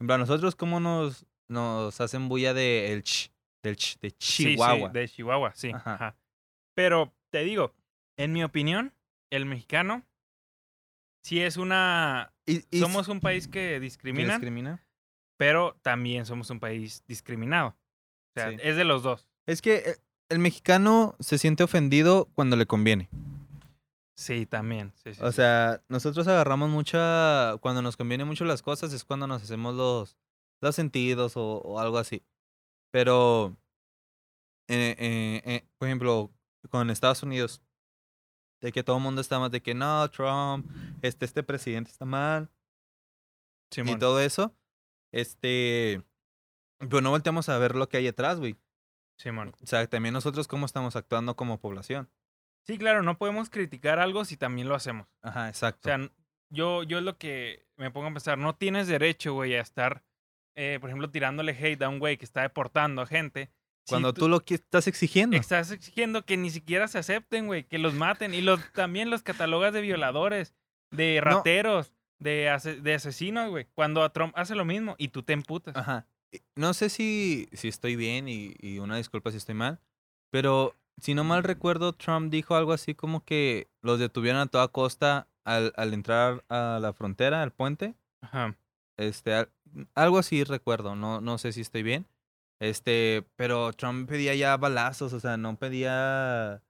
A 0.00 0.18
nosotros, 0.18 0.54
¿cómo 0.56 0.80
nos, 0.80 1.24
nos 1.48 2.00
hacen 2.00 2.28
bulla 2.28 2.52
de 2.52 2.92
el 2.92 3.02
ch, 3.04 3.32
del 3.62 3.76
ch, 3.76 3.98
de 4.00 4.10
Sí, 4.10 4.16
sí, 4.18 4.44
Chihuahua? 4.50 4.88
de 4.90 5.08
Chihuahua, 5.08 5.52
sí. 5.54 5.70
Ajá. 5.72 5.94
ajá. 5.94 6.16
Pero 6.74 7.14
te 7.30 7.44
digo, 7.44 7.74
en 8.18 8.32
mi 8.32 8.42
opinión, 8.44 8.92
el 9.30 9.46
mexicano 9.46 10.04
sí 11.22 11.40
es 11.40 11.56
una. 11.56 12.32
Y, 12.46 12.64
y 12.70 12.80
somos 12.80 13.08
un 13.08 13.20
país 13.20 13.46
que 13.46 13.52
¿que 13.52 13.80
discrimina, 13.80 14.34
discrimina? 14.34 14.84
pero 15.38 15.78
también 15.82 16.26
somos 16.26 16.50
un 16.50 16.60
país 16.60 17.02
discriminado. 17.06 17.68
O 17.68 18.40
sea, 18.40 18.50
Sí. 18.50 18.56
es 18.62 18.76
de 18.76 18.84
los 18.84 19.02
dos. 19.02 19.28
Es 19.46 19.62
que 19.62 19.76
eh, 19.76 19.96
el 20.28 20.38
mexicano 20.38 21.16
se 21.20 21.38
siente 21.38 21.64
ofendido 21.64 22.28
cuando 22.34 22.56
le 22.56 22.66
conviene. 22.66 23.08
Sí, 24.16 24.46
también. 24.46 24.92
Sí, 24.94 25.14
sí, 25.14 25.20
O 25.22 25.30
sí. 25.30 25.36
sea, 25.36 25.82
nosotros 25.88 26.26
agarramos 26.28 26.70
mucha. 26.70 27.56
Cuando 27.58 27.82
nos 27.82 27.96
conviene 27.96 28.24
mucho 28.24 28.44
las 28.44 28.62
cosas 28.62 28.92
es 28.92 29.04
cuando 29.04 29.26
nos 29.26 29.42
hacemos 29.42 29.74
los, 29.74 30.16
los 30.60 30.74
sentidos 30.74 31.36
o, 31.36 31.58
o 31.58 31.80
algo 31.80 31.98
así. 31.98 32.22
Pero, 32.92 33.56
eh, 34.68 34.94
eh, 34.98 35.42
eh, 35.44 35.68
por 35.78 35.88
ejemplo, 35.88 36.30
con 36.70 36.90
Estados 36.90 37.22
Unidos, 37.24 37.60
de 38.60 38.70
que 38.70 38.84
todo 38.84 38.96
el 38.96 39.02
mundo 39.02 39.20
está 39.20 39.38
más 39.38 39.50
de 39.50 39.60
que 39.60 39.74
no, 39.74 40.08
Trump, 40.10 40.70
este, 41.02 41.24
este 41.24 41.42
presidente 41.42 41.90
está 41.90 42.04
mal 42.04 42.48
y 43.76 43.96
todo 43.98 44.20
eso. 44.20 44.54
Este. 45.12 46.02
Pero 46.78 47.00
no 47.00 47.10
volteamos 47.10 47.48
a 47.48 47.58
ver 47.58 47.74
lo 47.74 47.88
que 47.88 47.96
hay 47.96 48.04
detrás, 48.04 48.38
güey. 48.38 48.56
Simón. 49.16 49.52
O 49.62 49.66
sea, 49.66 49.86
también 49.86 50.12
nosotros 50.12 50.48
cómo 50.48 50.66
estamos 50.66 50.96
actuando 50.96 51.36
como 51.36 51.58
población. 51.60 52.10
Sí, 52.66 52.78
claro, 52.78 53.02
no 53.02 53.18
podemos 53.18 53.50
criticar 53.50 53.98
algo 53.98 54.24
si 54.24 54.36
también 54.36 54.68
lo 54.68 54.74
hacemos. 54.74 55.06
Ajá, 55.22 55.44
O 55.44 55.48
exacto. 55.48 55.80
sea, 55.88 55.94
n- 55.96 56.10
yo, 56.50 56.82
yo 56.82 56.98
es 56.98 57.04
lo 57.04 57.18
que 57.18 57.66
me 57.76 57.90
pongo 57.90 58.06
a 58.08 58.12
pensar, 58.12 58.38
no 58.38 58.54
tienes 58.54 58.86
derecho, 58.88 59.34
güey, 59.34 59.54
a 59.54 59.60
estar, 59.60 60.02
eh, 60.54 60.78
por 60.80 60.88
ejemplo, 60.90 61.10
tirándole 61.10 61.52
hate 61.52 61.82
a 61.82 61.88
un 61.88 61.98
güey 61.98 62.16
que 62.16 62.24
está 62.24 62.42
deportando 62.42 63.02
a 63.02 63.06
gente. 63.06 63.50
si 63.86 63.90
Cuando 63.90 64.14
tú 64.14 64.28
lo 64.28 64.40
que 64.40 64.54
estás 64.54 64.86
exigiendo. 64.88 65.36
estás 65.36 65.70
exigiendo 65.70 66.24
que 66.24 66.36
ni 66.38 66.48
siquiera 66.50 66.88
se 66.88 66.98
acepten, 66.98 67.46
güey, 67.46 67.64
que 67.64 67.78
los 67.78 67.92
maten. 67.94 68.32
Y 68.32 68.40
los, 68.40 68.72
también 68.72 69.10
los 69.10 69.22
catalogas 69.22 69.74
de 69.74 69.82
violadores, 69.82 70.54
de 70.90 71.16
No. 71.22 71.30
rateros, 71.30 71.92
de, 72.18 72.48
ase- 72.48 72.80
de 72.80 72.94
asesinos, 72.94 73.50
güey. 73.50 73.66
Cuando 73.74 74.02
a 74.02 74.10
Trump 74.12 74.32
hace 74.38 74.54
lo 74.54 74.64
mismo 74.64 74.94
y 74.96 75.08
tú 75.08 75.22
te 75.22 75.34
emputas. 75.34 75.76
Ajá. 75.76 76.06
Eh, 76.34 76.40
No 76.56 76.74
sé 76.74 76.88
si, 76.90 77.48
si 77.52 77.68
estoy 77.68 77.96
bien 77.96 78.28
y, 78.28 78.54
y 78.60 78.78
una 78.78 78.96
disculpa 78.96 79.30
si 79.30 79.36
estoy 79.38 79.54
mal, 79.54 79.78
pero 80.30 80.74
si 81.00 81.14
no 81.14 81.24
mal 81.24 81.42
recuerdo, 81.42 81.92
Trump 81.92 82.30
dijo 82.30 82.54
algo 82.56 82.72
así 82.72 82.94
como 82.94 83.24
que 83.24 83.68
los 83.82 83.98
detuvieron 83.98 84.40
a 84.40 84.46
toda 84.46 84.68
costa 84.68 85.28
al, 85.44 85.72
al 85.76 85.92
entrar 85.94 86.44
a 86.48 86.78
la 86.80 86.92
frontera, 86.92 87.42
al 87.42 87.52
puente. 87.52 87.94
Ajá. 88.20 88.56
Este, 88.96 89.34
al- 89.34 89.50
algo 89.94 90.18
así 90.18 90.44
recuerdo, 90.44 90.94
no, 90.94 91.20
no 91.20 91.38
sé 91.38 91.52
si 91.52 91.60
estoy 91.62 91.82
bien. 91.82 92.06
Este, 92.60 93.24
pero 93.36 93.72
Trump 93.72 94.08
pedía 94.08 94.34
ya 94.34 94.56
balazos, 94.56 95.12
o 95.12 95.20
sea, 95.20 95.36
no 95.36 95.56
pedía. 95.56 96.62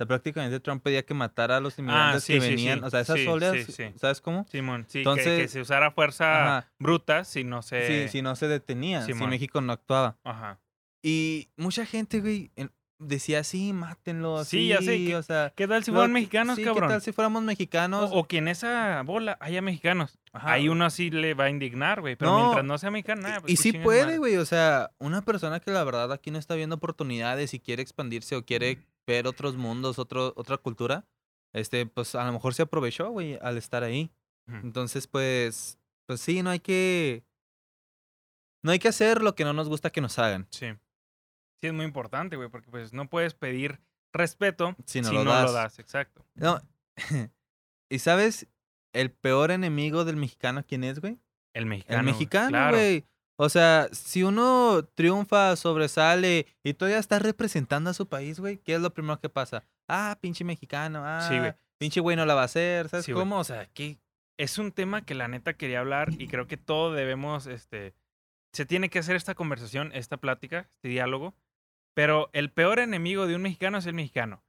O 0.00 0.02
sea, 0.02 0.06
prácticamente 0.08 0.58
Trump 0.60 0.82
pedía 0.82 1.04
que 1.04 1.12
matara 1.12 1.58
a 1.58 1.60
los 1.60 1.78
inmigrantes 1.78 2.22
Ah, 2.22 2.26
sí, 2.26 2.32
que 2.32 2.40
sí, 2.40 2.46
sí. 2.46 2.54
venían. 2.54 2.82
O 2.84 2.88
sea, 2.88 3.00
esas 3.00 3.18
Sí, 3.18 3.26
oleas, 3.26 3.66
sí, 3.66 3.70
sí. 3.70 3.84
¿sabes 3.96 4.22
cómo? 4.22 4.46
Simón, 4.50 4.86
sí, 4.88 4.88
que- 4.88 4.92
que, 4.92 4.98
Entonces- 5.10 5.50
se 5.50 5.60
usara 5.60 5.90
fuerza 5.90 6.58
Ajá. 6.60 6.70
bruta 6.78 7.24
si 7.24 7.44
no 7.44 7.60
se... 7.60 7.86
Sí, 8.06 8.08
si 8.08 8.22
no 8.22 8.34
se 8.34 8.48
detenía, 8.48 9.02
si 9.04 9.12
Simón. 9.12 9.28
México 9.28 9.60
no 9.60 9.74
actuaba. 9.74 10.16
Ajá. 10.24 10.58
Y 11.02 11.50
mucha 11.58 11.84
gente, 11.84 12.20
güey, 12.20 12.50
decía, 12.98 13.44
sí, 13.44 13.72
mátenlo. 13.74 14.44
Sí, 14.44 14.68
ya 14.68 14.78
sé, 14.82 14.90
así, 14.94 15.06
que- 15.08 15.16
o 15.16 15.22
sea. 15.22 15.52
¿Qué 15.56 15.66
tal 15.68 15.82
si 15.84 15.90
fueran 15.90 16.10
que- 16.10 16.14
mexicanos, 16.14 16.56
sí, 16.56 16.64
cabrón? 16.64 16.88
¿Qué 16.88 16.92
tal 16.94 17.02
si 17.02 17.12
fuéramos 17.12 17.42
O, 17.42 17.44
mexicanos? 17.44 18.10
o 18.12 18.24
que 18.24 18.38
en 18.38 18.48
esa 18.48 19.02
bola 19.04 19.36
haya 19.40 19.60
mexicanos. 19.62 20.18
Ajá, 20.32 20.52
Ahí 20.52 20.68
uno 20.68 20.88
sí 20.90 21.10
le 21.10 21.34
va 21.34 21.44
a 21.44 21.50
indignar, 21.50 22.00
güey. 22.00 22.16
Pero 22.16 22.30
No, 22.30 22.38
mientras 22.44 22.64
no 22.64 22.78
sea 22.78 22.90
mexicano, 22.90 23.22
nada. 23.22 23.40
pues 23.40 23.52
Y 23.52 23.56
sí 23.56 23.72
puede, 23.72 24.16
güey. 24.18 24.36
O 24.36 24.44
sea, 24.46 24.92
una 24.98 25.22
persona 25.22 25.60
que 25.60 25.70
la 25.70 25.82
verdad 25.84 26.12
aquí 26.12 26.30
no 26.30 26.38
está 26.38 26.54
viendo 26.54 26.76
oportunidades 26.76 27.52
y 27.54 27.60
quiere 27.60 27.82
expandirse 27.82 28.36
o 28.36 28.44
quiere 28.44 28.78
ver 29.10 29.26
otros 29.26 29.56
mundos, 29.56 29.98
otro, 29.98 30.32
otra 30.36 30.56
cultura, 30.56 31.06
este, 31.52 31.86
pues 31.86 32.14
a 32.14 32.24
lo 32.24 32.32
mejor 32.32 32.54
se 32.54 32.62
aprovechó, 32.62 33.10
güey, 33.10 33.38
al 33.42 33.58
estar 33.58 33.82
ahí. 33.82 34.10
Entonces, 34.46 35.06
pues, 35.06 35.78
pues 36.06 36.20
sí, 36.20 36.42
no 36.42 36.50
hay 36.50 36.58
que. 36.58 37.22
No 38.64 38.72
hay 38.72 38.80
que 38.80 38.88
hacer 38.88 39.22
lo 39.22 39.36
que 39.36 39.44
no 39.44 39.52
nos 39.52 39.68
gusta 39.68 39.90
que 39.90 40.00
nos 40.00 40.18
hagan. 40.18 40.48
Sí. 40.50 40.66
Sí, 41.60 41.68
es 41.68 41.72
muy 41.72 41.84
importante, 41.84 42.34
güey, 42.36 42.48
porque 42.48 42.68
pues 42.68 42.92
no 42.92 43.08
puedes 43.08 43.34
pedir 43.34 43.80
respeto 44.12 44.74
Si 44.86 45.02
no 45.02 45.08
si 45.08 45.14
lo 45.14 45.24
no 45.24 45.30
lo 45.30 45.36
das. 45.36 45.52
das. 45.52 45.78
Exacto. 45.78 46.26
No. 46.34 46.60
y 47.88 47.98
sabes, 48.00 48.48
el 48.92 49.12
peor 49.12 49.52
enemigo 49.52 50.04
del 50.04 50.16
mexicano, 50.16 50.64
¿quién 50.66 50.82
es, 50.82 51.00
güey? 51.00 51.20
El 51.54 51.66
mexicano. 51.66 51.98
El 52.00 52.04
güey, 52.06 52.14
mexicano, 52.14 52.48
claro. 52.48 52.76
Güey. 53.40 53.46
O 53.46 53.48
sea, 53.48 53.88
si 53.92 54.22
uno 54.22 54.84
triunfa, 54.94 55.56
sobresale 55.56 56.46
y 56.62 56.74
todavía 56.74 56.98
está 56.98 57.18
representando 57.18 57.90
a 57.90 57.94
su 57.94 58.08
país, 58.08 58.38
güey, 58.40 58.58
¿qué 58.58 58.74
es 58.74 58.80
lo 58.80 58.92
primero 58.92 59.18
que 59.20 59.28
pasa? 59.28 59.64
Ah, 59.88 60.18
pinche 60.20 60.44
mexicano, 60.44 61.02
ah, 61.04 61.26
Sí, 61.28 61.38
güey. 61.38 61.52
pinche 61.78 62.00
güey 62.00 62.16
no 62.16 62.26
la 62.26 62.34
va 62.34 62.42
a 62.42 62.44
hacer, 62.44 62.88
¿sabes 62.88 63.06
Sí, 63.06 63.12
güey. 63.12 63.22
cómo? 63.22 63.38
O 63.38 63.44
sea, 63.44 63.66
¿qué? 63.66 63.98
Es 64.38 64.58
un 64.58 64.72
tema 64.72 65.04
que 65.04 65.14
la 65.14 65.28
neta 65.28 65.54
quería 65.54 65.80
hablar 65.80 66.10
y 66.18 66.26
creo 66.28 66.46
que 66.46 66.56
todos 66.56 66.96
debemos, 66.96 67.46
este, 67.46 67.94
se 68.52 68.64
tiene 68.66 68.88
que 68.88 68.98
hacer 69.00 69.16
esta 69.16 69.34
conversación, 69.34 69.90
esta 69.94 70.16
plática, 70.16 70.66
este 70.70 70.88
diálogo. 70.88 71.34
Pero 71.94 72.30
el 72.32 72.50
peor 72.50 72.78
enemigo 72.78 73.26
de 73.26 73.34
un 73.34 73.42
mexicano 73.42 73.78
es 73.78 73.86
el 73.86 73.94
mexicano. 73.94 74.42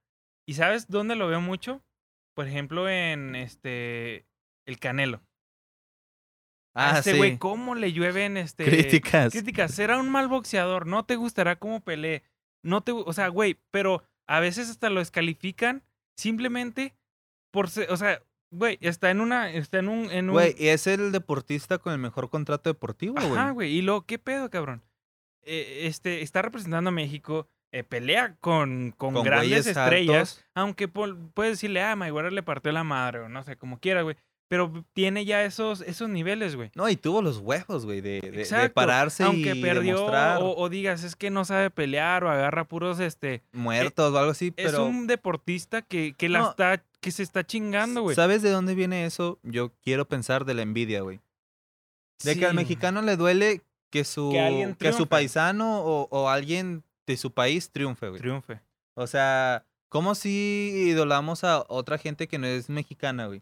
¿Y 0.45 0.53
sabes 0.53 0.87
dónde 0.87 1.15
lo 1.15 1.27
veo 1.27 1.41
mucho? 1.41 1.81
Por 2.35 2.47
ejemplo, 2.47 2.87
en 2.87 3.35
este, 3.35 4.25
el 4.65 4.79
Canelo. 4.79 5.21
Ah, 6.73 7.01
sí. 7.01 7.17
güey, 7.17 7.37
¿cómo 7.37 7.75
le 7.75 7.91
llueven 7.91 8.37
este 8.37 8.63
Críticas. 8.65 9.33
críticas? 9.33 9.73
Será 9.73 9.97
un 9.97 10.09
mal 10.09 10.27
boxeador, 10.27 10.87
no 10.87 11.05
te 11.05 11.15
gustará 11.15 11.57
cómo 11.57 11.81
pelee. 11.81 12.23
No 12.63 12.81
te, 12.81 12.91
o 12.91 13.13
sea, 13.13 13.27
güey, 13.27 13.59
pero 13.71 14.03
a 14.27 14.39
veces 14.39 14.69
hasta 14.69 14.89
lo 14.89 14.99
descalifican 14.99 15.83
simplemente 16.15 16.95
por 17.51 17.69
ser, 17.69 17.91
o 17.91 17.97
sea, 17.97 18.21
güey, 18.51 18.77
está 18.81 19.09
en 19.09 19.19
una 19.19 19.51
está 19.51 19.79
en 19.79 19.89
un 19.89 20.11
en 20.11 20.29
un 20.29 20.33
Güey, 20.33 20.55
y 20.57 20.67
es 20.67 20.87
el 20.87 21.11
deportista 21.11 21.77
con 21.79 21.91
el 21.93 21.99
mejor 21.99 22.29
contrato 22.29 22.69
deportivo, 22.69 23.15
güey. 23.15 23.31
Ajá, 23.31 23.51
güey, 23.51 23.71
y 23.73 23.81
lo 23.81 24.05
qué 24.05 24.19
pedo, 24.19 24.49
cabrón. 24.49 24.83
Eh, 25.43 25.87
este 25.87 26.21
está 26.21 26.41
representando 26.41 26.89
a 26.89 26.93
México, 26.93 27.47
eh, 27.71 27.83
pelea 27.83 28.35
con, 28.39 28.93
con, 28.95 29.13
Con 29.15 29.23
grandes 29.23 29.65
estrellas, 29.65 30.37
altos. 30.37 30.45
aunque 30.53 30.87
puedes 30.87 31.53
decirle, 31.53 31.81
ah, 31.81 31.95
Mayweather 31.95 32.31
le 32.31 32.43
partió 32.43 32.71
la 32.71 32.83
madre 32.83 33.19
o 33.21 33.29
no 33.29 33.43
sé, 33.43 33.55
como 33.57 33.79
quiera, 33.79 34.03
güey, 34.03 34.15
pero 34.51 34.83
tiene 34.91 35.23
ya 35.23 35.45
esos 35.45 35.79
esos 35.79 36.09
niveles, 36.09 36.57
güey. 36.57 36.71
No, 36.75 36.89
y 36.89 36.97
tuvo 36.97 37.21
los 37.21 37.37
huevos, 37.37 37.85
güey, 37.85 38.01
de, 38.01 38.19
de- 38.19 38.69
pararse 38.69 39.23
aunque 39.23 39.55
y 39.55 39.61
perdió 39.61 39.93
demostrar 39.95 40.41
o, 40.41 40.57
o 40.57 40.67
digas 40.67 41.05
es 41.05 41.15
que 41.15 41.29
no 41.29 41.45
sabe 41.45 41.69
pelear 41.69 42.25
o 42.25 42.29
agarra 42.29 42.65
puros 42.65 42.99
este 42.99 43.43
muertos 43.53 44.13
o 44.13 44.17
algo 44.17 44.31
así, 44.31 44.47
es 44.57 44.65
pero 44.73 44.83
un 44.85 45.07
deportista 45.07 45.81
que, 45.81 46.13
que 46.17 46.27
la 46.27 46.39
No. 46.39 46.49
está 46.49 46.83
que 46.99 47.11
se 47.11 47.23
está 47.23 47.45
chingando 47.47 48.01
güey 48.01 48.13
¿sabes 48.13 48.41
de 48.41 48.49
dónde 48.51 48.75
viene 48.75 49.05
eso? 49.05 49.39
Yo 49.43 49.71
quiero 49.81 50.05
pensar 50.09 50.43
de 50.43 50.53
la 50.53 50.63
envidia, 50.63 50.99
güey. 50.99 51.21
De 52.25 52.37
que 52.37 52.45
al 52.45 52.53
mexicano 52.53 53.01
le 53.01 53.15
duele 53.15 53.61
que 53.89 54.03
su, 54.03 54.33
que 54.77 54.91
su 54.91 55.07
paisano 55.07 55.79
o, 55.81 56.09
o 56.11 56.27
alguien 56.27 56.83
de 57.07 57.15
su 57.15 57.31
país 57.31 57.71
triunfe, 57.71 58.09
güey. 58.09 58.19
triunfe 58.19 58.59
O 58.95 59.07
sea, 59.07 59.65
¿cómo 59.87 60.13
si 60.13 60.73
idolamos 60.89 61.45
a 61.45 61.63
otra 61.69 61.97
gente 61.97 62.27
que 62.27 62.37
no 62.37 62.47
es 62.47 62.69
mexicana, 62.69 63.27
güey? 63.27 63.41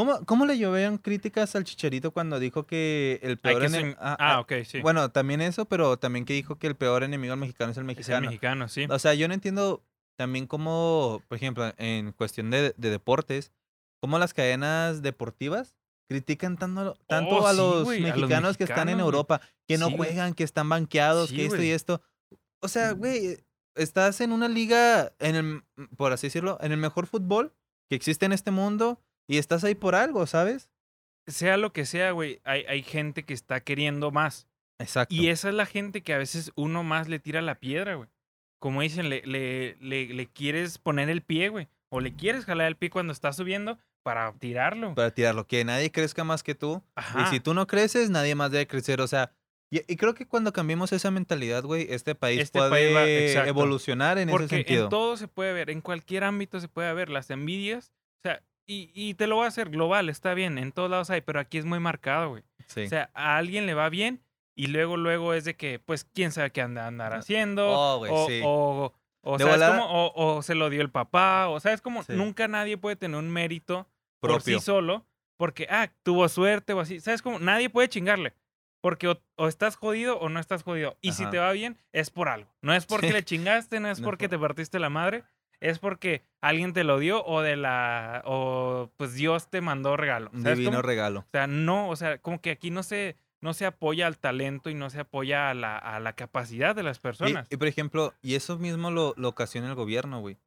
¿Cómo, 0.00 0.24
¿Cómo 0.24 0.46
le 0.46 0.56
llovieron 0.56 0.96
críticas 0.98 1.54
al 1.56 1.64
Chicharito 1.64 2.10
cuando 2.12 2.38
dijo 2.38 2.66
que 2.66 3.20
el 3.22 3.36
peor 3.38 3.60
que 3.60 3.66
ene- 3.68 3.80
ser- 3.80 3.96
ah, 4.00 4.16
ah, 4.18 4.34
ah, 4.36 4.40
ok 4.40 4.52
sí 4.64 4.80
Bueno, 4.80 5.10
también 5.10 5.40
eso, 5.42 5.66
pero 5.66 5.98
también 5.98 6.24
que 6.24 6.32
dijo 6.32 6.56
que 6.56 6.66
el 6.68 6.74
peor 6.74 7.02
enemigo 7.02 7.32
del 7.32 7.40
mexicano 7.40 7.70
es 7.72 7.76
el 7.76 7.82
es 7.82 7.88
el 7.90 7.96
mexicano. 7.96 8.26
mexicano 8.28 8.68
sí 8.68 8.86
O 8.88 8.98
sea, 8.98 9.12
yo 9.14 9.28
no 9.28 9.34
entiendo 9.34 9.84
también 10.16 10.46
cómo, 10.46 11.22
por 11.28 11.36
ejemplo, 11.36 11.72
en 11.76 12.12
cuestión 12.12 12.50
de, 12.50 12.74
de 12.76 12.90
deportes, 12.90 13.52
cómo 14.00 14.18
las 14.18 14.32
cadenas 14.32 15.02
deportivas 15.02 15.76
critican 16.08 16.56
tanto, 16.56 16.94
tanto 17.06 17.36
Oh, 17.36 17.46
a, 17.46 17.52
sí, 17.52 17.56
los 17.58 17.84
güey, 17.84 18.02
a 18.04 18.08
los 18.08 18.16
mexicanos 18.16 18.56
que 18.56 18.64
están 18.64 18.88
en. 18.88 19.00
Europa, 19.00 19.40
que 19.68 19.78
no 19.78 19.88
Sí, 19.88 19.96
juegan, 19.96 20.34
que 20.34 20.44
están 20.44 20.68
banqueados, 20.68 21.28
Sí, 21.30 21.36
que 21.36 21.46
esto 21.46 21.62
y 21.62 21.70
esto. 21.70 22.02
O 22.60 22.68
sea, 22.68 22.92
güey, 22.92 23.38
estás 23.74 24.20
en 24.20 24.32
una 24.32 24.48
liga, 24.48 25.12
en 25.18 25.36
el, 25.36 25.62
por 25.96 26.12
así 26.12 26.26
decirlo, 26.26 26.58
en 26.62 26.72
el 26.72 26.78
mejor 26.78 27.06
fútbol 27.06 27.54
que 27.88 27.96
existe 27.96 28.26
en 28.26 28.32
este 28.32 28.50
mundo 28.50 29.00
y 29.30 29.38
estás 29.38 29.62
ahí 29.64 29.74
por 29.74 29.94
algo, 29.94 30.26
¿sabes? 30.26 30.68
sea 31.26 31.56
lo 31.56 31.72
que 31.72 31.84
sea 31.86 32.10
güey 32.10 32.40
hay, 32.44 32.64
hay 32.68 32.82
gente 32.82 33.24
que 33.24 33.34
está 33.34 33.60
queriendo 33.60 34.10
más 34.10 34.48
Exacto. 34.80 35.14
y 35.14 35.28
esa 35.28 35.48
es 35.48 35.54
la 35.54 35.66
gente 35.66 36.02
que 36.02 36.12
a 36.14 36.18
veces 36.18 36.50
uno 36.56 36.82
más 36.82 37.08
le 37.08 37.18
tira 37.20 37.40
la 37.40 37.54
piedra 37.56 37.94
güey 37.94 38.08
como 38.58 38.80
dicen 38.82 39.08
le, 39.08 39.22
le, 39.24 39.76
le, 39.80 40.06
le 40.12 40.26
quieres 40.26 40.78
poner 40.78 41.08
el 41.08 41.22
pie 41.22 41.48
güey 41.50 41.68
o 41.88 42.00
le 42.00 42.14
quieres 42.16 42.44
jalar 42.46 42.66
el 42.66 42.76
pie 42.76 42.90
cuando 42.90 43.12
está 43.12 43.32
subiendo 43.32 43.78
para 44.02 44.32
tirarlo 44.32 44.94
para 44.94 45.12
tirarlo, 45.12 45.46
que 45.46 45.64
nadie 45.64 45.92
crezca 45.92 46.24
más 46.24 46.42
que 46.42 46.54
tú. 46.54 46.82
Ajá. 46.94 47.22
Y 47.22 47.26
si 47.26 47.38
tú 47.40 47.52
no 47.54 47.66
creces, 47.66 48.08
nadie 48.10 48.34
más 48.34 48.50
debe 48.50 48.66
crecer. 48.66 49.00
O 49.02 49.06
sea, 49.06 49.30
y, 49.70 49.80
y 49.92 49.96
creo 49.96 50.14
que 50.14 50.26
cuando 50.26 50.52
cambiemos 50.54 50.90
esa 50.92 51.10
mentalidad, 51.10 51.64
güey, 51.64 51.86
este 51.90 52.14
país 52.14 52.40
Este 52.40 52.58
puede 52.58 52.70
país 52.70 52.96
va- 52.96 53.06
exacto. 53.08 53.50
evolucionar 53.50 54.16
en 54.18 54.30
ese 54.30 54.32
Porque 54.38 54.48
sentido. 54.56 54.84
en 54.84 54.88
todo 54.90 55.16
se 55.18 55.28
puede 55.28 55.52
ver, 55.52 55.68
en 55.68 55.80
cualquier 55.82 56.24
ámbito 56.24 56.58
se 56.60 56.68
puede 56.68 56.92
ver, 56.94 57.10
las 57.10 57.28
envidias, 57.30 57.92
o 58.24 58.28
sea, 58.28 58.42
y, 58.66 58.90
y 58.94 59.14
te 59.14 59.26
lo 59.26 59.36
voy 59.36 59.44
a 59.44 59.48
hacer 59.48 59.70
global, 59.70 60.08
está 60.08 60.34
bien, 60.34 60.58
en 60.58 60.72
todos 60.72 60.90
lados 60.90 61.10
hay, 61.10 61.20
pero 61.22 61.40
aquí 61.40 61.58
es 61.58 61.64
muy 61.64 61.80
marcado, 61.80 62.30
güey. 62.30 62.42
Sí. 62.66 62.84
O 62.84 62.88
sea, 62.88 63.10
a 63.14 63.36
alguien 63.36 63.66
le 63.66 63.74
va 63.74 63.88
bien 63.88 64.22
y 64.54 64.68
luego, 64.68 64.96
luego 64.96 65.34
es 65.34 65.44
de 65.44 65.56
que, 65.56 65.78
pues, 65.78 66.04
quién 66.04 66.30
sabe 66.32 66.50
qué 66.52 66.62
anda 66.62 66.86
andar 66.86 67.14
haciendo, 67.14 67.68
Oh, 67.68 67.98
güey, 67.98 68.12
o, 68.14 68.26
sí. 68.26 68.40
o, 68.44 68.92
o, 69.22 69.38
¿sabes 69.38 69.62
cómo? 69.68 69.86
O, 69.86 70.36
o 70.36 70.42
se 70.42 70.54
lo 70.54 70.70
dio 70.70 70.82
el 70.82 70.90
papá, 70.90 71.48
o 71.48 71.58
sabes 71.60 71.80
como 71.80 72.02
Sí. 72.02 72.12
nunca 72.14 72.46
nadie 72.48 72.76
puede 72.78 72.96
tener 72.96 73.16
un 73.18 73.30
mérito 73.30 73.88
por 74.20 74.30
propio. 74.32 74.58
sí 74.58 74.64
solo, 74.64 75.06
porque, 75.36 75.66
ah, 75.70 75.90
tuvo 76.02 76.28
suerte 76.28 76.72
o 76.74 76.80
así, 76.80 77.00
¿sabes 77.00 77.22
cómo? 77.22 77.38
Nadie 77.38 77.70
puede 77.70 77.88
chingarle. 77.88 78.34
Porque 78.82 79.08
o, 79.08 79.20
o 79.36 79.46
estás 79.48 79.76
jodido 79.76 80.18
o 80.20 80.30
no 80.30 80.40
estás 80.40 80.62
jodido. 80.62 80.96
Y 81.02 81.12
si 81.12 81.24
Ajá. 81.24 81.30
te 81.32 81.38
va 81.38 81.52
bien, 81.52 81.76
es 81.92 82.08
por 82.10 82.28
algo. 82.30 82.50
No 82.62 82.72
es 82.74 82.86
porque 82.86 83.08
Sí. 83.08 83.12
le 83.12 83.22
chingaste, 83.22 83.78
no 83.78 83.90
es 83.90 84.00
No 84.00 84.06
porque 84.06 84.26
por- 84.26 84.38
te 84.38 84.40
partiste 84.40 84.78
la 84.78 84.88
madre, 84.88 85.22
es 85.60 85.78
porque 85.78 86.22
alguien 86.40 86.72
te 86.72 86.84
lo 86.84 86.98
dio 86.98 87.24
o 87.24 87.42
de 87.42 87.56
la. 87.56 88.22
o 88.24 88.90
pues 88.96 89.14
Dios 89.14 89.48
te 89.48 89.60
mandó 89.60 89.96
regalo. 89.96 90.30
Un 90.32 90.42
¿sabes 90.42 90.58
divino 90.58 90.78
cómo? 90.78 90.82
regalo. 90.82 91.20
O 91.20 91.30
sea, 91.30 91.46
no, 91.46 91.88
o 91.88 91.96
sea, 91.96 92.18
como 92.18 92.40
que 92.40 92.50
aquí 92.50 92.70
no 92.70 92.82
se, 92.82 93.16
no 93.40 93.52
se 93.54 93.66
apoya 93.66 94.06
al 94.06 94.18
talento 94.18 94.70
y 94.70 94.74
no 94.74 94.90
se 94.90 95.00
apoya 95.00 95.50
a 95.50 95.54
la, 95.54 95.76
a 95.78 96.00
la 96.00 96.14
capacidad 96.14 96.74
de 96.74 96.82
las 96.82 96.98
Y, 96.98 97.00
personas. 97.00 97.46
y, 97.50 97.56
por 97.56 97.68
ejemplo, 97.68 98.14
y 98.22 98.34
eso 98.34 98.58
mismo 98.58 98.90
lo, 98.90 99.14
lo 99.16 99.28
ocasiona 99.28 99.68
el 99.68 99.74
gobierno, 99.74 100.20
güey. 100.20 100.38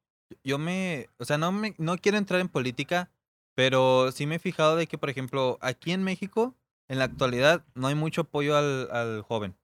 Yo 0.42 0.58
me, 0.58 1.08
o 1.18 1.24
sea, 1.24 1.38
no 1.38 1.52
me, 1.52 1.74
no 1.78 1.96
quiero 1.98 2.18
entrar 2.18 2.40
en 2.40 2.48
política, 2.48 3.10
pero 3.54 4.10
sí 4.10 4.26
me 4.26 4.36
he 4.36 4.38
fijado 4.40 4.74
de 4.74 4.86
que, 4.88 4.98
por 4.98 5.10
ejemplo, 5.10 5.58
aquí 5.60 5.92
en 5.92 6.02
México, 6.02 6.56
en 6.88 6.98
la 6.98 7.04
actualidad, 7.04 7.64
no 7.74 7.86
hay 7.86 7.94
mucho 7.94 8.22
apoyo 8.22 8.56
al, 8.56 8.88
al 8.90 9.22
joven. 9.22 9.54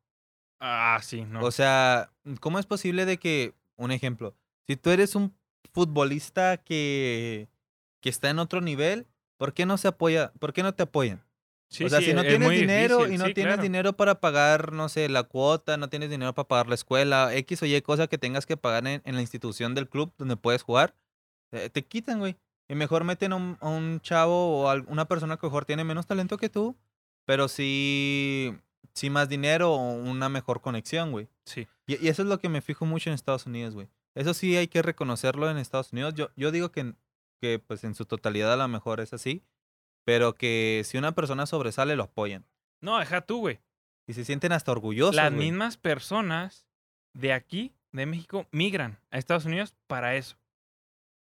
Ah, 0.60 0.98
sí, 1.02 1.22
no. 1.22 1.42
O 1.42 1.50
sea, 1.50 2.12
¿cómo 2.40 2.58
es 2.58 2.66
posible 2.66 3.04
de 3.06 3.16
que, 3.16 3.54
un 3.76 3.90
ejemplo, 3.90 4.34
si 4.66 4.76
tú 4.76 4.90
eres 4.90 5.14
un 5.16 5.34
futbolista 5.72 6.56
que, 6.59 7.48
que 8.00 8.09
está 8.09 8.30
en 8.30 8.38
otro 8.38 8.61
nivel, 8.61 9.06
¿por 9.37 9.54
qué 9.54 9.66
no 9.66 9.78
se 9.78 9.88
apoya? 9.88 10.33
¿Por 10.38 10.52
qué 10.52 10.62
no 10.62 10.74
te 10.74 10.83
apoyan? 10.83 11.22
Sí, 11.68 11.85
o 11.85 11.88
sea, 11.88 12.00
sí, 12.00 12.06
si 12.06 12.14
no 12.14 12.22
es 12.22 12.28
tienes 12.28 12.50
dinero 12.50 12.96
difícil, 12.96 13.14
y 13.14 13.18
no 13.18 13.26
sí, 13.26 13.35
tienes 13.35 13.52
claro. 13.52 13.62
dinero 13.62 13.92
para 13.92 14.20
pagar, 14.20 14.72
no 14.72 14.88
sé, 14.88 15.09
la 15.09 15.22
cuota, 15.22 15.76
no 15.76 15.88
tienes 15.88 16.11
dinero 16.11 16.35
para 16.35 16.48
pagar 16.48 16.68
la 16.68 16.74
escuela, 16.74 17.33
X 17.35 17.62
o 17.62 17.66
Y 17.66 17.80
cosa 17.83 18.09
que 18.09 18.18
tengas 18.18 18.44
que 18.44 18.56
pagar 18.56 18.85
en, 18.88 19.02
en 19.04 19.14
la 19.14 19.20
institución 19.20 19.76
del 19.76 19.88
club 19.88 20.12
donde 20.18 20.37
puedes 20.37 20.62
jugar, 20.62 20.96
eh, 21.52 21.70
te 21.70 21.85
quitan, 21.85 22.18
güey. 22.18 22.37
Y 22.68 22.74
mejor 22.74 23.04
meten 23.04 23.33
a 23.33 23.37
un, 23.37 23.56
a 23.61 23.68
un 23.68 24.00
chavo 24.00 24.62
o 24.62 24.68
a 24.68 24.83
una 24.88 25.06
persona 25.06 25.37
que 25.37 25.46
mejor 25.46 25.64
tiene 25.64 25.85
menos 25.85 26.06
talento 26.06 26.38
que 26.38 26.48
tú, 26.48 26.76
pero 27.24 27.47
sí, 27.47 28.57
sí 28.92 29.09
más 29.09 29.28
dinero 29.28 29.72
o 29.72 29.94
una 29.94 30.28
mejor 30.28 30.61
conexión, 30.61 31.12
güey. 31.12 31.28
Sí. 31.44 31.68
Y, 31.86 32.05
y 32.05 32.09
eso 32.09 32.22
es 32.22 32.28
lo 32.28 32.40
que 32.40 32.49
me 32.49 32.62
fijo 32.62 32.84
mucho 32.84 33.11
en 33.11 33.14
Estados 33.14 33.47
Unidos, 33.47 33.74
güey. 33.74 33.88
Eso 34.20 34.34
sí 34.34 34.54
hay 34.54 34.68
que 34.68 34.82
reconocerlo 34.82 35.50
en 35.50 35.56
Estados 35.56 35.94
Unidos. 35.94 36.12
Yo, 36.12 36.28
yo 36.36 36.52
digo 36.52 36.70
que, 36.70 36.92
que 37.40 37.58
pues 37.58 37.84
en 37.84 37.94
su 37.94 38.04
totalidad 38.04 38.52
a 38.52 38.56
lo 38.58 38.68
mejor 38.68 39.00
es 39.00 39.14
así, 39.14 39.42
pero 40.04 40.34
que 40.34 40.82
si 40.84 40.98
una 40.98 41.12
persona 41.12 41.46
sobresale 41.46 41.96
lo 41.96 42.02
apoyan. 42.02 42.44
No, 42.82 42.98
deja 42.98 43.22
tú, 43.22 43.38
güey. 43.40 43.60
Y 44.06 44.12
se 44.12 44.26
sienten 44.26 44.52
hasta 44.52 44.72
orgullosos. 44.72 45.14
Las 45.14 45.32
güey. 45.32 45.46
mismas 45.46 45.78
personas 45.78 46.66
de 47.14 47.32
aquí, 47.32 47.72
de 47.92 48.04
México, 48.04 48.46
migran 48.52 49.00
a 49.10 49.16
Estados 49.16 49.46
Unidos 49.46 49.74
para 49.86 50.14
eso. 50.16 50.36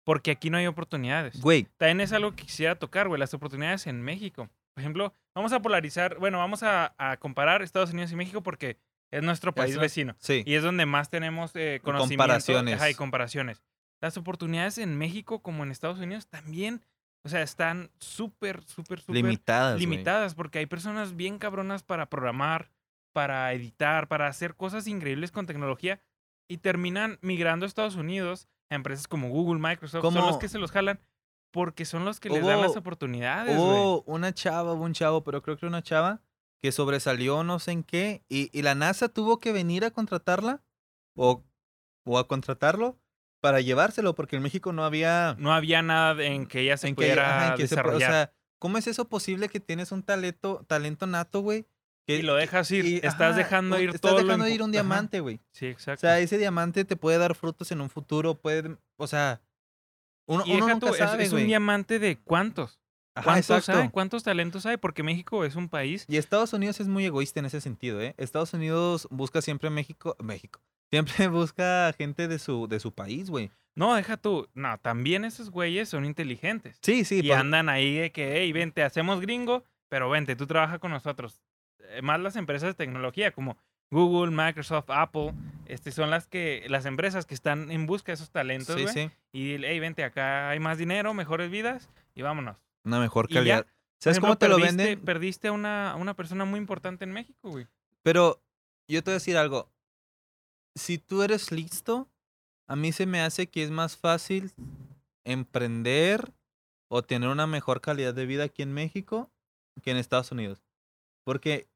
Porque 0.03 0.31
aquí 0.31 0.49
no 0.49 0.57
hay 0.57 0.67
oportunidades. 0.67 1.39
Güey, 1.39 1.69
También 1.77 2.01
es 2.01 2.11
algo 2.11 2.35
que 2.35 2.43
quisiera 2.43 2.75
tocar, 2.75 3.07
güey, 3.07 3.21
las 3.21 3.33
oportunidades 3.33 3.87
en 3.87 4.01
México. 4.01 4.49
Por 4.73 4.81
ejemplo, 4.81 5.13
vamos 5.33 5.53
a 5.53 5.61
polarizar, 5.61 6.19
bueno, 6.19 6.39
vamos 6.39 6.61
a, 6.61 6.93
a 6.97 7.15
comparar 7.15 7.61
Estados 7.61 7.93
Unidos 7.93 8.11
y 8.11 8.17
México 8.17 8.43
porque 8.43 8.77
Es 9.11 9.21
nuestro 9.23 9.53
país 9.53 9.71
Eso- 9.71 9.81
vecino. 9.81 10.15
Sí. 10.19 10.43
Y 10.45 10.55
es 10.55 10.63
donde 10.63 10.85
más 10.85 11.09
tenemos 11.09 11.51
eh, 11.55 11.79
conocimiento. 11.83 12.21
comparaciones. 12.23 12.75
ajá, 12.75 12.89
y 12.89 12.95
comparaciones. 12.95 13.61
Las 13.99 14.17
oportunidades 14.17 14.77
en 14.77 14.97
México 14.97 15.41
como 15.41 15.63
en 15.63 15.71
Estados 15.71 15.99
Unidos 15.99 16.27
también, 16.27 16.81
o 17.23 17.29
sea, 17.29 17.41
están 17.43 17.91
súper, 17.99 18.63
súper, 18.63 18.99
súper 19.01 19.15
limitadas. 19.15 19.79
limitadas 19.79 20.33
porque 20.33 20.59
hay 20.59 20.65
personas 20.65 21.15
bien 21.15 21.37
cabronas 21.37 21.83
para 21.83 22.07
programar, 22.09 22.71
para 23.13 23.51
editar, 23.53 24.07
para 24.07 24.27
hacer 24.27 24.55
cosas 24.55 24.87
increíbles 24.87 25.31
con 25.31 25.45
tecnología 25.45 26.01
y 26.49 26.57
terminan 26.57 27.19
migrando 27.21 27.65
a 27.65 27.67
Estados 27.67 27.95
Unidos 27.95 28.47
a 28.69 28.75
empresas 28.75 29.07
como 29.07 29.29
Google, 29.29 29.59
Microsoft, 29.59 30.01
son 30.01 30.15
los 30.15 30.37
que 30.37 30.47
se 30.47 30.57
los 30.57 30.71
jalan 30.71 30.99
porque 31.51 31.83
son 31.83 32.05
los 32.05 32.21
que 32.21 32.29
les 32.29 32.45
dan 32.45 32.61
las 32.61 32.77
oportunidades. 32.77 33.57
Hubo 33.57 34.01
una 34.03 34.33
chava, 34.33 34.73
un 34.73 34.93
chavo, 34.93 35.23
pero 35.25 35.41
creo 35.41 35.57
que 35.57 35.65
una 35.65 35.83
chava 35.83 36.21
que 36.61 36.71
sobresalió 36.71 37.43
no 37.43 37.59
sé 37.59 37.71
en 37.71 37.83
qué 37.83 38.23
y, 38.29 38.49
y 38.57 38.61
la 38.61 38.75
NASA 38.75 39.09
tuvo 39.09 39.39
que 39.39 39.51
venir 39.51 39.83
a 39.85 39.91
contratarla 39.91 40.61
o, 41.15 41.43
o 42.05 42.19
a 42.19 42.27
contratarlo 42.27 42.97
para 43.41 43.61
llevárselo 43.61 44.13
porque 44.13 44.35
en 44.35 44.43
México 44.43 44.71
no 44.71 44.85
había 44.85 45.35
No 45.39 45.51
había 45.53 45.81
nada 45.81 46.23
en 46.23 46.45
que 46.45 46.59
ella 46.61 46.77
se 46.77 46.87
en 46.89 46.95
que, 46.95 47.01
pudiera 47.01 47.37
ajá, 47.37 47.47
en 47.51 47.57
que 47.57 47.67
se 47.67 47.75
pu- 47.75 47.77
desarrollar. 47.77 48.09
o 48.09 48.13
sea, 48.13 48.33
¿cómo 48.59 48.77
es 48.77 48.85
eso 48.87 49.09
posible 49.09 49.49
que 49.49 49.59
tienes 49.59 49.91
un 49.91 50.03
talento 50.03 50.63
talento 50.67 51.07
nato, 51.07 51.41
güey? 51.41 51.65
Que, 52.07 52.17
y 52.17 52.21
lo 52.23 52.35
dejas 52.35 52.69
ir. 52.71 52.85
y, 52.85 52.95
estás 52.97 53.21
ajá, 53.21 53.35
dejando 53.35 53.79
ir 53.79 53.89
estás 53.89 54.01
todo 54.01 54.19
lo 54.21 54.25
dejando 54.25 54.47
ir 54.47 54.61
un 54.63 54.71
diamante, 54.71 55.19
güey. 55.19 55.39
Sí, 55.51 55.67
O 55.67 55.69
exacto. 55.69 56.01
sea, 56.01 56.19
ese 56.19 56.37
diamante 56.39 56.83
te 56.85 56.95
puede 56.95 57.17
dar 57.19 57.35
frutos 57.35 57.71
en 57.71 57.79
un 57.81 57.89
futuro, 57.91 58.35
puede, 58.39 58.75
o 58.97 59.07
sea, 59.07 59.41
uno, 60.27 60.43
y 60.45 60.53
uno 60.55 60.67
nunca 60.67 60.87
tú, 60.87 60.93
es- 60.93 60.97
sabe, 60.97 61.23
es, 61.23 61.31
un 61.31 61.45
diamante 61.45 61.99
de 61.99 62.17
cuántos. 62.17 62.79
Ajá, 63.13 63.25
¿Cuántos 63.25 63.69
hay? 63.69 63.89
¿Cuántos 63.89 64.23
talentos 64.23 64.65
hay? 64.65 64.77
Porque 64.77 65.03
México 65.03 65.43
es 65.43 65.55
un 65.55 65.67
país. 65.67 66.05
Y 66.07 66.17
Estados 66.17 66.53
Unidos 66.53 66.79
es 66.79 66.87
muy 66.87 67.05
egoísta 67.05 67.39
en 67.39 67.45
ese 67.45 67.59
sentido, 67.59 68.01
¿eh? 68.01 68.15
Estados 68.17 68.53
Unidos 68.53 69.07
busca 69.11 69.41
siempre 69.41 69.69
México, 69.69 70.15
México. 70.19 70.61
Siempre 70.91 71.29
busca 71.29 71.93
gente 71.97 72.27
de 72.27 72.37
su, 72.37 72.67
de 72.67 72.81
su 72.81 72.93
país, 72.93 73.29
güey. 73.29 73.49
No, 73.75 73.95
deja 73.95 74.17
tú. 74.17 74.49
No, 74.53 74.77
también 74.77 75.23
esos 75.23 75.49
güeyes 75.49 75.87
son 75.87 76.03
inteligentes. 76.03 76.79
Sí, 76.81 77.05
sí. 77.05 77.21
y 77.23 77.31
andan 77.31 77.69
ahí 77.69 77.95
de 77.95 78.11
que, 78.11 78.33
hey, 78.35 78.51
vente, 78.51 78.83
hacemos 78.83 79.21
gringo, 79.21 79.63
pero 79.87 80.09
vente, 80.09 80.35
tú 80.35 80.47
trabajas 80.47 80.79
con 80.79 80.91
nosotros. 80.91 81.41
Eh, 81.79 82.01
Más 82.01 82.19
las 82.19 82.35
empresas 82.35 82.67
de 82.67 82.73
tecnología 82.73 83.31
como 83.31 83.57
Google, 83.89 84.35
Microsoft, 84.35 84.89
Apple, 84.89 85.33
este, 85.65 85.91
son 85.91 86.09
las 86.09 86.27
que, 86.27 86.65
las 86.67 86.85
empresas 86.85 87.25
que 87.25 87.35
están 87.35 87.71
en 87.71 87.85
busca 87.85 88.11
de 88.11 88.15
esos 88.15 88.31
talentos, 88.31 88.75
sí, 88.75 88.87
sí. 88.87 89.09
Y 89.31 89.63
hey, 89.63 89.79
vente, 89.79 90.03
acá 90.03 90.49
hay 90.49 90.59
más 90.59 90.77
dinero, 90.77 91.13
mejores 91.13 91.49
vidas, 91.49 91.89
y 92.15 92.21
vámonos. 92.21 92.57
Una 92.83 92.99
mejor 92.99 93.27
calidad. 93.29 93.65
¿Sabes 93.99 94.17
ejemplo, 94.17 94.29
cómo 94.29 94.37
te 94.37 94.47
lo 94.49 94.57
venden? 94.59 94.99
Perdiste 95.01 95.47
a 95.49 95.51
una, 95.51 95.91
a 95.91 95.95
una 95.95 96.15
persona 96.15 96.45
muy 96.45 96.59
importante 96.59 97.03
en 97.03 97.11
México, 97.11 97.49
güey. 97.51 97.67
Pero 98.01 98.41
yo 98.87 99.03
te 99.03 99.11
voy 99.11 99.15
a 99.15 99.19
decir 99.19 99.37
algo. 99.37 99.69
Si 100.75 100.97
tú 100.97 101.21
eres 101.21 101.51
listo, 101.51 102.09
a 102.67 102.75
mí 102.75 102.91
se 102.91 103.05
me 103.05 103.21
hace 103.21 103.47
que 103.47 103.63
es 103.63 103.69
más 103.69 103.97
fácil 103.97 104.51
emprender 105.23 106.33
o 106.89 107.03
tener 107.03 107.29
una 107.29 107.47
mejor 107.47 107.81
calidad 107.81 108.13
de 108.13 108.25
vida 108.25 108.45
aquí 108.45 108.61
en 108.63 108.73
México 108.73 109.31
que 109.83 109.91
en 109.91 109.97
Estados 109.97 110.31
Unidos. 110.31 110.63
Porque 111.23 111.69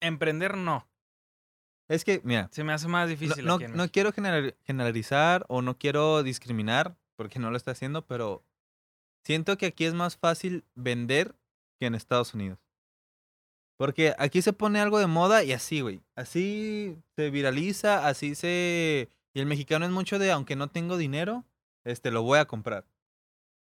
Emprender 0.00 0.56
no. 0.56 0.86
es 1.88 2.04
que, 2.04 2.20
mira, 2.24 2.48
Se 2.52 2.62
me 2.64 2.72
hace 2.72 2.86
más 2.88 3.06
no, 3.06 3.10
difícil. 3.10 3.44
no, 3.44 3.54
aquí 3.54 3.64
en 3.64 3.70
no 3.72 3.76
México. 3.78 3.92
quiero 3.92 4.12
general- 4.12 4.56
generalizar 4.64 5.44
o 5.48 5.62
no 5.62 5.76
quiero 5.78 6.22
discriminar, 6.22 6.96
porque 7.16 7.38
no 7.38 7.50
lo 7.50 7.56
está 7.56 7.70
haciendo, 7.72 8.06
pero 8.06 8.44
siento 9.24 9.56
que 9.58 9.66
aquí 9.66 9.84
es 9.84 9.94
más 9.94 10.16
fácil 10.16 10.64
vender 10.74 11.34
que 11.78 11.86
en 11.86 11.94
Estados 11.94 12.34
Unidos. 12.34 12.58
Porque 13.76 14.14
aquí 14.18 14.42
se 14.42 14.52
pone 14.52 14.80
algo 14.80 14.98
de 14.98 15.06
moda 15.06 15.44
y 15.44 15.52
así, 15.52 15.80
güey. 15.80 16.02
Así 16.16 16.98
se 17.14 17.30
viraliza, 17.30 18.08
así 18.08 18.34
se... 18.34 19.08
Y 19.32 19.40
el 19.40 19.46
mexicano 19.46 19.84
es 19.84 19.92
mucho 19.92 20.18
de, 20.18 20.32
aunque 20.32 20.56
no 20.56 20.68
tengo 20.68 20.96
dinero, 20.96 21.44
este, 21.84 22.10
lo 22.10 22.22
voy 22.22 22.40
a 22.40 22.46
comprar. 22.46 22.84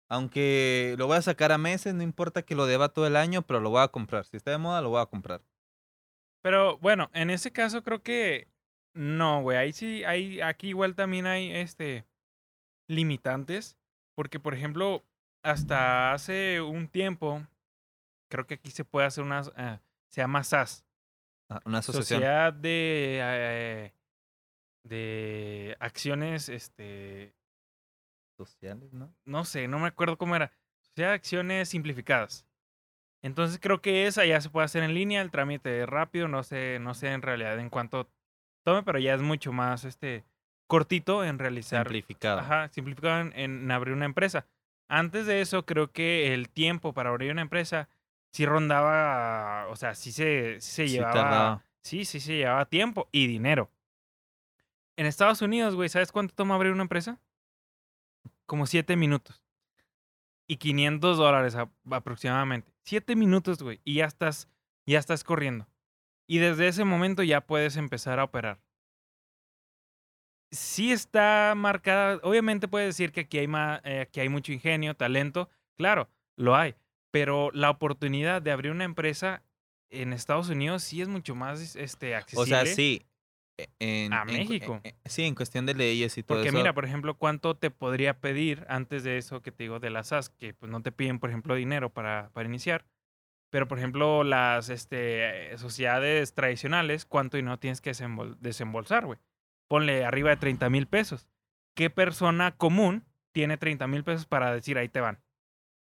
Aunque 0.08 0.94
lo 0.98 1.06
voy 1.06 1.18
a 1.18 1.22
sacar 1.22 1.52
a 1.52 1.58
meses, 1.58 1.92
no 1.92 2.02
importa 2.02 2.42
que 2.42 2.54
lo 2.54 2.66
deba 2.66 2.88
todo 2.88 3.06
el 3.06 3.16
año, 3.16 3.42
pero 3.42 3.60
lo 3.60 3.70
voy 3.70 3.82
a 3.82 3.88
comprar. 3.88 4.24
Si 4.24 4.36
está 4.36 4.52
de 4.52 4.58
moda, 4.58 4.80
lo 4.80 4.88
voy 4.88 5.02
a 5.02 5.06
comprar. 5.06 5.42
Pero 6.42 6.78
bueno, 6.78 7.10
en 7.12 7.28
ese 7.28 7.50
caso 7.50 7.82
creo 7.82 8.02
que 8.02 8.48
no, 8.94 9.42
güey. 9.42 9.58
Ahí 9.58 9.72
sí, 9.72 10.04
hay, 10.04 10.40
aquí 10.40 10.68
igual 10.68 10.94
también 10.94 11.26
hay 11.26 11.50
este 11.52 12.06
limitantes. 12.88 13.76
Porque, 14.14 14.40
por 14.40 14.54
ejemplo, 14.54 15.04
hasta 15.50 16.12
hace 16.12 16.60
un 16.60 16.88
tiempo, 16.88 17.46
creo 18.28 18.46
que 18.46 18.54
aquí 18.54 18.70
se 18.70 18.84
puede 18.84 19.06
hacer 19.06 19.24
una. 19.24 19.42
ah, 19.56 19.80
se 20.08 20.20
llama 20.20 20.42
SAS. 20.44 20.84
Ah, 21.48 21.60
Una 21.64 21.78
asociación. 21.78 22.20
Sociedad 22.20 22.52
de. 22.52 23.20
eh, 23.22 23.92
de 24.84 25.76
acciones, 25.80 26.48
este. 26.48 27.34
Sociales, 28.36 28.92
¿no? 28.92 29.14
no 29.24 29.44
sé, 29.44 29.66
no 29.66 29.78
me 29.78 29.88
acuerdo 29.88 30.18
cómo 30.18 30.36
era. 30.36 30.52
Sociedad 30.82 31.10
de 31.10 31.14
acciones 31.16 31.68
simplificadas. 31.70 32.46
Entonces 33.22 33.58
creo 33.60 33.80
que 33.80 34.06
esa 34.06 34.24
ya 34.26 34.40
se 34.40 34.50
puede 34.50 34.66
hacer 34.66 34.82
en 34.82 34.94
línea, 34.94 35.22
el 35.22 35.30
trámite 35.30 35.82
es 35.82 35.88
rápido, 35.88 36.28
no 36.28 36.42
sé, 36.42 36.78
no 36.80 36.92
sé 36.94 37.08
en 37.12 37.22
realidad 37.22 37.58
en 37.58 37.70
cuánto 37.70 38.10
tome, 38.64 38.82
pero 38.82 38.98
ya 38.98 39.14
es 39.14 39.22
mucho 39.22 39.52
más 39.52 39.84
este 39.84 40.24
cortito 40.68 41.24
en 41.24 41.38
realizar. 41.38 41.86
Simplificado. 41.86 42.40
Ajá, 42.40 42.68
simplificado 42.68 43.20
en, 43.20 43.32
en 43.34 43.70
abrir 43.70 43.94
una 43.94 44.04
empresa. 44.04 44.46
Antes 44.88 45.26
de 45.26 45.40
eso, 45.40 45.66
creo 45.66 45.90
que 45.92 46.32
el 46.34 46.48
tiempo 46.48 46.92
para 46.94 47.10
abrir 47.10 47.32
una 47.32 47.42
empresa 47.42 47.88
sí 48.30 48.46
rondaba, 48.46 49.66
o 49.68 49.76
sea, 49.76 49.94
sí 49.94 50.12
se, 50.12 50.60
sí 50.60 50.70
se 50.72 50.88
Sí 50.88 50.92
llevaba. 50.94 51.12
tardaba. 51.14 51.64
Sí, 51.82 52.04
sí 52.04 52.20
se 52.20 52.36
llevaba 52.36 52.66
tiempo 52.66 53.08
y 53.12 53.26
dinero. 53.26 53.70
En 54.96 55.06
Estados 55.06 55.42
Unidos, 55.42 55.74
güey, 55.74 55.88
¿sabes 55.88 56.12
cuánto 56.12 56.34
toma 56.34 56.54
abrir 56.54 56.72
una 56.72 56.82
empresa? 56.82 57.20
Como 58.46 58.66
siete 58.66 58.96
minutos. 58.96 59.42
Y 60.46 60.56
500 60.58 61.18
dólares 61.18 61.56
aproximadamente. 61.90 62.72
Siete 62.82 63.16
minutos, 63.16 63.62
güey. 63.62 63.80
Y 63.84 63.94
ya 63.94 64.04
estás, 64.04 64.48
ya 64.86 64.98
estás 65.00 65.24
corriendo. 65.24 65.68
Y 66.28 66.38
desde 66.38 66.68
ese 66.68 66.84
momento 66.84 67.22
ya 67.24 67.40
puedes 67.40 67.76
empezar 67.76 68.20
a 68.20 68.24
operar. 68.24 68.60
Sí 70.50 70.92
está 70.92 71.54
marcada. 71.56 72.20
Obviamente 72.22 72.68
puedes 72.68 72.88
decir 72.88 73.12
que 73.12 73.22
aquí 73.22 73.38
hay, 73.38 73.48
ma- 73.48 73.80
eh, 73.84 74.00
aquí 74.00 74.20
hay 74.20 74.28
mucho 74.28 74.52
ingenio, 74.52 74.94
talento. 74.94 75.50
Claro, 75.76 76.08
lo 76.36 76.54
hay. 76.56 76.74
Pero 77.10 77.50
la 77.52 77.70
oportunidad 77.70 78.42
de 78.42 78.50
abrir 78.52 78.70
una 78.72 78.84
empresa 78.84 79.42
en 79.90 80.12
Estados 80.12 80.48
Unidos 80.48 80.82
sí 80.82 81.02
es 81.02 81.08
mucho 81.08 81.34
más 81.34 81.76
este, 81.76 82.14
O 82.14 82.18
accesible. 82.18 82.46
sea, 82.48 82.66
sí. 82.66 83.02
e- 83.58 83.68
En, 83.78 84.12
A 84.12 84.22
en 84.22 84.26
México. 84.26 84.80
en- 84.84 84.94
sí, 85.06 85.24
en 85.24 85.34
cuestión 85.34 85.64
de 85.66 85.74
leyes 85.74 86.16
y 86.18 86.22
todo 86.22 86.36
Porque 86.38 86.48
eso. 86.50 86.58
mira, 86.58 86.74
por 86.74 86.84
ejemplo, 86.84 87.16
¿cuánto 87.16 87.56
te 87.56 87.70
podría 87.70 88.20
pedir 88.20 88.66
antes 88.68 89.02
de 89.02 89.16
eso 89.18 89.40
que 89.42 89.50
te 89.52 89.64
digo 89.64 89.80
de 89.80 89.90
las 89.90 90.08
SAS? 90.08 90.28
Que 90.28 90.52
pues 90.54 90.70
no 90.70 90.82
te 90.82 90.92
piden, 90.92 91.18
por 91.18 91.30
ejemplo, 91.30 91.54
dinero 91.54 91.90
para, 91.90 92.30
para 92.34 92.48
iniciar. 92.48 92.84
Pero, 93.50 93.66
por 93.68 93.78
ejemplo, 93.78 94.24
las 94.24 94.68
este, 94.68 95.52
eh, 95.54 95.58
sociedades 95.58 96.34
tradicionales, 96.34 97.06
¿cuánto 97.06 97.36
dinero 97.38 97.58
tienes 97.58 97.80
que 97.80 97.92
desembol- 97.92 98.36
desembolsar, 98.40 99.06
güey? 99.06 99.18
Ponle 99.68 100.04
arriba 100.04 100.30
de 100.30 100.36
30 100.36 100.70
mil 100.70 100.86
pesos. 100.86 101.28
¿Qué 101.74 101.90
persona 101.90 102.56
común 102.56 103.04
tiene 103.32 103.56
30 103.56 103.86
mil 103.86 104.04
pesos 104.04 104.26
para 104.26 104.52
decir 104.52 104.78
ahí 104.78 104.88
te 104.88 105.00
van? 105.00 105.18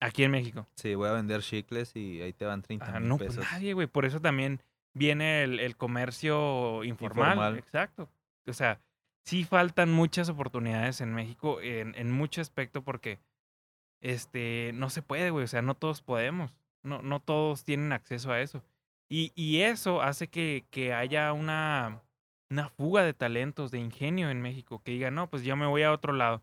Aquí 0.01 0.25
en 0.25 0.31
México. 0.31 0.67
Sí, 0.75 0.95
voy 0.95 1.09
a 1.09 1.13
vender 1.13 1.41
chicles 1.43 1.95
y 1.97 2.21
ahí 2.21 2.33
te 2.33 2.45
van 2.45 2.63
30 2.63 2.85
Ajá, 2.85 3.01
mil 3.01 3.09
no, 3.09 3.19
pues 3.19 3.37
pesos. 3.37 3.51
nadie, 3.53 3.73
güey. 3.73 3.87
Por 3.87 4.05
eso 4.05 4.21
también 4.21 4.61
viene 4.93 5.43
el, 5.43 5.61
el 5.61 5.77
comercio 5.77 6.85
informal. 6.85 7.29
Informal. 7.31 7.59
Exacto. 7.59 8.09
O 8.47 8.53
sea, 8.53 8.81
sí 9.25 9.45
faltan 9.45 9.93
muchas 9.93 10.29
oportunidades 10.29 11.01
en 11.01 11.15
México 11.15 11.61
en, 11.61 11.95
en 11.97 12.11
mucho 12.13 12.41
aspecto 12.41 12.83
porque 12.83 13.19
este 14.01 14.73
no 14.75 14.91
se 14.91 15.03
puede, 15.03 15.31
güey. 15.31 15.45
O 15.45 15.49
sea, 15.49 15.63
no 15.63 15.75
todos 15.75 16.03
podemos. 16.03 16.53
No, 16.83 17.03
no 17.03 17.21
todos 17.21 17.65
tienen 17.65 17.93
acceso 17.93 18.33
a 18.33 18.41
eso. 18.41 18.63
Y, 19.09 19.33
y 19.35 19.63
eso 19.63 20.03
hace 20.03 20.29
que, 20.29 20.67
que 20.71 20.93
haya 20.93 21.33
una, 21.33 22.03
una 22.51 22.69
fuga 22.69 23.03
de 23.05 23.13
talentos, 23.15 23.71
de 23.71 23.79
ingenio 23.79 24.31
en 24.31 24.41
México. 24.41 24.81
Que 24.85 24.93
digan, 24.93 25.15
no, 25.15 25.29
pues 25.29 25.43
yo 25.43 25.57
me 25.57 25.67
voy 25.67 25.83
a 25.83 25.93
otro 25.93 26.13
lado, 26.13 26.43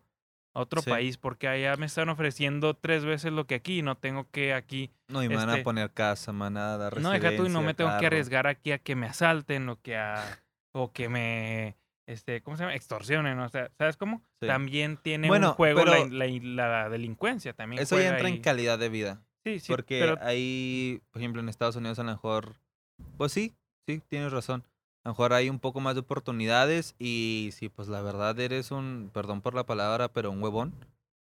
a 0.53 0.59
otro 0.61 0.81
Sí. 0.81 0.89
país, 0.89 1.17
porque 1.17 1.47
allá 1.47 1.75
me 1.77 1.85
están 1.85 2.09
ofreciendo 2.09 2.73
tres 2.75 3.05
veces 3.05 3.31
lo 3.31 3.45
que 3.47 3.55
aquí. 3.55 3.81
No 3.81 3.95
tengo 3.95 4.27
que 4.31 4.53
aquí 4.53 4.91
No, 5.07 5.23
y 5.23 5.29
me 5.29 5.35
van 5.35 5.49
este- 5.49 5.61
a 5.61 5.63
poner 5.63 5.91
casa, 5.91 6.33
me 6.33 6.39
van 6.41 6.57
a 6.57 6.77
dar 6.77 6.99
no, 7.01 7.11
deja 7.11 7.35
tú 7.35 7.45
y 7.45 7.49
no 7.49 7.61
me 7.61 7.73
tengo 7.73 7.97
que 7.99 8.05
arriesgar 8.07 8.47
aquí 8.47 8.71
a 8.71 8.77
que 8.79 8.95
me 8.95 9.07
asalten 9.07 9.67
o 9.69 9.81
que 9.81 9.95
a 9.97 10.39
o 10.75 10.91
que 10.91 11.07
me 11.09 11.75
este, 12.05 12.41
¿cómo 12.41 12.57
se 12.57 12.63
llama? 12.63 12.75
extorsionen, 12.75 13.39
o 13.39 13.47
sea, 13.47 13.71
¿sabes 13.77 13.95
cómo? 13.95 14.21
Sí. 14.41 14.47
También 14.47 14.97
tiene 14.97 15.27
Bueno, 15.29 15.49
un 15.49 15.53
juego 15.53 15.85
la, 15.85 16.05
la 16.05 16.27
in- 16.27 16.55
la 16.57 16.89
delincuencia 16.89 17.53
también. 17.53 17.81
Eso 17.81 17.97
ya 17.97 18.09
entra 18.09 18.27
en 18.27 18.41
calidad 18.41 18.77
de 18.77 18.89
vida. 18.89 19.21
Sí, 19.45 19.59
sí, 19.59 19.71
porque 19.71 19.99
pero 20.01 20.17
ahí, 20.21 21.01
por 21.11 21.21
ejemplo, 21.21 21.41
en 21.41 21.47
Estados 21.47 21.75
Unidos 21.77 21.99
a 21.99 22.03
lo 22.03 22.11
mejor, 22.11 22.55
pues 23.17 23.31
sí, 23.31 23.53
sí, 23.87 24.01
tienes 24.09 24.31
razón. 24.33 24.63
A 25.03 25.09
lo 25.09 25.13
mejor 25.13 25.33
hay 25.33 25.49
un 25.49 25.59
poco 25.59 25.79
más 25.81 25.95
de 25.95 26.01
oportunidades 26.01 26.95
y 26.97 27.49
si 27.53 27.69
pues 27.69 27.87
la 27.89 28.01
verdad 28.01 28.39
eres 28.39 28.71
un, 28.71 29.09
perdón 29.13 29.41
por 29.41 29.53
la 29.53 29.65
palabra, 29.65 30.07
pero 30.07 30.31
un 30.31 30.41
huevón, 30.41 30.73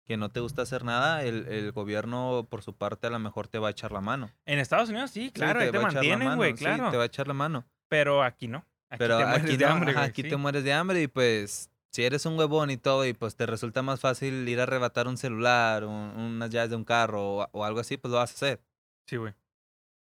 que 0.05 0.17
no 0.17 0.29
te 0.29 0.41
gusta 0.41 0.63
hacer 0.63 0.85
nada, 0.85 1.23
el, 1.23 1.47
el 1.47 1.71
gobierno 1.71 2.47
por 2.51 2.63
su 2.63 2.75
parte 2.75 3.07
a 3.07 3.11
lo 3.11 3.19
mejor 3.21 3.47
te 3.47 3.59
va 3.61 3.69
a 3.69 3.71
echar 3.71 3.93
la 3.93 4.01
mano. 4.01 4.31
en 4.45 4.59
Estados 4.59 4.89
Unidos 4.89 5.13
sí, 5.13 5.27
Sí, 5.27 5.31
claro, 5.31 5.61
ahí 5.61 5.71
te 5.71 5.79
la 5.79 5.83
mantienen, 5.83 6.37
güey, 6.37 6.53
sí, 6.57 6.65
claro. 6.65 6.91
te 6.91 6.97
va 6.97 7.05
a 7.05 7.07
echar 7.07 7.29
la 7.29 7.35
mano. 7.35 7.65
Pero 7.89 8.23
aquí 8.25 8.49
no. 8.49 8.65
Aquí 8.89 8.99
Pero 8.99 9.19
te 9.19 9.25
mueres 9.25 9.45
aquí, 9.45 9.57
de 9.57 9.65
no, 9.67 9.71
hambre, 9.73 9.91
ajá, 9.93 10.03
aquí 10.03 10.23
sí. 10.23 10.29
te 10.31 10.37
mueres 10.37 10.65
de 10.65 10.73
hambre 10.73 11.03
y 11.03 11.07
pues 11.07 11.71
si 11.93 12.03
eres 12.03 12.27
un 12.27 12.37
huevón 12.37 12.71
y 12.71 12.77
todo 12.77 13.07
y 13.07 13.13
pues 13.13 13.37
te 13.37 13.47
resulta 13.47 13.83
más 13.83 14.01
fácil 14.01 14.49
ir 14.49 14.59
a 14.59 14.65
arrebatar 14.65 15.07
un 15.07 15.17
celular, 15.17 15.85
un- 15.85 15.93
unas 16.19 16.51
llaves 16.51 16.71
de 16.71 16.77
un 16.77 16.85
carro 16.85 17.37
o, 17.37 17.49
o 17.53 17.65
algo 17.65 17.79
así, 17.79 17.97
pues 17.97 18.11
lo 18.11 18.19
vas 18.19 18.33
a 18.33 18.35
hacer. 18.35 18.61
Sí, 19.07 19.17
güey. 19.17 19.33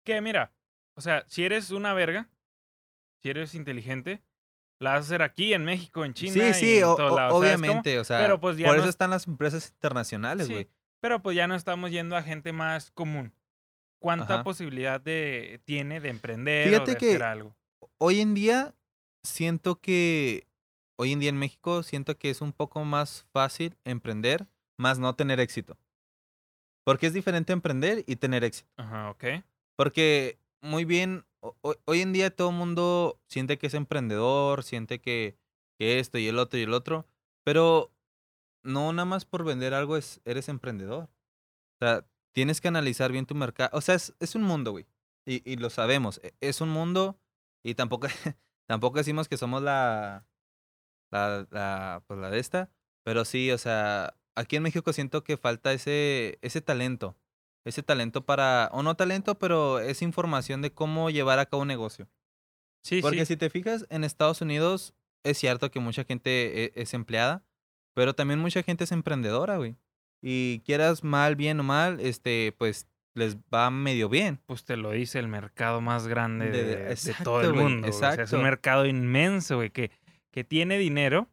Que 0.03 0.19
mira, 0.19 0.51
o 0.95 1.01
sea, 1.01 1.23
si 1.27 1.45
eres 1.45 1.71
una 1.71 1.93
verga, 1.93 2.27
si 3.23 3.29
eres 3.29 3.55
inteligente, 3.55 4.21
la 4.79 4.91
vas 4.91 4.97
a 4.99 5.03
hacer 5.05 5.21
aquí, 5.21 5.53
en 5.53 5.63
México, 5.63 6.03
en 6.05 6.13
China. 6.13 6.33
sí, 6.33 6.41
y 6.41 6.53
sí, 6.53 6.77
en 6.79 6.83
o- 6.83 6.91
o- 6.93 6.97
¿sabes 6.97 7.09
cómo? 7.31 7.39
obviamente, 7.39 7.99
o 7.99 8.03
sea, 8.03 8.19
Pero, 8.19 8.39
pues, 8.39 8.57
ya 8.57 8.67
por 8.67 8.75
no- 8.75 8.81
eso 8.81 8.89
están 8.89 9.09
las 9.09 9.25
empresas 9.27 9.69
internacionales, 9.69 10.47
Sí, 10.47 10.53
güey. 10.53 10.67
pero 10.99 11.21
pues 11.21 11.35
ya 11.37 11.47
no 11.47 11.55
estamos 11.55 11.89
yendo 11.91 12.15
a 12.17 12.21
gente 12.21 12.51
más 12.51 12.91
común. 12.91 13.33
¿Cuánta 13.99 14.35
Ajá. 14.35 14.43
posibilidad 14.43 14.99
de, 14.99 15.61
tiene 15.63 16.01
de 16.01 16.09
emprender 16.09 16.67
o 16.67 16.69
Fíjate 16.71 16.91
de 16.91 16.97
que- 16.97 17.09
hacer 17.11 17.23
algo? 17.23 17.55
Hoy 17.97 18.19
en 18.19 18.33
día 18.33 18.75
siento 19.23 19.79
que, 19.79 20.45
hoy 20.97 21.13
en 21.13 21.21
día 21.21 21.29
en 21.29 21.37
México 21.37 21.81
siento 21.83 22.17
que 22.17 22.29
es 22.29 22.41
un 22.41 22.51
poco 22.51 22.83
más 22.83 23.25
fácil 23.31 23.77
emprender, 23.85 24.45
más 24.77 24.99
no 24.99 25.15
tener 25.15 25.39
éxito. 25.39 25.77
Porque 26.83 27.07
es 27.07 27.13
diferente 27.13 27.53
emprender 27.53 28.03
y 28.05 28.17
tener 28.17 28.43
éxito. 28.43 28.69
Ajá, 28.75 29.09
ok. 29.11 29.23
Porque 29.77 30.37
muy 30.61 30.83
bien, 30.83 31.23
ho- 31.43 31.57
ho- 31.61 31.75
hoy 31.85 32.01
en 32.01 32.13
día 32.13 32.35
todo 32.35 32.49
el 32.49 32.55
mundo 32.55 33.21
siente 33.27 33.57
que 33.57 33.67
es 33.67 33.73
emprendedor, 33.75 34.63
siente 34.63 35.01
que, 35.01 35.37
que 35.79 35.99
esto 35.99 36.17
y 36.17 36.27
el 36.27 36.39
otro 36.39 36.59
y 36.59 36.63
el 36.63 36.73
otro, 36.73 37.07
pero 37.43 37.93
no 38.63 38.93
nada 38.93 39.05
más 39.05 39.25
por 39.25 39.43
vender 39.45 39.73
algo 39.73 39.97
es, 39.97 40.21
eres 40.25 40.49
emprendedor. 40.49 41.05
O 41.81 41.85
sea, 41.85 42.07
tienes 42.33 42.61
que 42.61 42.69
analizar 42.69 43.11
bien 43.11 43.25
tu 43.25 43.35
mercado. 43.35 43.71
O 43.77 43.81
sea, 43.81 43.95
es, 43.95 44.15
es 44.19 44.35
un 44.35 44.43
mundo, 44.43 44.71
güey. 44.71 44.87
Y, 45.25 45.49
y 45.51 45.57
lo 45.57 45.69
sabemos. 45.69 46.19
e- 46.23 46.35
Es 46.41 46.61
un 46.61 46.69
mundo 46.69 47.19
y 47.63 47.75
tampoco, 47.75 48.07
tampoco 48.67 48.97
decimos 48.99 49.27
que 49.29 49.37
somos 49.37 49.63
la, 49.63 50.27
la, 51.11 51.47
la, 51.51 52.03
pues 52.07 52.19
la 52.19 52.29
de 52.29 52.39
esta, 52.39 52.71
pero 53.03 53.25
sí, 53.25 53.51
o 53.51 53.57
sea, 53.57 54.17
aquí 54.35 54.55
en 54.57 54.63
México 54.63 54.93
siento 54.93 55.23
que 55.23 55.37
falta 55.37 55.73
ese, 55.73 56.39
ese 56.41 56.61
talento 56.61 57.17
ese 57.65 57.83
talento 57.83 58.25
para, 58.25 58.69
o 58.73 58.83
no 58.83 58.95
talento, 58.95 59.35
pero 59.39 59.79
es 59.79 60.01
información 60.01 60.61
de 60.61 60.71
cómo 60.71 61.09
llevar 61.09 61.39
a 61.39 61.45
cabo 61.45 61.61
un 61.61 61.67
negocio. 61.69 62.07
Sí, 62.83 63.01
Porque 63.01 63.19
sí. 63.25 63.33
si 63.33 63.37
te 63.37 63.49
fijas, 63.49 63.85
en 63.89 64.03
Estados 64.03 64.41
Unidos 64.41 64.93
es 65.23 65.37
cierto 65.37 65.71
que 65.71 65.79
mucha 65.79 66.03
gente 66.03 66.65
e- 66.65 66.73
es 66.75 66.93
empleada, 66.93 67.43
pero 67.93 68.13
también 68.13 68.39
mucha 68.39 68.61
gente 68.63 68.83
es 68.83 68.91
emprendedora, 68.91 69.55
güey. 69.57 69.77
Y 70.21 70.59
quieras 70.65 71.03
mal, 71.03 71.35
bien 71.35 71.59
o 71.59 71.63
mal, 71.63 71.99
este, 72.01 72.53
pues 72.57 72.87
les 73.15 73.37
va 73.37 73.69
medio 73.69 74.09
bien. 74.09 74.39
Pues 74.45 74.65
te 74.65 74.75
lo 74.75 74.91
dice 74.91 75.19
el 75.19 75.27
mercado 75.27 75.79
más 75.79 76.07
grande 76.07 76.49
De- 76.49 76.63
de, 76.63 76.63
de- 76.63 76.75
de 76.85 76.91
exacto, 76.91 77.23
todo 77.23 77.41
el 77.41 77.53
mundo. 77.53 77.79
güey. 77.87 77.89
O 77.91 77.93
sea, 77.93 78.09
es 78.09 78.15
exacto. 78.19 78.37
un 78.37 78.43
mercado 78.43 78.85
inmenso, 78.85 79.55
güey, 79.57 79.69
que, 79.69 79.91
que 80.31 80.43
tiene 80.43 80.77
dinero 80.77 81.29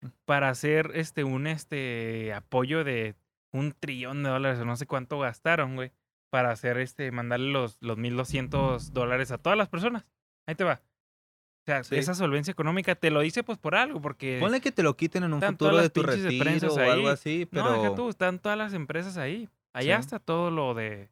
Mm. 0.00 0.08
para 0.24 0.48
hacer 0.50 0.90
este 0.94 1.24
un 1.24 1.46
este 1.46 2.32
apoyo 2.34 2.84
de 2.84 3.14
un 3.54 3.72
trillón 3.72 4.22
de 4.22 4.30
dólares 4.30 4.58
o 4.60 4.64
no 4.64 4.76
sé 4.76 4.86
cuánto 4.86 5.18
gastaron, 5.18 5.76
güey, 5.76 5.92
para 6.30 6.50
hacer 6.50 6.78
este, 6.78 7.10
mandarle 7.12 7.52
los, 7.52 7.78
los 7.80 7.96
1200 7.96 8.92
dólares 8.92 9.30
a 9.30 9.38
todas 9.38 9.56
las 9.56 9.68
personas. 9.68 10.04
Ahí 10.46 10.54
te 10.56 10.64
va. 10.64 10.82
O 10.82 11.64
sea, 11.64 11.82
Sí. 11.84 11.96
esa 11.96 12.14
solvencia 12.14 12.50
económica 12.52 12.94
te 12.94 13.10
lo 13.10 13.20
dice 13.20 13.42
pues 13.42 13.56
por 13.58 13.74
algo, 13.74 14.00
porque 14.00 14.38
Ponle 14.40 14.60
que 14.60 14.72
te 14.72 14.82
lo 14.82 14.96
quiten 14.96 15.22
en 15.22 15.32
un 15.32 15.40
futuro 15.40 15.78
de 15.78 15.88
tu 15.88 16.02
retiro 16.02 16.74
o 16.74 16.78
algo 16.78 17.08
así, 17.08 17.48
no, 17.52 17.70
deja 17.70 17.82
pero... 17.82 17.94
tú, 17.94 18.08
están 18.10 18.38
todas 18.38 18.58
las 18.58 18.74
empresas 18.74 19.16
ahí. 19.16 19.48
Allá 19.72 19.96
Sí. 19.96 20.00
está 20.00 20.18
todo 20.18 20.50
lo 20.50 20.74
de, 20.74 21.08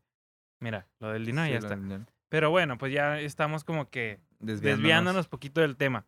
mira, 0.60 0.88
lo 1.00 1.10
del 1.12 1.24
dinero 1.24 1.46
Sí, 1.46 1.52
ya 1.52 1.58
está. 1.58 2.06
Pero 2.28 2.50
bueno, 2.50 2.76
pues 2.76 2.92
ya 2.92 3.18
estamos 3.20 3.62
como 3.64 3.88
que 3.88 4.20
desviándonos. 4.40 4.62
desviándonos 4.82 5.28
poquito 5.28 5.60
del 5.60 5.76
tema. 5.76 6.06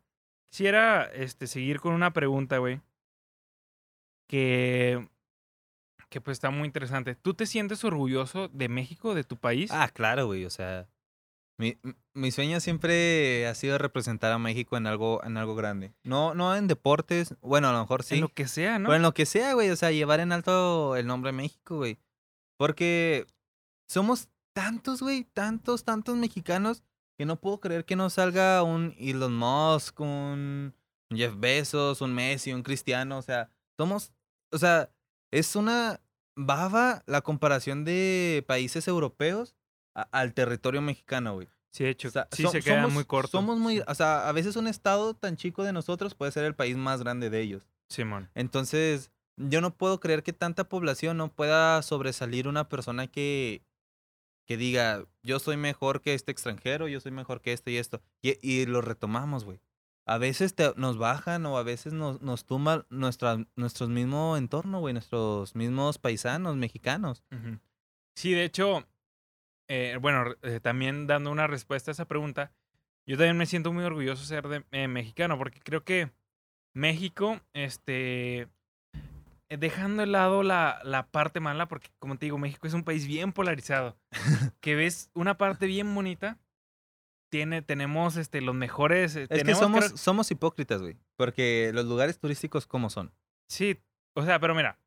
Quisiera 0.50 1.04
este, 1.14 1.46
seguir 1.46 1.80
con 1.80 1.94
una 1.94 2.12
pregunta, 2.12 2.58
güey. 2.58 2.80
Que, 4.28 5.08
que 6.14 6.20
pues 6.20 6.36
está 6.36 6.50
muy 6.50 6.66
interesante. 6.66 7.16
¿Tú 7.16 7.34
te 7.34 7.44
sientes 7.44 7.82
orgulloso 7.82 8.46
de 8.46 8.68
México, 8.68 9.16
de 9.16 9.24
tu 9.24 9.36
país? 9.36 9.72
Ah, 9.72 9.88
claro, 9.88 10.26
güey, 10.26 10.44
o 10.44 10.50
sea, 10.50 10.88
mi, 11.58 11.76
mi 12.12 12.30
sueño 12.30 12.60
siempre 12.60 13.48
ha 13.48 13.54
sido 13.56 13.78
representar 13.78 14.30
a 14.30 14.38
México 14.38 14.76
en 14.76 14.86
algo, 14.86 15.24
en 15.24 15.36
algo 15.36 15.56
grande. 15.56 15.92
No, 16.04 16.32
no 16.36 16.54
en 16.54 16.68
deportes, 16.68 17.34
bueno, 17.40 17.68
a 17.68 17.72
lo 17.72 17.80
mejor 17.80 18.04
sí, 18.04 18.14
En 18.14 18.20
lo 18.20 18.28
que 18.28 18.46
sea, 18.46 18.78
¿no? 18.78 18.90
pero 18.90 18.94
en 18.94 19.02
lo 19.02 19.12
que 19.12 19.26
sea, 19.26 19.54
güey, 19.54 19.70
o 19.70 19.76
sea, 19.76 19.90
llevar 19.90 20.20
en 20.20 20.30
alto 20.30 20.94
el 20.94 21.08
nombre 21.08 21.32
de 21.32 21.36
México, 21.36 21.78
güey. 21.78 21.98
Porque 22.56 23.26
somos 23.88 24.28
tantos, 24.52 25.02
güey, 25.02 25.24
tantos, 25.24 25.82
tantos 25.82 26.16
mexicanos 26.16 26.84
que 27.18 27.26
no 27.26 27.40
puedo 27.40 27.58
creer 27.58 27.84
que 27.84 27.96
no 27.96 28.08
salga 28.08 28.62
un 28.62 28.94
Elon 29.00 29.36
Musk, 29.36 29.98
un 29.98 30.76
Jeff 31.12 31.34
Bezos, 31.36 32.02
un 32.02 32.14
Messi, 32.14 32.52
un 32.52 32.62
Cristiano, 32.62 33.18
o 33.18 33.22
sea, 33.22 33.50
somos, 33.76 34.12
o 34.52 34.58
sea, 34.58 34.92
es 35.32 35.56
una 35.56 36.00
baba 36.36 37.02
la 37.06 37.20
comparación 37.20 37.84
de 37.84 38.44
países 38.46 38.88
europeos 38.88 39.54
a- 39.94 40.08
al 40.12 40.34
territorio 40.34 40.82
mexicano, 40.82 41.34
güey. 41.34 41.48
sí, 41.70 41.82
de 41.84 41.90
hecho, 41.90 42.06
O 42.08 42.10
sea, 42.12 42.28
sí 42.30 42.42
so- 42.44 42.50
se 42.50 42.62
queda 42.62 42.82
somos- 42.82 42.92
muy 42.92 43.04
corto. 43.04 43.30
Somos 43.32 43.58
muy, 43.58 43.80
o 43.86 43.94
sea, 43.94 44.28
a 44.28 44.32
veces 44.32 44.54
un 44.56 44.68
estado 44.68 45.14
tan 45.14 45.36
chico 45.36 45.64
de 45.64 45.72
nosotros 45.72 46.14
puede 46.14 46.30
ser 46.32 46.44
el 46.44 46.54
país 46.54 46.76
más 46.76 47.00
grande 47.02 47.30
de 47.30 47.40
ellos. 47.40 47.62
Simón. 47.88 48.30
Entonces, 48.36 49.10
yo 49.36 49.60
no 49.60 49.74
puedo 49.76 49.98
creer 49.98 50.22
que 50.22 50.32
tanta 50.32 50.68
población 50.68 51.16
no 51.16 51.32
pueda 51.32 51.82
sobresalir 51.82 52.46
una 52.46 52.68
persona 52.68 53.08
que, 53.08 53.62
que 54.46 54.56
diga, 54.56 55.04
yo 55.24 55.40
soy 55.40 55.56
mejor 55.56 56.00
que 56.00 56.14
este 56.14 56.30
extranjero, 56.30 56.86
yo 56.86 57.00
soy 57.00 57.10
mejor 57.10 57.40
que 57.40 57.52
este 57.52 57.72
y 57.72 57.76
esto. 57.78 58.00
Y, 58.22 58.38
y 58.48 58.66
lo 58.66 58.80
retomamos, 58.80 59.44
güey. 59.44 59.58
A 60.06 60.18
veces 60.18 60.54
te- 60.54 60.74
nos 60.76 60.98
bajan 60.98 61.46
o 61.46 61.56
a 61.56 61.62
veces 61.62 61.92
nos, 61.92 62.20
nos 62.20 62.44
tumban 62.44 62.84
nuestra, 62.90 63.38
nuestro 63.56 63.88
mismo 63.88 64.36
entorno, 64.36 64.80
güey, 64.80 64.92
nuestros 64.92 65.54
mismos 65.54 65.98
paisanos 65.98 66.56
mexicanos. 66.56 67.24
Sí, 68.14 68.32
de 68.32 68.44
hecho, 68.44 68.86
eh, 69.68 69.98
bueno, 70.00 70.34
eh, 70.42 70.60
también 70.60 71.06
dando 71.06 71.30
una 71.30 71.46
respuesta 71.46 71.90
a 71.90 71.92
esa 71.92 72.06
pregunta, 72.06 72.52
yo 73.06 73.16
también 73.16 73.36
me 73.38 73.46
siento 73.46 73.72
muy 73.72 73.84
orgulloso 73.84 74.22
de 74.22 74.28
ser 74.28 74.48
de, 74.48 74.64
eh, 74.72 74.88
mexicano, 74.88 75.38
porque 75.38 75.60
creo 75.60 75.84
que 75.84 76.10
México, 76.74 77.40
este, 77.54 78.48
eh, 79.48 79.56
dejando 79.58 80.02
de 80.02 80.06
lado 80.06 80.42
la, 80.42 80.80
la 80.84 81.06
parte 81.06 81.40
mala, 81.40 81.66
porque 81.66 81.88
como 81.98 82.16
te 82.18 82.26
digo, 82.26 82.38
México 82.38 82.66
es 82.66 82.74
un 82.74 82.84
país 82.84 83.06
bien 83.06 83.32
polarizado, 83.32 83.96
que 84.60 84.74
ves 84.74 85.10
una 85.14 85.36
parte 85.38 85.66
bien 85.66 85.94
bonita, 85.94 86.38
tiene, 87.38 87.62
tenemos 87.62 88.16
este, 88.16 88.40
los 88.40 88.54
mejores... 88.54 89.16
eh, 89.16 89.22
Es 89.24 89.28
que 89.28 89.38
tenemos, 89.38 89.58
somos, 89.58 89.84
creo- 89.86 89.96
somos 89.96 90.30
hipócritas, 90.30 90.80
güey. 90.80 90.96
Porque 91.16 91.72
los 91.74 91.84
lugares 91.86 92.18
turísticos, 92.20 92.66
¿cómo 92.66 92.90
son? 92.90 93.12
sí, 93.48 93.80
o 94.14 94.24
sea, 94.24 94.38
pero 94.38 94.54
mira, 94.54 94.78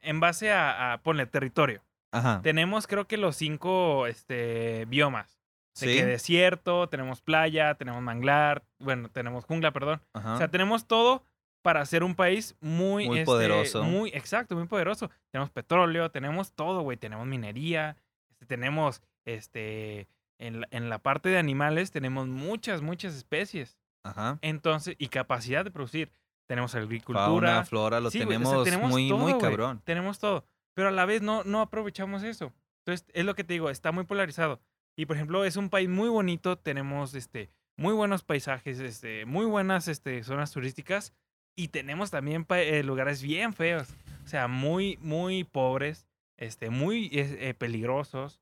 en 0.00 0.18
base 0.18 0.50
a, 0.50 0.92
a 0.94 1.02
ponle 1.02 1.26
territorio. 1.26 1.84
Ajá. 2.12 2.40
Tenemos 2.42 2.88
creo 2.88 3.06
que 3.06 3.16
los 3.16 3.36
cinco 3.36 4.08
este, 4.08 4.84
biomas. 4.86 5.40
De 5.80 5.86
Sí. 5.86 5.96
que 5.96 6.04
desierto, 6.04 6.88
tenemos 6.88 7.20
playa, 7.22 7.74
tenemos 7.76 8.02
manglar, 8.02 8.64
bueno, 8.80 9.08
tenemos 9.10 9.44
jungla, 9.44 9.70
perdón. 9.72 10.00
Ajá. 10.14 10.34
O 10.34 10.38
sea, 10.38 10.48
tenemos 10.48 10.86
todo 10.88 11.24
para 11.62 11.84
ser 11.86 12.02
un 12.02 12.14
país 12.16 12.56
muy... 12.60 13.06
Muy 13.06 13.18
este, 13.20 13.26
poderoso. 13.26 13.84
Muy, 13.84 14.10
exacto, 14.10 14.56
muy 14.56 14.66
poderoso. 14.66 15.10
Tenemos 15.30 15.50
petróleo, 15.50 16.10
tenemos 16.10 16.52
todo, 16.52 16.82
güey. 16.82 16.96
Tenemos 16.96 17.26
minería, 17.26 17.96
este, 18.30 18.46
tenemos, 18.46 19.02
este, 19.24 20.06
en 20.46 20.60
la, 20.60 20.68
en 20.70 20.88
la 20.88 20.98
parte 20.98 21.28
de 21.28 21.38
animales 21.38 21.90
tenemos 21.90 22.28
muchas, 22.28 22.82
muchas 22.82 23.14
especies. 23.14 23.78
Ajá. 24.04 24.38
Entonces, 24.42 24.96
y 24.98 25.08
capacidad 25.08 25.64
de 25.64 25.70
producir. 25.70 26.12
Tenemos 26.46 26.74
agricultura. 26.74 27.26
Fauna, 27.26 27.64
flora, 27.64 28.00
lo 28.00 28.10
Sí, 28.10 28.22
güey, 28.22 28.36
o 28.36 28.40
sea, 28.40 28.48
tenemos, 28.48 28.64
tenemos 28.64 28.90
muy, 28.90 29.08
todo, 29.08 29.18
muy 29.18 29.38
cabrón. 29.38 29.80
Tenemos 29.84 30.18
todo. 30.18 30.44
Pero 30.74 30.88
a 30.88 30.90
la 30.90 31.06
vez 31.06 31.22
no, 31.22 31.42
no 31.44 31.60
aprovechamos 31.60 32.22
eso. 32.22 32.52
Entonces, 32.80 33.06
es 33.14 33.24
lo 33.24 33.34
que 33.34 33.44
te 33.44 33.54
digo, 33.54 33.70
está 33.70 33.92
muy 33.92 34.04
polarizado. 34.04 34.60
Y 34.96 35.06
por 35.06 35.16
ejemplo, 35.16 35.44
es 35.44 35.56
un 35.56 35.70
país 35.70 35.88
muy 35.88 36.08
bonito, 36.08 36.58
tenemos 36.58 37.14
este, 37.14 37.50
muy 37.76 37.94
buenos 37.94 38.22
paisajes, 38.22 38.78
este, 38.78 39.24
muy 39.24 39.46
buenas 39.46 39.88
este, 39.88 40.22
zonas 40.22 40.52
turísticas. 40.52 41.14
Y 41.56 41.68
tenemos 41.68 42.10
también 42.10 42.46
eh, 42.50 42.82
lugares 42.82 43.22
bien 43.22 43.54
feos. 43.54 43.88
O 44.24 44.28
sea, 44.28 44.48
muy, 44.48 44.98
muy 45.00 45.44
pobres, 45.44 46.06
este, 46.36 46.68
muy 46.68 47.08
eh, 47.12 47.54
peligrosos. 47.56 48.40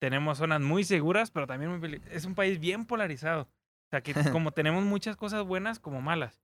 Tenemos 0.00 0.38
zonas 0.38 0.60
muy 0.60 0.84
seguras, 0.84 1.30
pero 1.30 1.46
también 1.46 1.76
muy 1.78 2.00
Es 2.10 2.24
un 2.24 2.34
país 2.34 2.60
bien 2.60 2.84
polarizado. 2.86 3.42
O 3.42 3.90
sea, 3.90 4.02
que 4.02 4.12
como 4.40 4.52
tenemos 4.52 4.84
muchas 4.84 5.16
cosas 5.16 5.44
buenas 5.44 5.80
como 5.80 6.00
malas. 6.00 6.40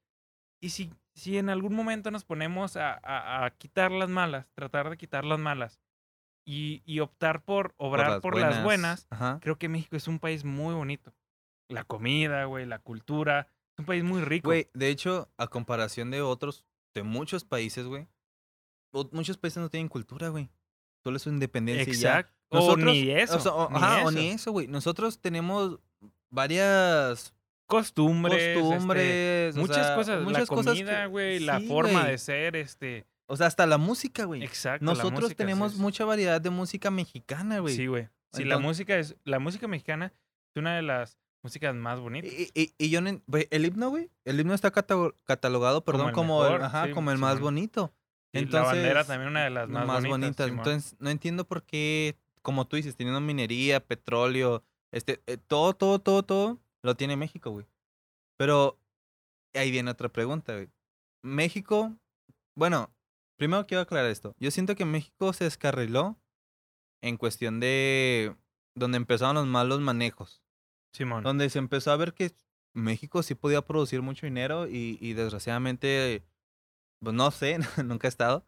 Y 0.62 0.70
si, 0.70 0.92
si 1.14 1.36
en 1.38 1.50
algún 1.50 1.74
momento 1.74 2.10
nos 2.10 2.24
ponemos 2.24 2.76
a, 2.76 2.94
a- 3.02 3.44
a 3.44 3.50
quitar 3.50 3.90
las 3.92 4.08
malas, 4.08 4.48
tratar 4.54 4.88
de 4.90 4.96
quitar 4.96 5.24
las 5.24 5.38
malas 5.38 5.80
y, 6.46 6.82
y 6.86 7.00
optar 7.00 7.42
por 7.44 7.74
Por 7.74 7.86
obrar 7.88 8.20
por 8.20 8.38
las 8.38 8.62
buenas, 8.64 9.06
Ajá. 9.10 9.38
creo 9.42 9.56
que 9.58 9.68
México 9.68 9.96
es 9.96 10.08
un 10.08 10.18
país 10.18 10.44
muy 10.44 10.74
bonito. 10.74 11.12
La 11.68 11.84
comida, 11.84 12.44
güey, 12.46 12.66
la 12.66 12.78
cultura. 12.78 13.48
Es 13.74 13.80
un 13.80 13.84
país 13.86 14.04
muy 14.04 14.22
rico. 14.22 14.48
Güey, 14.48 14.68
de 14.74 14.88
hecho, 14.88 15.30
a 15.36 15.48
comparación 15.48 16.10
de 16.10 16.22
otros, 16.22 16.64
de 16.94 17.02
muchos 17.02 17.44
países, 17.44 17.86
güey, 17.86 18.06
muchos 19.12 19.36
países 19.38 19.60
no 19.62 19.68
tienen 19.68 19.88
cultura, 19.88 20.28
güey. 20.28 20.48
Solo 21.02 21.16
es 21.16 21.22
su 21.22 21.30
independencia 21.30 21.92
y 21.92 22.24
O 22.60 22.76
ni 22.76 23.10
eso. 23.10 23.36
O, 23.36 23.40
sea, 23.40 23.52
o- 23.52 23.68
ni 23.70 23.76
ajá, 23.76 24.04
o 24.04 24.10
ni 24.10 24.28
eso, 24.28 24.52
güey. 24.52 24.66
Nosotros 24.66 25.18
tenemos 25.20 25.78
varias 26.30 27.34
costumbres, 27.66 28.40
este, 28.42 28.60
costumbres, 28.60 29.56
muchas 29.56 29.76
sea, 29.86 29.96
cosas, 29.96 30.22
muchas 30.22 30.40
la 30.42 30.46
cosas 30.46 30.74
comida, 30.74 31.06
güey, 31.06 31.40
la 31.40 31.60
forma 31.60 32.04
de 32.06 32.18
ser, 32.18 32.56
este, 32.56 33.06
O 33.26 33.36
sea, 33.36 33.46
hasta 33.46 33.66
la 33.66 33.78
música, 33.78 34.24
güey. 34.24 34.44
exacto. 34.44 34.84
Nosotros 34.84 35.22
música, 35.22 35.36
tenemos 35.38 35.72
sí, 35.72 35.80
mucha 35.80 36.04
variedad 36.04 36.40
de 36.40 36.50
música 36.50 36.90
mexicana, 36.90 37.60
güey. 37.60 37.74
Sí, 37.74 37.86
güey. 37.86 38.08
Sí, 38.32 38.44
la 38.44 38.58
música 38.58 38.98
es, 38.98 39.16
la 39.24 39.38
música 39.38 39.68
mexicana 39.68 40.06
es 40.06 40.56
una 40.56 40.74
de 40.76 40.82
las 40.82 41.16
músicas 41.42 41.74
más 41.74 42.00
bonitas. 42.00 42.30
Y, 42.32 42.50
y- 42.54 42.74
y 42.76 42.90
yo 42.90 42.98
el 42.98 43.64
himno, 43.64 43.88
güey, 43.90 44.10
el 44.24 44.40
himno 44.40 44.54
está 44.54 44.70
cata- 44.72 45.12
catalogado, 45.24 45.84
perdón, 45.84 46.08
el 46.08 46.14
como, 46.14 46.44
el, 46.46 46.62
ajá, 46.62 46.86
sí, 46.86 46.92
como 46.92 47.12
el 47.12 47.18
más 47.18 47.38
bonito. 47.40 47.92
Y 48.32 48.38
Entonces, 48.38 48.66
la 48.66 48.72
bandera 48.74 49.04
también 49.04 49.30
una 49.30 49.44
de 49.44 49.50
las 49.50 49.70
la 49.70 49.84
más, 49.84 50.04
bonitas. 50.04 50.48
Entonces, 50.48 50.96
no 50.98 51.08
entiendo 51.10 51.44
por 51.46 51.62
qué, 51.62 52.16
como 52.44 52.66
tú 52.66 52.76
dices, 52.76 52.94
teniendo 52.94 53.20
minería, 53.22 53.80
petróleo, 53.80 54.62
este, 54.92 55.22
eh, 55.26 55.38
todo, 55.38 55.72
todo, 55.74 55.98
todo, 55.98 56.22
todo, 56.22 56.60
lo 56.82 56.94
tiene 56.94 57.16
México, 57.16 57.50
güey. 57.50 57.66
Pero 58.36 58.78
ahí 59.54 59.70
viene 59.70 59.90
otra 59.90 60.10
pregunta, 60.10 60.52
güey. 60.52 60.68
México, 61.22 61.96
bueno, 62.54 62.94
primero 63.36 63.66
quiero 63.66 63.80
aclarar 63.80 64.10
esto. 64.10 64.34
Yo 64.38 64.50
siento 64.50 64.76
que 64.76 64.84
México 64.84 65.32
se 65.32 65.44
descarriló 65.44 66.18
en 67.02 67.16
cuestión 67.16 67.60
de 67.60 68.36
donde 68.74 68.98
empezaron 68.98 69.36
los 69.36 69.46
malos 69.46 69.80
manejos. 69.80 70.42
Simón. 70.92 71.24
Donde 71.24 71.48
se 71.48 71.58
empezó 71.58 71.92
a 71.92 71.96
ver 71.96 72.12
que 72.12 72.32
México 72.74 73.22
sí 73.22 73.34
podía 73.34 73.62
producir 73.62 74.02
mucho 74.02 74.26
dinero 74.26 74.68
y, 74.68 74.98
y 75.00 75.14
desgraciadamente, 75.14 76.22
pues 77.00 77.14
no 77.14 77.30
sé, 77.30 77.58
nunca 77.82 78.06
he 78.06 78.10
estado, 78.10 78.46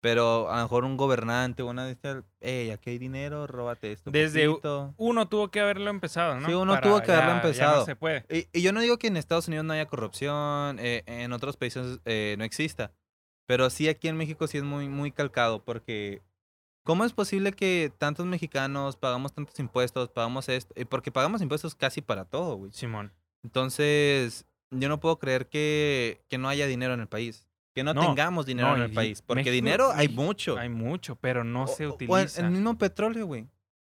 pero 0.00 0.50
a 0.50 0.56
lo 0.58 0.62
mejor 0.62 0.84
un 0.84 0.96
gobernante 0.96 1.62
o 1.62 1.66
una 1.68 1.84
de 1.86 1.92
estas, 1.92 2.24
hey, 2.40 2.70
aquí 2.70 2.90
hay 2.90 2.98
dinero, 2.98 3.46
róbate 3.46 3.92
esto. 3.92 4.10
Desde 4.10 4.48
u- 4.48 4.52
poquito". 4.52 4.94
Uno 4.96 5.28
tuvo 5.28 5.48
que 5.48 5.60
haberlo 5.60 5.90
empezado, 5.90 6.38
¿no? 6.40 6.46
Sí, 6.46 6.54
uno 6.54 6.72
Para 6.74 6.82
tuvo 6.88 7.02
que 7.02 7.12
haberlo 7.12 7.30
ya- 7.30 7.34
ya 7.42 7.48
empezado. 7.48 7.78
no 7.80 7.84
se 7.84 7.96
puede. 7.96 8.24
Y, 8.30 8.46
y 8.58 8.62
yo 8.62 8.72
no 8.72 8.80
digo 8.80 8.98
que 8.98 9.08
en 9.08 9.16
Estados 9.16 9.48
Unidos 9.48 9.64
no 9.66 9.72
haya 9.72 9.86
corrupción, 9.86 10.78
eh, 10.80 11.02
en 11.06 11.32
otros 11.32 11.56
países 11.56 11.98
eh, 12.04 12.36
no 12.38 12.44
exista, 12.44 12.92
pero 13.46 13.70
sí 13.70 13.88
aquí 13.88 14.08
en 14.08 14.16
México 14.16 14.46
sí 14.46 14.58
es 14.58 14.64
muy, 14.64 14.88
muy 14.88 15.10
calcado 15.12 15.64
porque... 15.64 16.22
¿Cómo 16.84 17.04
es 17.04 17.12
posible 17.12 17.52
que 17.52 17.92
tantos 17.98 18.24
mexicanos 18.24 18.96
pagamos 18.96 19.34
tantos 19.34 19.58
impuestos, 19.60 20.08
pagamos 20.08 20.48
esto? 20.48 20.72
Y 20.74 20.86
porque 20.86 21.12
pagamos 21.12 21.42
impuestos 21.42 21.74
casi 21.74 22.00
para 22.00 22.24
todo, 22.24 22.54
güey. 22.56 22.72
Simón. 22.72 23.12
Entonces, 23.44 24.46
yo 24.70 24.88
no 24.88 25.00
puedo 25.00 25.18
creer 25.18 25.48
que, 25.48 26.20
que 26.28 26.38
no 26.38 26.48
haya 26.48 26.66
dinero 26.66 26.94
en 26.94 27.00
el 27.00 27.08
país. 27.08 27.47
Que 27.74 27.84
no, 27.84 27.94
No, 27.94 28.00
tengamos 28.06 28.46
dinero 28.46 28.70
no, 28.70 28.76
en 28.76 28.82
el 28.82 28.92
país. 28.92 29.22
Porque 29.22 29.40
México- 29.40 29.52
dinero 29.52 29.90
hay 29.94 30.08
mucho. 30.08 30.58
Hay 30.58 30.68
mucho, 30.68 31.16
pero 31.16 31.44
no 31.44 31.64
O- 31.64 31.66
se 31.68 31.86
o- 31.86 31.90
o 31.90 31.94
utiliza. 31.94 32.40
el, 32.40 32.46
el 32.46 32.52
mismo 32.52 32.76
petróleo, 32.78 33.26
güey. 33.26 33.46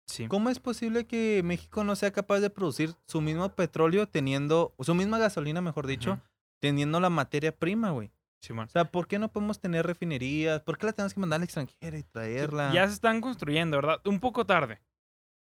Sí. 0.07 0.26
¿Cómo 0.26 0.49
es 0.51 0.59
posible 0.59 1.07
que 1.07 1.43
México 1.45 1.85
no 1.85 1.95
sea 1.95 2.11
capaz 2.11 2.41
de 2.41 2.49
producir 2.51 2.95
su 3.07 3.20
mismo 3.20 3.49
petróleo 3.55 4.07
teniendo, 4.09 4.74
su 4.81 4.95
misma 4.95 5.18
gasolina, 5.18 5.61
mejor 5.61 5.87
dicho, 5.87 6.18
teniendo 6.61 6.99
la 7.01 7.11
materia 7.11 7.53
prima, 7.55 7.91
güey? 7.91 8.11
Simón. 8.41 8.66
O 8.66 8.70
sea, 8.70 8.85
¿por 8.85 9.07
qué 9.09 9.18
no 9.18 9.31
podemos 9.33 9.61
tener 9.61 9.85
refinerías? 9.87 10.62
¿Por 10.62 10.79
qué 10.79 10.87
la 10.87 10.93
tenemos 10.93 11.12
que 11.12 11.20
mandar 11.20 11.39
al 11.39 11.45
extranjero 11.45 11.99
y 11.99 12.03
traerla? 12.05 12.72
Ya 12.72 12.87
se 12.87 12.95
están 12.95 13.20
construyendo, 13.20 13.76
¿verdad? 13.79 14.01
Un 14.05 14.20
poco 14.20 14.47
tarde. 14.47 14.81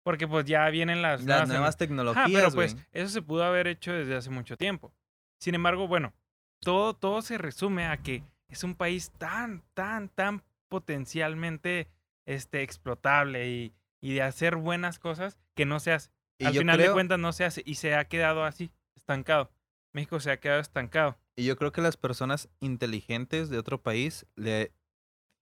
Porque 0.03 0.27
pues 0.27 0.45
ya 0.47 0.69
vienen 0.71 1.01
las, 1.03 1.23
las 1.25 1.47
nuevas 1.49 1.77
tecnologías, 1.77 2.27
pero 2.33 2.51
güey. 2.51 2.55
pues 2.75 2.77
eso 2.93 3.09
se 3.11 3.23
pudo 3.23 3.45
haber 3.45 3.67
hecho 3.67 3.93
desde 3.93 4.17
hace 4.17 4.31
mucho 4.31 4.57
tiempo. 4.57 4.93
Sin 5.39 5.55
embargo, 5.55 5.87
bueno, 5.89 6.13
todo, 6.61 6.95
todo 6.95 7.23
se 7.23 7.39
resume 7.39 7.87
a 7.87 7.97
que 7.99 8.23
es 8.49 8.65
un 8.65 8.75
país 8.75 9.11
tan, 9.19 9.63
tan, 9.75 10.09
tan 10.09 10.43
potencialmente 10.69 11.89
este, 12.27 12.63
explotable 12.63 13.49
y, 13.49 13.73
y 14.01 14.15
de 14.15 14.23
hacer 14.23 14.57
buenas 14.57 14.99
cosas 14.99 15.39
que 15.55 15.65
no 15.65 15.81
se 15.81 15.93
hace. 15.93 16.11
Y 16.39 16.47
Al 16.47 16.55
final 16.55 16.79
de 16.79 16.91
cuentas 16.93 17.19
no 17.19 17.33
se 17.33 17.45
hace 17.45 17.63
y 17.67 17.75
se 17.77 17.95
ha 17.95 18.05
quedado 18.07 18.45
así, 18.45 18.71
estancado. 18.97 19.51
México 19.93 20.21
se 20.21 20.31
ha 20.31 20.39
quedado 20.41 20.61
estancado. 20.61 21.19
Y 21.37 21.45
yo 21.45 21.57
creo 21.57 21.73
que 21.73 21.81
las 21.81 21.97
personas 21.97 22.49
inteligentes 22.61 23.51
de 23.51 23.59
otro 23.59 23.83
país 23.83 24.27
le 24.37 24.73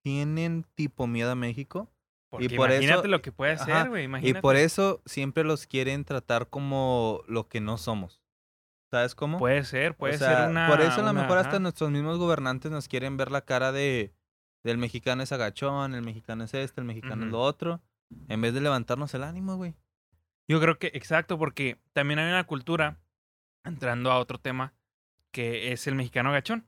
tienen 0.02 0.64
tipo 0.74 1.06
miedo 1.06 1.32
a 1.32 1.34
México. 1.34 1.90
Porque 2.30 2.50
por 2.56 2.70
eso- 2.70 2.82
imagínate 2.82 3.08
lo 3.08 3.22
que 3.22 3.32
puede 3.32 3.52
hacer, 3.52 3.88
güey. 3.88 4.08
Y 4.22 4.34
por 4.34 4.56
eso 4.56 5.02
siempre 5.06 5.44
los 5.44 5.66
quieren 5.66 6.04
tratar 6.04 6.48
como 6.48 7.22
lo 7.26 7.48
que 7.48 7.60
no 7.60 7.78
somos. 7.78 8.17
¿Sabes 8.90 9.14
cómo? 9.14 9.38
Puede 9.38 9.64
ser, 9.64 9.94
puede 9.94 10.14
O 10.14 10.18
sea, 10.18 10.36
ser 10.36 10.50
una. 10.50 10.68
Por 10.68 10.80
eso 10.80 11.00
a 11.00 11.04
lo 11.04 11.12
mejor 11.12 11.38
hasta 11.38 11.58
nuestros 11.58 11.90
mismos 11.90 12.18
gobernantes 12.18 12.70
nos 12.70 12.88
quieren 12.88 13.16
ver 13.16 13.30
la 13.30 13.42
cara 13.42 13.72
de 13.72 14.14
del 14.64 14.78
mexicano 14.78 15.22
es 15.22 15.32
agachón, 15.32 15.94
el 15.94 16.02
mexicano 16.02 16.44
es 16.44 16.54
este, 16.54 16.80
el 16.80 16.86
mexicano 16.86 17.24
es 17.24 17.30
lo 17.30 17.40
otro, 17.40 17.80
en 18.28 18.40
vez 18.40 18.54
de 18.54 18.60
levantarnos 18.60 19.14
el 19.14 19.22
ánimo, 19.22 19.56
güey. 19.56 19.74
Yo 20.48 20.60
creo 20.60 20.78
que, 20.78 20.88
exacto, 20.94 21.38
porque 21.38 21.78
también 21.92 22.18
hay 22.18 22.28
una 22.28 22.44
cultura, 22.44 22.98
entrando 23.64 24.10
a 24.10 24.18
otro 24.18 24.38
tema, 24.38 24.74
que 25.30 25.72
es 25.72 25.86
el 25.86 25.94
mexicano 25.94 26.32
gachón. 26.32 26.66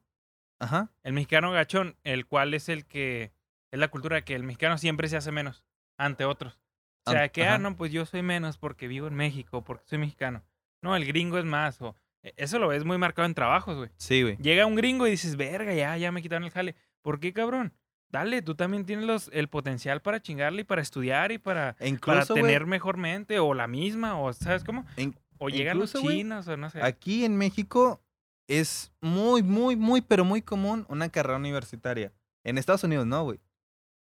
Ajá. 0.59 0.91
El 1.03 1.15
mexicano 1.15 1.51
gachón, 1.51 1.97
el 2.05 2.27
cual 2.27 2.55
es 2.55 2.69
el 2.69 2.87
que, 2.87 3.33
es 3.71 3.81
la 3.81 3.89
cultura 3.89 4.17
de 4.17 4.25
que 4.25 4.35
el 4.35 4.45
mexicano 4.45 4.79
siempre 4.79 5.09
se 5.09 5.17
hace 5.17 5.33
menos 5.33 5.65
ante 5.97 6.25
otros. 6.25 6.61
O 7.07 7.11
sea, 7.11 7.29
que, 7.31 7.45
ajá. 7.45 7.55
ah, 7.55 7.59
no, 7.59 7.77
pues 7.77 7.91
yo 7.93 8.05
soy 8.05 8.23
menos 8.23 8.59
porque 8.59 8.87
vivo 8.87 9.07
en 9.07 9.15
México, 9.15 9.65
porque 9.65 9.85
soy 9.87 9.99
mexicano. 9.99 10.43
No, 10.83 10.95
el 10.97 11.07
gringo 11.07 11.39
es 11.39 11.45
más. 11.45 11.81
O, 11.81 11.97
eso 12.23 12.59
lo 12.59 12.69
ves 12.69 12.85
muy 12.85 12.99
marcado 12.99 13.27
en 13.27 13.35
trabajos, 13.35 13.77
güey. 13.77 13.91
Sí, 13.97 14.23
güey. 14.23 14.37
Llega 14.39 14.67
un 14.67 14.75
gringo 14.75 15.07
y 15.07 15.11
dices, 15.13 15.37
verga, 15.37 15.73
ya, 15.75 15.97
ya 15.97 16.13
me 16.13 16.23
quitaron 16.23 16.45
el 16.45 16.51
jale. 16.51 16.75
¿Por 17.03 17.19
qué, 17.21 17.33
cabrón? 17.33 17.73
Dale, 18.11 18.43
tú 18.43 18.55
también 18.57 18.85
tienes 18.85 19.07
los, 19.07 19.31
el 19.33 19.49
potencial 19.49 20.03
para 20.03 20.21
chingarle 20.21 20.63
y 20.63 20.65
para 20.65 20.83
estudiar 20.83 21.31
y 21.33 21.39
para, 21.39 21.77
E 21.79 21.97
para 21.99 22.27
tener 22.27 22.67
mejor 22.67 22.97
mente 22.97 23.39
o 23.39 23.55
la 23.55 23.69
misma, 23.69 24.21
o 24.21 24.33
¿sabes 24.33 24.65
cómo? 24.65 24.85
en- 24.97 25.15
O 25.39 25.49
llegan 25.49 25.79
los 25.79 25.95
incluso, 25.95 26.11
chinos 26.13 26.49
o 26.49 26.57
no 26.57 26.69
sé. 26.71 26.83
aquí 26.83 27.25
en 27.25 27.37
México 27.37 28.03
es 28.49 28.93
muy, 29.01 29.43
muy, 29.45 29.77
muy, 29.77 30.01
pero 30.01 30.25
muy 30.25 30.43
común 30.43 30.85
una 30.89 31.09
carrera 31.09 31.37
universitaria. 31.39 32.13
En 32.45 32.59
Estados 32.59 32.83
Unidos 32.85 33.07
no, 33.07 33.23
güey. 33.23 33.39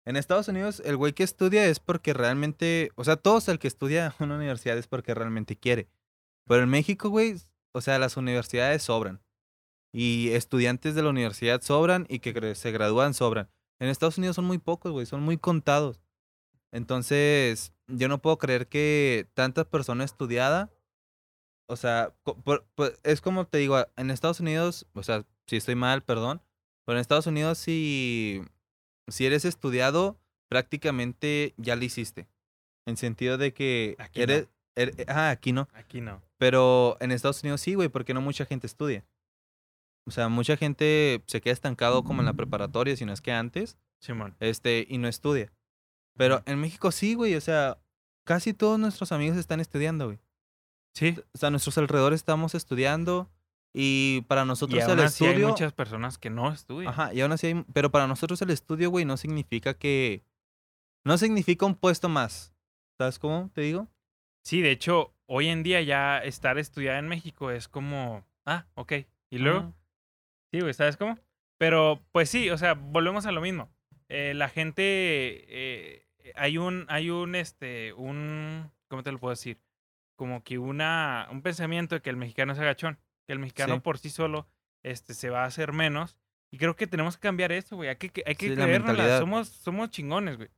En 0.06 0.16
Estados 0.16 0.48
Unidos 0.48 0.82
el 0.84 0.98
güey 0.98 1.14
que 1.14 1.24
estudia 1.24 1.66
es 1.68 1.80
porque 1.80 2.14
realmente, 2.14 2.90
o 2.96 3.04
sea, 3.04 3.16
todos 3.16 3.48
el 3.48 3.60
que 3.60 3.68
estudia 3.68 4.16
una 4.20 4.36
universidad 4.38 4.76
es 4.78 4.88
porque 4.88 5.14
realmente 5.14 5.56
quiere. 5.56 5.88
Pero 6.48 6.64
en 6.64 6.70
México, 6.70 7.10
güey, 7.10 7.36
o 7.74 7.82
sea, 7.82 8.00
las 8.00 8.18
universidades 8.18 8.84
sobran. 8.84 9.22
Y 9.92 10.30
estudiantes 10.30 10.94
de 10.96 11.02
la 11.04 11.10
universidad 11.10 11.62
sobran 11.62 12.06
y 12.10 12.20
que 12.20 12.54
se 12.56 12.72
gradúan 12.72 13.14
sobran. 13.14 13.50
En 13.80 13.90
Estados 13.90 14.18
Unidos 14.18 14.36
son 14.36 14.46
muy 14.46 14.58
pocos, 14.60 14.92
güey, 14.92 15.06
son 15.06 15.22
muy 15.22 15.38
contados. 15.38 16.02
Entonces, 16.72 17.74
yo 17.88 18.08
no 18.08 18.20
puedo 18.22 18.38
creer 18.38 18.68
que 18.68 19.28
tanta 19.34 19.64
persona 19.68 20.04
estudiada, 20.04 20.70
o 21.68 21.76
sea, 21.76 22.14
por- 22.24 22.66
por- 22.76 23.00
es 23.04 23.22
como 23.22 23.48
te 23.48 23.58
digo, 23.58 23.78
en 23.98 24.12
Estados 24.12 24.40
Unidos, 24.40 24.86
o 24.94 25.02
sea, 25.04 25.26
si 25.48 25.56
estoy 25.58 25.76
mal, 25.76 26.04
perdón, 26.04 26.42
pero 26.86 26.98
en 26.98 27.02
Estados 27.02 27.28
Unidos 27.28 27.58
si, 27.58 28.42
si 29.08 29.26
eres 29.26 29.46
estudiado, 29.46 30.20
prácticamente 30.50 31.54
ya 31.58 31.76
lo 31.76 31.84
hiciste. 31.84 32.28
En 32.86 32.98
sentido 32.98 33.38
de 33.38 33.54
que 33.54 33.96
Aquí 34.00 34.22
no. 34.26 34.48
Er- 34.76 35.06
ah, 35.08 35.30
aquí 35.30 35.52
no. 35.52 35.68
Aquí 35.74 36.02
no. 36.02 36.22
Pero 36.38 36.98
en 37.00 37.12
Estados 37.12 37.42
Unidos 37.44 37.62
sí, 37.62 37.74
güey, 37.76 37.90
porque 37.90 38.14
no 38.14 38.22
mucha 38.22 38.46
gente 38.46 38.68
estudia. 38.68 39.06
O 40.08 40.12
sea, 40.12 40.30
mucha 40.30 40.58
gente 40.58 41.24
se 41.28 41.42
queda 41.42 41.54
estancado 41.54 42.04
como 42.04 42.22
en 42.22 42.26
la 42.26 42.34
preparatoria, 42.34 42.96
si 42.96 43.06
no 43.06 43.14
es 43.14 43.22
que 43.22 43.32
antes, 43.32 43.78
Simón. 44.00 44.36
este, 44.40 44.86
y 44.90 44.98
no 44.98 45.08
estudia. 45.08 45.52
Pero 46.18 46.42
en 46.46 46.60
México 46.60 46.92
sí, 46.92 47.14
güey, 47.14 47.36
o 47.36 47.42
sea, 47.42 47.78
casi 48.26 48.54
todos 48.54 48.80
nuestros 48.80 49.12
amigos 49.12 49.38
están 49.38 49.60
estudiando, 49.60 50.06
güey. 50.08 50.20
Sí. 50.96 51.16
O 51.34 51.38
sea, 51.38 51.48
a 51.48 51.52
nuestros 51.52 51.78
alrededores 51.78 52.20
estamos 52.20 52.56
estudiando 52.56 53.30
y 53.74 54.22
para 54.28 54.44
Y 54.44 54.48
nosotros 54.48 54.84
aún 54.84 55.00
el 55.00 55.06
así 55.06 55.26
hay 55.26 55.44
muchas 55.44 55.74
personas 55.74 56.18
que 56.18 56.30
no 56.32 56.52
estudian. 56.52 56.92
Ajá, 56.92 57.14
y 57.14 57.22
aún 57.22 57.32
así 57.32 57.48
hay... 57.48 57.66
Pero 57.74 57.92
para 57.92 58.08
nosotros 58.08 58.42
el 58.42 58.50
estudio, 58.50 58.90
güey, 58.90 59.06
no 59.06 59.16
significa 59.16 59.76
que... 59.76 60.24
No 61.06 61.18
significa 61.18 61.66
un 61.68 61.76
puesto 61.76 62.10
más. 62.10 62.54
¿Sabes 62.98 63.20
cómo 63.20 63.52
te 63.54 63.62
digo? 63.62 63.88
Sí, 64.44 64.62
de 64.62 64.72
hecho, 64.72 65.14
hoy 65.26 65.48
en 65.48 65.64
día 65.64 65.82
ya 65.82 66.20
estar 66.20 66.58
estudiando 66.58 67.00
en 67.00 67.08
México 67.08 67.52
es 67.52 67.68
como, 67.68 68.26
ah, 68.46 68.66
ok. 68.76 68.94
Y 69.30 69.38
luego, 69.40 69.74
sí, 70.52 70.60
güey, 70.62 70.74
¿sabes 70.74 70.98
cómo? 70.98 71.18
Pero, 71.58 72.02
pues 72.12 72.30
sí, 72.30 72.50
o 72.50 72.58
sea, 72.58 72.74
volvemos 72.74 73.26
a 73.26 73.32
lo 73.32 73.42
mismo. 73.42 73.70
Eh, 74.08 74.34
la 74.34 74.50
gente, 74.50 74.84
eh, 75.50 76.08
hay 76.36 76.58
un, 76.58 76.86
hay 76.90 77.10
un, 77.10 77.36
este, 77.36 77.94
un, 77.94 78.72
¿cómo 78.88 79.04
te 79.04 79.12
lo 79.12 79.20
puedo 79.20 79.32
decir? 79.32 79.60
Como 80.16 80.44
que 80.44 80.58
una, 80.58 81.28
un 81.32 81.42
pensamiento 81.42 81.96
de 81.96 82.02
que 82.02 82.10
el 82.10 82.18
mexicano 82.18 82.54
es 82.54 82.60
agachón, 82.60 82.98
que 83.28 83.34
el 83.34 83.40
mexicano 83.40 83.76
Sí. 83.76 83.80
por 83.82 83.98
sí 84.00 84.10
solo, 84.10 84.48
este, 84.84 85.14
se 85.14 85.30
va 85.30 85.44
a 85.44 85.48
hacer 85.48 85.74
menos. 85.74 86.18
Y 86.52 86.58
creo 86.58 86.76
que 86.76 86.88
tenemos 86.88 87.18
que 87.18 87.22
cambiar 87.22 87.52
eso, 87.52 87.76
güey. 87.76 87.90
Hay 87.90 87.98
que, 87.98 88.24
hay 88.26 88.36
que 88.36 88.48
Sí, 88.50 88.56
creérnosla. 88.56 89.20
Somos, 89.20 89.50
somos 89.50 89.92
chingones, 89.92 90.38
güey. 90.38 90.50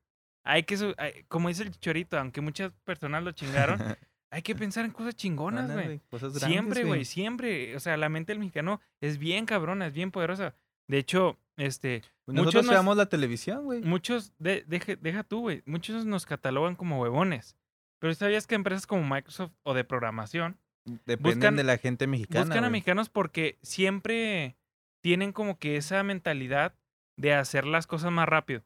Hay 0.43 0.63
que, 0.63 0.75
hay- 0.97 1.23
como 1.27 1.49
dice 1.49 1.63
el 1.63 1.71
chorito, 1.79 2.17
aunque 2.17 2.41
muchas 2.41 2.71
personas 2.83 3.23
lo 3.23 3.31
chingaron, 3.31 3.77
hay 4.31 4.41
que 4.41 4.55
pensar 4.55 4.85
en 4.85 4.91
cosas 4.91 5.15
chingonas, 5.15 5.67
güey. 5.71 6.01
Siempre, 6.47 6.83
güey, 6.83 7.05
siempre. 7.05 7.75
O 7.75 7.79
sea, 7.79 7.97
la 7.97 8.09
mente 8.09 8.31
del 8.31 8.39
mexicano 8.39 8.81
es 9.01 9.17
bien 9.17 9.45
cabrona, 9.45 9.87
es 9.87 9.93
bien 9.93 10.11
poderosa. 10.11 10.55
De 10.87 10.97
hecho, 10.97 11.37
este, 11.57 12.01
Nosotros 12.27 12.45
muchos 12.45 12.65
nos- 12.65 12.71
veamos 12.73 12.97
la 12.97 13.05
televisión, 13.07 13.63
güey. 13.65 13.81
muchos, 13.81 14.33
de, 14.39 14.65
deje- 14.67 14.97
deja 14.99 15.23
tú, 15.23 15.41
güey, 15.41 15.61
muchos 15.65 16.05
nos 16.05 16.25
catalogan 16.25 16.75
como 16.75 16.99
huevones. 17.01 17.55
Pero 17.99 18.15
¿sabías 18.15 18.47
que 18.47 18.55
empresas 18.55 18.87
como 18.87 19.03
Microsoft 19.07 19.51
o 19.63 19.73
de 19.75 19.83
programación 19.83 20.57
Dependen 21.05 21.51
Buscan- 21.51 21.55
de 21.57 21.63
la 21.63 21.77
gente 21.77 22.07
mexicana. 22.07 22.45
Buscan 22.45 22.65
a 22.65 22.69
mexicanos 22.71 23.09
porque 23.09 23.59
siempre 23.61 24.57
tienen 25.03 25.31
como 25.31 25.59
que 25.59 25.77
esa 25.77 26.01
mentalidad 26.01 26.73
de 27.17 27.35
hacer 27.35 27.67
las 27.67 27.85
cosas 27.85 28.11
más 28.11 28.27
rápido 28.27 28.63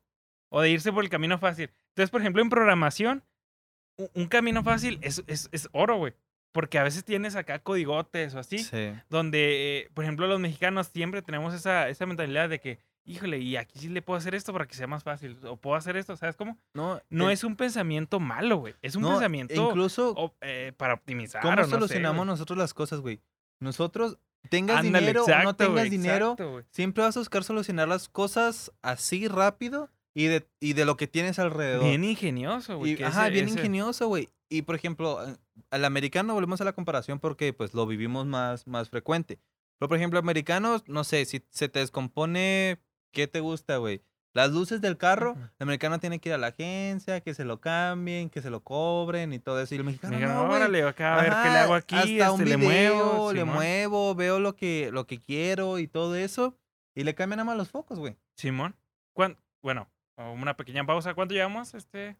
o 0.55 0.61
de 0.61 0.69
irse 0.69 0.93
por 0.93 1.03
el 1.03 1.09
camino 1.09 1.37
fácil. 1.37 1.69
Entonces, 1.89 2.09
por 2.09 2.21
ejemplo, 2.21 2.41
en 2.41 2.49
programación, 2.49 3.23
un 4.13 4.27
camino 4.27 4.63
fácil 4.63 4.99
es, 5.01 5.21
es, 5.27 5.49
es 5.51 5.67
oro, 5.73 5.97
güey. 5.97 6.13
Porque 6.53 6.79
a 6.79 6.83
veces 6.83 7.03
tienes 7.03 7.35
acá 7.35 7.59
codigotes 7.59 8.33
o 8.35 8.39
así, 8.39 8.59
Sí. 8.59 8.93
donde, 9.09 9.79
eh, 9.79 9.89
por 9.93 10.05
ejemplo, 10.05 10.27
los 10.27 10.39
mexicanos 10.39 10.87
siempre 10.87 11.21
tenemos 11.21 11.53
esa, 11.53 11.89
esa 11.89 12.05
mentalidad 12.05 12.47
de 12.47 12.61
que, 12.61 12.79
híjole, 13.03 13.39
y 13.39 13.57
aquí 13.57 13.77
sí 13.79 13.89
le 13.89 14.01
puedo 14.01 14.17
hacer 14.17 14.33
esto 14.33 14.53
para 14.53 14.65
que 14.65 14.75
sea 14.75 14.87
más 14.87 15.03
fácil, 15.03 15.37
o 15.45 15.57
puedo 15.57 15.75
hacer 15.75 15.97
esto, 15.97 16.15
¿sabes 16.15 16.37
cómo? 16.37 16.57
No, 16.73 17.01
No 17.09 17.29
eh, 17.29 17.33
es 17.33 17.43
un 17.43 17.57
pensamiento 17.57 18.21
malo, 18.21 18.55
güey. 18.57 18.75
Es 18.81 18.95
un 18.95 19.01
no, 19.01 19.09
pensamiento 19.09 19.53
Incluso, 19.69 20.13
o- 20.15 20.33
eh, 20.39 20.71
para 20.77 20.93
optimizar. 20.93 21.41
¿cómo 21.41 21.57
no 21.57 21.65
sé, 21.65 21.69
solucionamos 21.71 22.19
güey. 22.19 22.27
nosotros 22.27 22.57
las 22.57 22.73
cosas, 22.73 23.01
güey? 23.01 23.19
Nosotros, 23.59 24.17
tengas 24.49 24.77
Ándale, 24.79 24.99
dinero 25.07 25.23
o 25.25 25.27
no 25.27 25.33
exacto, 25.33 25.55
tengas 25.55 25.73
güey, 25.73 25.89
dinero, 25.89 26.31
exacto, 26.37 26.63
siempre 26.71 27.03
vas 27.03 27.17
a 27.17 27.19
buscar 27.19 27.43
solucionar 27.43 27.87
las 27.89 28.07
cosas 28.07 28.71
así 28.81 29.27
rápido 29.27 29.89
y 30.15 30.25
de, 30.25 30.47
y 30.59 30.73
de 30.73 30.85
lo 30.85 30.97
que 30.97 31.05
tienes 31.07 31.37
alrededor. 31.37 31.83
Bien 31.83 32.03
ingenioso, 32.03 32.77
güey. 32.77 33.01
Ajá, 33.03 33.23
ese- 33.25 33.33
bien 33.33 33.45
ese- 33.49 33.57
ingenioso, 33.59 34.07
güey. 34.07 34.29
Y 34.49 34.61
por 34.63 34.75
ejemplo, 34.75 35.27
eh, 35.27 35.35
al 35.71 35.85
americano 35.85 36.33
volvemos 36.33 36.61
a 36.61 36.63
la 36.63 36.73
comparación 36.73 37.19
porque 37.19 37.51
pues 37.53 37.73
lo 37.73 37.85
vivimos 37.85 38.25
más, 38.25 38.65
más 38.65 38.89
frecuente. 38.89 39.39
Pero 39.77 39.89
por 39.89 39.97
ejemplo, 39.97 40.17
americanos, 40.19 40.83
no 40.87 41.03
sé, 41.03 41.25
si 41.25 41.43
se 41.49 41.67
te 41.67 41.79
descompone, 41.79 42.79
¿qué 43.11 43.27
te 43.27 43.41
gusta, 43.41 43.77
güey? 43.77 44.01
Las 44.33 44.51
luces 44.51 44.81
del 44.81 44.97
carro, 44.97 45.35
el 45.37 45.49
americano 45.63 45.97
tiene 45.99 46.19
que 46.19 46.27
ir 46.29 46.35
a 46.35 46.37
la 46.37 46.47
agencia, 46.47 47.21
que 47.21 47.33
se 47.33 47.45
lo 47.45 47.61
cambien, 47.61 48.29
que 48.29 48.41
se 48.41 48.49
lo 48.49 48.61
cobren 48.63 49.31
y 49.33 49.39
todo 49.39 49.61
eso. 49.61 49.73
Y 49.73 49.77
el 49.77 49.83
mexicano, 49.85 50.17
Me 50.19 50.25
no, 50.25 50.49
órale, 50.49 50.83
acá 50.83 51.17
a 51.17 51.21
ver 51.21 51.31
qué 51.43 51.49
le 51.49 51.57
hago 51.57 51.73
aquí, 51.73 51.95
hasta 52.19 52.31
un 52.33 52.41
este, 52.41 52.57
video, 52.57 52.69
le 52.69 52.93
muevo. 52.95 53.33
le 53.33 53.39
Simón. 53.41 53.55
muevo, 53.55 54.15
veo 54.15 54.39
lo 54.39 54.55
que, 54.57 54.89
lo 54.91 55.07
que 55.07 55.21
quiero 55.21 55.79
y 55.79 55.87
todo 55.87 56.15
eso. 56.15 56.57
Y 56.95 57.03
le 57.05 57.15
cambian 57.15 57.37
nada 57.37 57.45
más 57.45 57.57
los 57.57 57.69
focos, 57.69 57.97
güey. 57.97 58.17
Simón. 58.37 58.75
¿Cuán- 59.13 59.37
Bueno, 59.63 59.89
una 60.17 60.55
pequeña 60.57 60.85
pausa. 60.85 61.13
¿Cuánto 61.13 61.33
llevamos? 61.33 61.73
Este. 61.73 62.17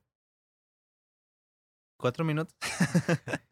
Cuatro 1.98 2.24
minutos. 2.26 2.56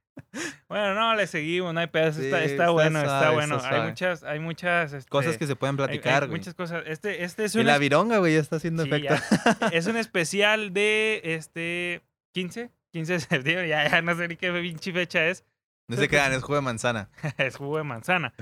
Bueno, 0.68 0.96
no, 0.96 1.14
le 1.16 1.28
seguimos, 1.28 1.72
no 1.76 1.80
hay. 1.80 1.88
Sí, 2.12 2.32
está, 2.34 2.72
bueno, 2.72 3.00
está 3.00 3.30
bueno. 3.32 3.60
hay 3.64 3.82
muchas, 3.82 4.24
hay 4.24 4.40
muchas. 4.40 4.92
este, 4.94 5.10
Cosas 5.10 5.38
que 5.38 5.46
se 5.46 5.56
pueden 5.56 5.76
hay- 5.76 5.82
hay 5.84 5.88
platicar, 6.00 6.28
güey. 6.28 6.40
Muchas 6.40 6.56
cosas. 6.56 6.84
Este, 6.88 7.24
este 7.24 7.46
es 7.46 7.54
Y 7.54 7.60
un, 7.60 7.68
la 7.68 7.76
es- 7.76 7.80
vironga, 7.80 8.18
güey, 8.18 8.34
ya 8.34 8.40
está 8.40 8.56
haciendo 8.56 8.82
sí, 8.84 8.90
efecto. 8.90 9.14
ya. 9.62 9.68
es 9.72 9.86
un 9.86 9.96
especial 9.98 10.74
de 10.74 11.22
este 11.24 12.02
15, 12.34 12.72
15 12.92 13.14
de 13.14 13.20
septiembre. 13.20 13.68
Ya, 13.68 13.88
ya 13.88 14.02
no 14.02 14.16
sé 14.16 14.28
ni 14.28 14.36
qué 14.36 14.52
pinche 14.52 14.92
fecha 14.92 15.28
es. 15.28 15.46
No 15.88 15.98
se 15.98 16.08
crean, 16.10 16.34
es 16.34 16.42
jugo 16.42 16.56
de 16.56 16.62
manzana. 16.62 17.10
es 17.38 17.56
jugo 17.56 17.78
de 17.78 17.84
manzana. 17.84 18.34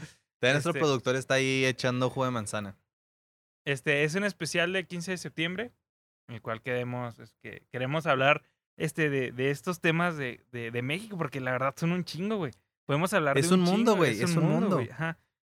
Nuestro 0.42 0.72
Este- 0.72 0.80
productor 0.80 1.18
está 1.18 1.34
ahí 1.36 1.66
echando 1.66 2.10
jugo 2.10 2.26
de 2.26 2.32
manzana. 2.32 2.78
Este 3.66 4.06
es 4.06 4.16
un 4.16 4.24
especial 4.24 4.72
del 4.72 4.88
15 4.88 5.12
de 5.12 5.18
septiembre, 5.18 5.72
en 6.32 6.36
el 6.36 6.42
cual 6.42 6.62
queremos, 6.62 7.20
es 7.20 7.36
que 7.42 7.64
queremos 7.72 8.06
hablar 8.08 8.42
este, 8.78 9.10
de, 9.10 9.32
de 9.34 9.52
estos 9.52 9.82
temas 9.82 10.16
de, 10.16 10.40
de, 10.54 10.72
de 10.72 10.82
México, 10.82 11.18
porque 11.18 11.42
la 11.42 11.52
verdad 11.52 11.74
son 11.78 11.92
un 11.92 12.06
chingo, 12.06 12.38
güey. 12.38 12.54
Podemos 12.86 13.14
hablar 13.14 13.38
Es 13.38 13.50
de 13.50 13.56
un 13.56 13.62
mundo, 13.62 13.96
güey, 13.98 14.22
es 14.22 14.36
un 14.36 14.44
mundo. 14.50 14.78
güey. 14.78 14.90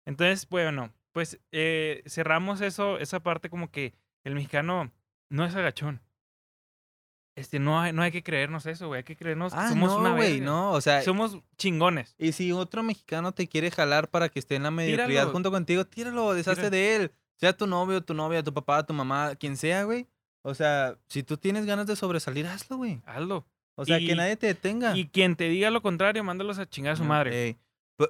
Entonces, 0.05 0.47
bueno, 0.49 0.91
pues 1.11 1.39
eh, 1.51 2.01
cerramos 2.07 2.61
eso, 2.61 2.97
esa 2.97 3.19
parte 3.19 3.49
como 3.49 3.69
que 3.71 3.93
el 4.23 4.35
mexicano 4.35 4.91
no 5.29 5.45
es 5.45 5.53
agachón. 5.55 6.01
Este, 7.35 7.59
no 7.59 7.79
hay, 7.79 7.93
no 7.93 8.01
hay 8.01 8.11
que 8.11 8.23
creernos 8.23 8.65
eso, 8.65 8.87
güey. 8.87 8.99
Hay 8.99 9.03
que 9.03 9.15
creernos 9.15 9.53
que 9.53 9.59
Ah, 9.59 9.69
somos 9.69 9.91
no, 9.91 9.99
una 9.99 10.11
güey, 10.15 10.41
no. 10.41 10.71
O 10.71 10.81
sea, 10.81 11.01
Somos 11.03 11.39
chingones. 11.57 12.15
y 12.17 12.31
si 12.33 12.51
otro 12.51 12.83
mexicano 12.83 13.31
te 13.33 13.47
quiere 13.47 13.69
jalar 13.71 14.09
para 14.09 14.29
que 14.29 14.39
esté 14.39 14.55
en 14.55 14.63
la 14.63 14.71
mediocridad 14.71 15.27
junto 15.31 15.51
contigo, 15.51 15.85
tíralo, 15.85 16.33
deshazte 16.33 16.69
de 16.69 16.95
él. 16.95 17.11
Sea 17.35 17.55
tu 17.55 17.67
novio, 17.67 18.01
tu 18.03 18.13
novia, 18.13 18.43
tu 18.43 18.53
papá, 18.53 18.85
tu 18.85 18.93
mamá, 18.93 19.35
quien 19.35 19.55
sea, 19.55 19.83
güey. 19.83 20.07
O 20.43 20.53
sea, 20.53 20.97
si 21.07 21.23
tú 21.23 21.37
tienes 21.37 21.65
ganas 21.65 21.87
de 21.87 21.95
sobresalir, 21.95 22.47
hazlo, 22.47 22.77
güey. 22.77 23.01
Hazlo. 23.05 23.45
O 23.75 23.85
sea, 23.85 23.99
Y- 23.99 24.07
que 24.07 24.15
nadie 24.15 24.35
te 24.35 24.47
detenga. 24.47 24.95
Y 24.97 25.07
quien 25.07 25.35
te 25.35 25.49
diga 25.49 25.69
lo 25.69 25.81
contrario, 25.81 26.23
mándalos 26.23 26.59
a 26.59 26.67
chingar 26.69 26.93
a 26.93 26.95
su 26.97 27.03
No, 27.03 27.09
madre. 27.09 27.43
ey. 27.45 27.57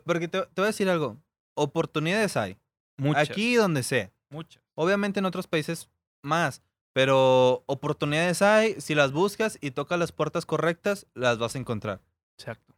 Porque 0.06 0.28
te, 0.28 0.42
te 0.42 0.48
voy 0.62 0.66
a 0.66 0.68
decir 0.68 0.90
algo. 0.90 1.18
Oportunidades 1.56 2.38
hay. 2.38 2.58
Muchas. 2.98 3.30
Aquí 3.30 3.56
donde 3.56 3.84
sea. 3.84 4.12
Muchas. 4.30 4.64
Obviamente 4.76 5.20
en 5.20 5.26
otros 5.26 5.48
países 5.48 5.90
más. 6.24 6.62
Pero 6.94 7.64
oportunidades 7.68 8.42
hay. 8.42 8.80
Si 8.82 8.94
las 8.96 9.12
buscas 9.12 9.58
y 9.62 9.72
tocas 9.72 9.98
las 10.00 10.12
puertas 10.12 10.46
correctas, 10.46 11.08
las 11.14 11.38
vas 11.38 11.56
a 11.56 11.60
encontrar. 11.60 12.02
Exacto. 12.38 12.76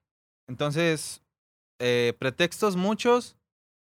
Entonces, 0.48 1.22
eh, 1.80 2.14
pretextos 2.20 2.76
muchos. 2.76 3.38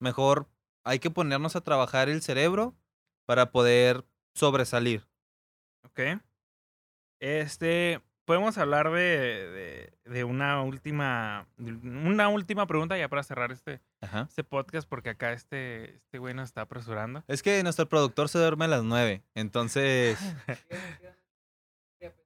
Mejor 0.00 0.46
hay 0.84 0.98
que 0.98 1.10
ponernos 1.10 1.56
a 1.56 1.60
trabajar 1.62 2.08
el 2.08 2.22
cerebro 2.22 2.74
para 3.26 3.50
poder 3.50 4.04
sobresalir. 4.34 5.06
Ok. 6.00 6.22
Este, 7.20 8.00
podemos 8.24 8.56
hablar 8.58 8.90
de, 8.90 9.92
de, 10.04 10.10
de 10.10 10.24
una 10.24 10.62
última, 10.62 11.46
de 11.58 11.72
una 11.72 12.28
última 12.28 12.66
pregunta 12.66 12.96
ya 12.96 13.08
para 13.08 13.22
cerrar 13.22 13.52
este, 13.52 13.80
Ajá. 14.00 14.26
este 14.28 14.42
podcast, 14.44 14.88
porque 14.88 15.10
acá 15.10 15.32
este, 15.32 15.96
este 15.96 16.18
güey 16.18 16.32
nos 16.34 16.48
está 16.48 16.62
apresurando. 16.62 17.22
Es 17.28 17.42
que 17.42 17.62
nuestro 17.62 17.88
productor 17.88 18.28
se 18.28 18.38
duerme 18.38 18.64
a 18.64 18.68
las 18.68 18.84
nueve. 18.84 19.22
Entonces. 19.34 20.18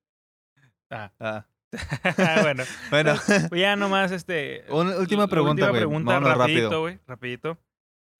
Ah, 0.90 1.10
ah, 1.18 1.46
bueno, 2.42 2.62
Bueno, 2.90 3.14
pues 3.48 3.60
ya 3.60 3.74
nomás 3.74 4.12
este. 4.12 4.64
una 4.68 4.96
última 4.96 5.26
pregunta, 5.26 5.52
última 5.64 5.68
güey. 5.70 5.80
pregunta, 5.80 6.12
Vámonos 6.12 6.38
rapidito, 6.38 6.62
rápido. 6.66 6.80
güey, 6.82 7.00
rapidito. 7.08 7.58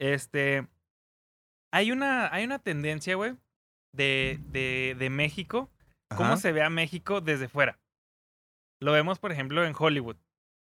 Este, 0.01 0.67
hay 1.71 1.93
una, 1.93 2.35
hay 2.35 2.45
una 2.45 2.59
tendencia, 2.59 3.15
güey, 3.15 3.37
de, 3.95 4.41
de, 4.51 4.97
de 4.99 5.11
México 5.11 5.71
cómo 6.17 6.37
se 6.37 6.53
ve 6.53 6.63
a 6.63 6.71
México 6.71 7.21
desde 7.21 7.49
fuera. 7.49 7.79
Lo 8.81 8.93
vemos, 8.93 9.19
por 9.19 9.33
ejemplo, 9.33 9.65
en 9.65 9.75
Hollywood. 9.77 10.17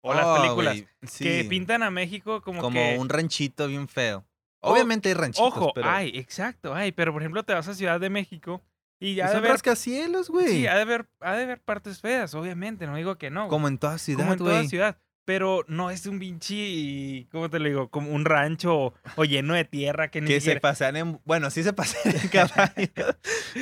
O 0.02 0.14
las 0.14 0.24
Oh, 0.26 0.36
películas. 0.36 0.84
Que 1.18 1.44
pintan 1.44 1.82
a 1.82 1.90
México 1.90 2.40
como, 2.42 2.60
como 2.60 2.78
que... 2.78 2.96
un 2.98 3.08
ranchito 3.08 3.66
bien 3.66 3.88
feo. 3.88 4.24
Obviamente 4.60 5.08
hay 5.08 5.14
ranchitos, 5.14 5.46
Ojo, 5.46 5.72
pero 5.74 5.88
ay, 5.88 6.10
exacto, 6.14 6.74
ay. 6.74 6.92
Pero, 6.92 7.12
por 7.12 7.22
ejemplo, 7.22 7.44
te 7.44 7.54
vas 7.54 7.68
a 7.68 7.74
Ciudad 7.74 8.00
de 8.00 8.10
México 8.10 8.62
y 9.00 9.12
y 9.12 9.20
ha 9.20 9.30
de 9.30 9.36
haber... 9.36 9.52
rascacielos, 9.52 10.28
güey. 10.30 10.48
Sí, 10.48 10.66
ha 10.66 10.74
de, 10.74 10.82
haber, 10.82 11.08
ha 11.20 11.36
de 11.36 11.44
haber 11.44 11.60
partes 11.62 12.00
feas, 12.00 12.34
obviamente. 12.34 12.86
No 12.86 12.96
digo 12.96 13.16
que 13.18 13.30
no. 13.30 13.48
como 13.48 13.68
en 13.68 13.78
toda 13.78 13.98
ciudad, 13.98 14.20
como 14.20 14.32
en 14.32 14.38
toda 14.38 14.64
ciudad. 14.64 14.98
Pero 15.28 15.62
no 15.68 15.90
es 15.90 16.06
un 16.06 16.18
pinche... 16.18 17.28
¿Cómo 17.30 17.50
te 17.50 17.58
lo 17.58 17.68
digo? 17.68 17.90
Como 17.90 18.12
un 18.12 18.24
rancho 18.24 18.94
o, 19.16 19.24
lleno 19.26 19.52
de 19.52 19.66
tierra 19.66 20.08
que 20.10 20.22
ni 20.22 20.26
Que 20.26 20.40
se 20.40 20.58
pasean 20.58 20.96
en... 20.96 21.20
Bueno, 21.26 21.50
sí 21.50 21.62
se 21.62 21.74
pasean 21.74 22.16
en 22.16 22.28
caballo. 22.30 23.14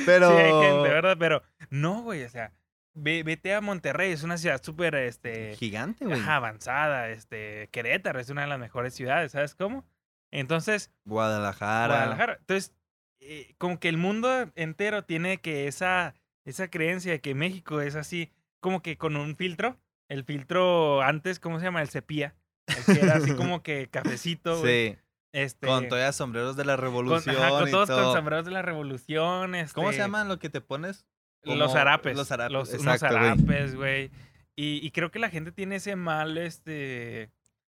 pero... 0.05 0.29
Sí, 0.31 0.37
hay 0.37 0.51
gente, 0.53 0.89
¿verdad? 0.89 1.17
Pero 1.19 1.43
no, 1.69 2.03
güey, 2.03 2.23
o 2.23 2.29
sea... 2.29 2.53
ve- 2.93 3.23
vete 3.23 3.53
a 3.53 3.59
Monterrey, 3.59 4.13
es 4.13 4.23
una 4.23 4.37
ciudad 4.37 4.63
súper, 4.63 4.95
este... 4.95 5.57
Gigante, 5.57 6.05
güey. 6.05 6.17
Ajá, 6.17 6.37
avanzada, 6.37 7.09
este, 7.09 7.67
Querétaro 7.73 8.21
es 8.21 8.29
una 8.29 8.43
de 8.43 8.47
las 8.47 8.59
mejores 8.59 8.93
ciudades, 8.93 9.33
¿sabes 9.33 9.53
cómo? 9.53 9.83
Entonces, 10.31 10.89
Guadalajara. 11.03 11.95
Guadalajara. 11.95 12.37
Entonces, 12.39 12.73
eh, 13.19 13.55
como 13.57 13.77
que 13.81 13.89
el 13.89 13.97
mundo 13.97 14.49
entero 14.55 15.03
tiene 15.03 15.41
que 15.41 15.67
esa, 15.67 16.13
esa 16.45 16.69
creencia 16.69 17.11
de 17.11 17.19
que 17.19 17.35
México 17.35 17.81
es 17.81 17.95
así, 17.95 18.31
como 18.61 18.81
que 18.81 18.97
con 18.97 19.17
un 19.17 19.35
filtro, 19.35 19.77
el 20.09 20.23
filtro 20.23 21.01
antes, 21.01 21.39
¿cómo 21.39 21.59
se 21.59 21.65
llama? 21.65 21.81
El 21.81 21.89
cepilla, 21.89 22.35
el 22.67 22.95
que 22.95 23.01
era 23.03 23.15
así 23.15 23.33
como 23.35 23.61
que 23.63 23.87
cafecito, 23.89 24.59
güey. 24.59 24.93
Sí. 24.93 24.97
Este, 25.33 25.67
Con 25.67 25.87
todavía 25.87 26.11
sombreros 26.13 26.55
de 26.55 26.65
la 26.65 26.75
con- 26.75 26.85
revolución 26.85 27.35
ajá, 27.35 27.49
con 27.49 27.67
y 27.67 27.71
todos 27.71 27.87
todo. 27.89 28.03
con 28.05 28.13
sombreros 28.15 28.45
de 28.45 28.51
la 28.51 28.61
revolución, 28.61 29.51
¿Cómo 29.73 29.87
se 29.89 29.91
este, 29.91 29.97
llaman 29.97 30.27
lo 30.29 30.39
que 30.39 30.49
te 30.49 30.61
pones? 30.61 31.05
Los 31.43 31.73
zarapes. 31.73 32.15
los 32.17 32.27
zarapes, 32.27 32.51
Los, 32.53 32.73
exacto, 32.73 33.07
güey. 33.17 33.29
zarapes, 33.35 33.75
güey. 33.75 34.11
Y, 34.55 34.79
y 34.85 34.91
creo 34.91 35.11
que 35.11 35.19
la 35.19 35.29
gente 35.29 35.51
tiene 35.51 35.75
ese 35.75 35.95
mal, 35.95 36.37
este... 36.37 37.29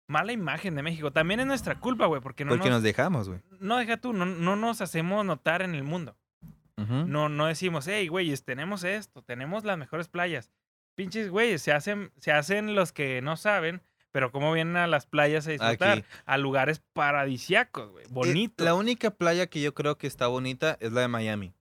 Mala 0.08 0.32
imagen 0.32 0.74
de 0.74 0.82
México. 0.82 1.12
También 1.12 1.40
es 1.40 1.46
nuestra 1.46 1.78
culpa, 1.78 2.06
güey, 2.06 2.20
porque 2.20 2.44
no 2.44 2.50
Porque 2.50 2.68
nos, 2.68 2.78
nos 2.78 2.82
dejamos, 2.82 3.28
güey. 3.28 3.40
no 3.60 3.78
deja 3.78 3.96
tú, 3.98 4.12
no, 4.12 4.26
no 4.26 4.56
nos 4.56 4.80
hacemos 4.82 5.24
notar 5.24 5.62
en 5.62 5.74
el 5.74 5.84
mundo. 5.84 6.16
No, 6.76 7.28
no 7.28 7.46
decimos, 7.46 7.86
hey, 7.86 8.08
güeyes, 8.08 8.44
tenemos 8.44 8.82
esto, 8.82 9.22
tenemos 9.22 9.62
las 9.64 9.78
mejores 9.78 10.08
playas. 10.08 10.50
Pinches 10.94 11.30
güeyes, 11.30 11.62
se 11.62 11.72
hacen, 11.72 12.12
se 12.18 12.32
hacen 12.32 12.74
los 12.74 12.92
que 12.92 13.22
no 13.22 13.36
saben, 13.36 13.80
pero 14.10 14.30
cómo 14.30 14.52
vienen 14.52 14.76
a 14.76 14.86
las 14.86 15.06
playas 15.06 15.46
a 15.46 15.52
disfrutar, 15.52 15.98
Aquí. 15.98 16.06
a 16.26 16.38
lugares 16.38 16.82
paradisiacos, 16.92 17.90
güey, 17.90 18.04
Eh, 18.04 18.08
bonitos. 18.10 18.64
La 18.64 18.74
única 18.74 19.10
playa 19.10 19.46
que 19.46 19.60
yo 19.60 19.72
creo 19.74 19.96
que 19.96 20.06
está 20.06 20.26
bonita 20.26 20.76
es 20.80 20.92
la 20.92 21.00
de 21.02 21.08
Miami. 21.08 21.54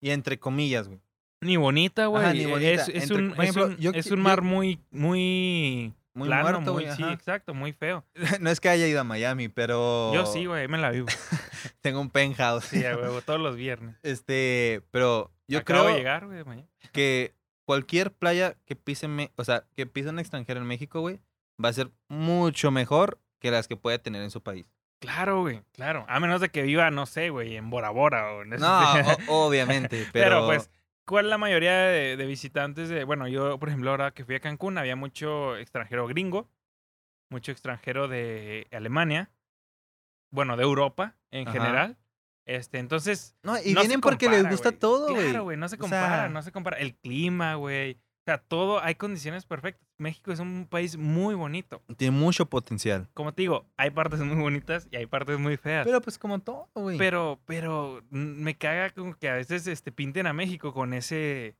Y 0.00 0.10
entre 0.10 0.38
comillas, 0.38 0.88
güey. 0.88 1.00
Ni 1.40 1.56
bonita, 1.56 2.06
güey. 2.06 2.22
Ajá, 2.24 2.32
ni 2.34 2.46
bonita. 2.46 2.70
Es, 2.70 2.88
es 2.88 3.02
Entre- 3.10 3.16
un, 3.16 3.40
es 3.42 3.56
un- 3.56 3.76
yo 3.78 3.90
es 3.90 4.06
qui- 4.06 4.12
un 4.12 4.18
yo- 4.18 4.22
mar 4.22 4.42
muy, 4.42 4.78
muy, 4.90 5.92
Muy 6.14 6.28
plano, 6.28 6.42
muerto, 6.60 6.72
muy, 6.74 6.84
güey. 6.84 6.96
sí, 6.96 7.02
exacto, 7.04 7.52
muy 7.54 7.72
feo. 7.72 8.04
no 8.40 8.48
es 8.50 8.60
que 8.60 8.68
haya 8.68 8.86
ido 8.86 9.00
a 9.00 9.04
Miami, 9.04 9.48
pero... 9.48 10.12
Yo 10.14 10.24
sí, 10.26 10.46
güey, 10.46 10.68
me 10.68 10.78
la 10.78 10.90
vivo. 10.90 11.06
Tengo 11.80 12.00
un 12.00 12.10
penthouse. 12.10 12.64
Sí, 12.66 12.78
huevo, 12.80 13.22
todos 13.22 13.40
los 13.40 13.56
viernes. 13.56 13.96
Este, 14.04 14.82
pero 14.92 15.32
yo 15.48 15.58
Acabo 15.58 15.80
creo 15.82 15.92
de 15.94 15.98
llegar, 15.98 16.26
güey, 16.26 16.38
de 16.38 16.44
mañana. 16.44 16.68
que 16.92 17.34
cualquier 17.64 18.12
playa 18.12 18.56
que 18.64 18.76
pise, 18.76 19.08
me- 19.08 19.30
o 19.36 19.44
sea, 19.44 19.64
que 19.76 19.86
pise 19.86 20.08
un 20.10 20.18
extranjero 20.18 20.60
en 20.60 20.66
México, 20.66 21.00
güey, 21.00 21.20
va 21.62 21.68
a 21.68 21.72
ser 21.72 21.90
mucho 22.08 22.70
mejor 22.70 23.20
que 23.38 23.50
las 23.50 23.68
que 23.68 23.76
puede 23.76 23.98
tener 23.98 24.22
en 24.22 24.30
su 24.30 24.42
país. 24.42 24.66
Claro, 25.00 25.40
güey, 25.40 25.62
claro. 25.72 26.04
A 26.08 26.20
menos 26.20 26.40
de 26.40 26.48
que 26.50 26.62
viva, 26.62 26.90
no 26.90 27.06
sé, 27.06 27.30
güey, 27.30 27.56
en 27.56 27.70
Bora 27.70 27.90
Bora 27.90 28.32
o 28.34 28.42
en 28.42 28.52
ese- 28.52 28.62
No, 28.62 28.92
o- 29.28 29.46
obviamente, 29.48 30.06
pero, 30.12 30.24
Pero, 30.36 30.46
pues, 30.46 30.70
¿cuál 31.04 31.28
la 31.28 31.38
mayoría 31.38 31.72
de, 31.76 32.16
de 32.16 32.26
visitantes 32.26 32.88
de... 32.88 33.02
Bueno, 33.04 33.26
yo, 33.26 33.58
por 33.58 33.68
ejemplo, 33.68 33.90
ahora 33.90 34.12
que 34.12 34.24
fui 34.24 34.36
a 34.36 34.40
Cancún, 34.40 34.78
había 34.78 34.94
mucho 34.94 35.56
extranjero 35.56 36.06
gringo, 36.06 36.48
mucho 37.30 37.50
extranjero 37.50 38.06
de 38.08 38.68
Alemania, 38.70 39.30
bueno, 40.30 40.56
de 40.56 40.62
Europa 40.62 41.16
en 41.30 41.48
Ajá. 41.48 41.58
general. 41.58 41.96
Este, 42.46 42.78
entonces... 42.78 43.36
No, 43.42 43.56
y 43.62 43.72
no 43.72 43.80
vienen 43.80 44.00
porque 44.00 44.28
les 44.28 44.48
gusta 44.48 44.72
todo, 44.72 45.10
güey. 45.12 45.30
Claro, 45.30 45.44
güey, 45.44 45.56
no 45.56 45.68
se 45.68 45.76
O 45.76 45.78
compara, 45.78 46.16
sea- 46.16 46.28
no 46.28 46.42
se 46.42 46.52
compara. 46.52 46.78
El 46.78 46.94
clima, 46.96 47.54
güey. 47.54 47.92
O 47.92 48.24
sea, 48.24 48.38
todo, 48.38 48.80
hay 48.82 48.94
condiciones 48.94 49.46
perfectas. 49.46 49.84
México 49.98 50.30
es 50.32 50.38
un 50.38 50.68
país 50.68 50.96
muy 50.96 51.34
bonito. 51.34 51.82
Tiene 51.96 52.16
mucho 52.16 52.46
potencial. 52.46 53.08
Como 53.14 53.34
te 53.34 53.42
digo, 53.42 53.66
hay 53.76 53.90
partes 53.90 54.20
muy 54.20 54.40
bonitas 54.40 54.86
y 54.92 54.96
hay 54.96 55.06
partes 55.06 55.38
muy 55.40 55.56
feas. 55.56 55.84
Pero 55.84 56.00
pues 56.00 56.18
como 56.18 56.38
todo, 56.40 56.68
güey. 56.74 56.98
Pero, 56.98 57.40
pero 57.46 58.02
me 58.10 58.56
caga 58.56 58.90
como 58.90 59.16
que 59.16 59.28
a 59.28 59.34
veces 59.34 59.66
este, 59.66 59.90
pinten 59.90 60.28
a 60.28 60.32
México 60.32 60.72
con 60.72 60.94
ese, 60.94 61.56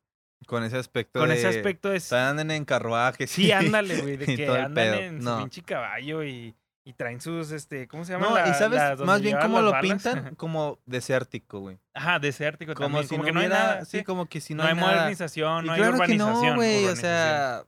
con 0.46 0.62
ese 0.62 0.76
aspecto 0.76 1.18
con 1.18 1.30
de... 1.30 1.36
ese 1.36 1.48
aspecto 1.48 1.88
de... 1.90 2.00
Andan 2.16 2.52
en 2.52 2.64
carruajes. 2.64 3.30
Sí, 3.30 3.50
ándale, 3.50 4.00
güey, 4.00 4.16
de 4.16 4.26
que 4.36 4.48
andan 4.48 4.94
en 4.94 5.22
su 5.22 5.38
pinche 5.38 5.62
caballo 5.62 6.22
y, 6.22 6.54
y 6.84 6.94
traen 6.94 7.20
sus, 7.20 7.52
este, 7.52 7.86
¿cómo 7.86 8.04
se 8.04 8.12
llama? 8.12 8.28
No, 8.28 8.50
y 8.50 8.54
sabes 8.54 8.98
más 9.00 9.20
bien 9.22 9.38
cómo 9.40 9.60
lo 9.60 9.72
pintan 9.80 10.14
pintan. 10.14 10.34
como 10.36 10.78
desértico, 10.86 11.60
güey. 11.60 11.78
Ajá, 11.94 12.18
desértico 12.18 12.74
Como 12.74 12.98
también. 12.98 13.04
si 13.04 13.08
como 13.10 13.22
no 13.22 13.26
que 13.26 13.32
no 13.32 13.40
hay 13.40 13.48
nada, 13.48 13.84
sí, 13.84 13.98
sí. 13.98 14.04
como 14.04 14.26
que 14.26 14.40
si 14.40 14.54
no, 14.54 14.62
no 14.64 14.68
hay 14.68 14.74
nada. 14.74 14.90
modernización, 14.92 15.64
Y 15.64 15.66
no 15.68 15.72
hay 15.74 15.80
claro 15.80 15.98
que 16.04 16.14
no, 16.16 16.54
güey, 16.56 16.86
o 16.86 16.96
sea, 16.96 17.64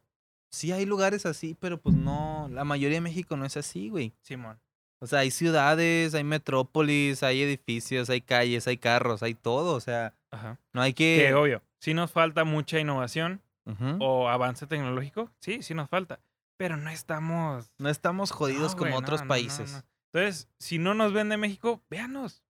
sí 0.51 0.73
hay 0.73 0.85
lugares 0.87 1.27
así, 1.27 1.57
pero 1.61 1.81
pues 1.81 1.95
no, 1.95 2.49
la 2.53 2.65
mayoría 2.65 2.97
de 2.97 3.03
México 3.03 3.37
no 3.37 3.45
es 3.45 3.57
así, 3.57 3.89
güey. 3.89 4.13
Simón. 4.23 4.59
O 5.01 5.07
sea, 5.07 5.19
hay 5.21 5.31
ciudades, 5.31 6.15
hay 6.15 6.25
metrópolis, 6.25 7.23
hay 7.23 7.43
edificios, 7.43 8.09
hay 8.11 8.21
calles, 8.23 8.67
hay 8.67 8.79
carros, 8.79 9.23
hay 9.23 9.35
todo, 9.35 9.75
o 9.77 9.81
sea, 9.81 10.15
Ajá. 10.31 10.59
no 10.73 10.81
hay 10.83 10.95
Que 10.95 11.27
que... 11.29 11.35
obvio, 11.35 11.63
sí 11.79 11.93
nos 11.95 12.11
falta 12.11 12.45
mucha 12.45 12.81
innovación 12.81 13.43
o 14.01 14.29
avance 14.29 14.67
tecnológico, 14.67 15.31
sí, 15.41 15.63
sí 15.63 15.75
nos 15.75 15.89
falta. 15.89 16.21
Pero 16.57 16.77
no 16.77 16.91
estamos... 16.91 17.71
No 17.79 17.89
estamos 17.89 18.31
jodidos 18.31 18.73
No, 18.73 18.79
como 18.79 18.91
güey, 18.93 19.03
otros 19.03 19.21
no, 19.21 19.25
no, 19.25 19.25
no, 19.25 19.29
países. 19.29 19.85
Entonces, 20.13 20.49
si 20.59 20.79
no 20.79 20.95
nos 20.95 21.13
ven 21.13 21.29
de 21.29 21.37
México, 21.37 21.83
véanos. 21.91 22.45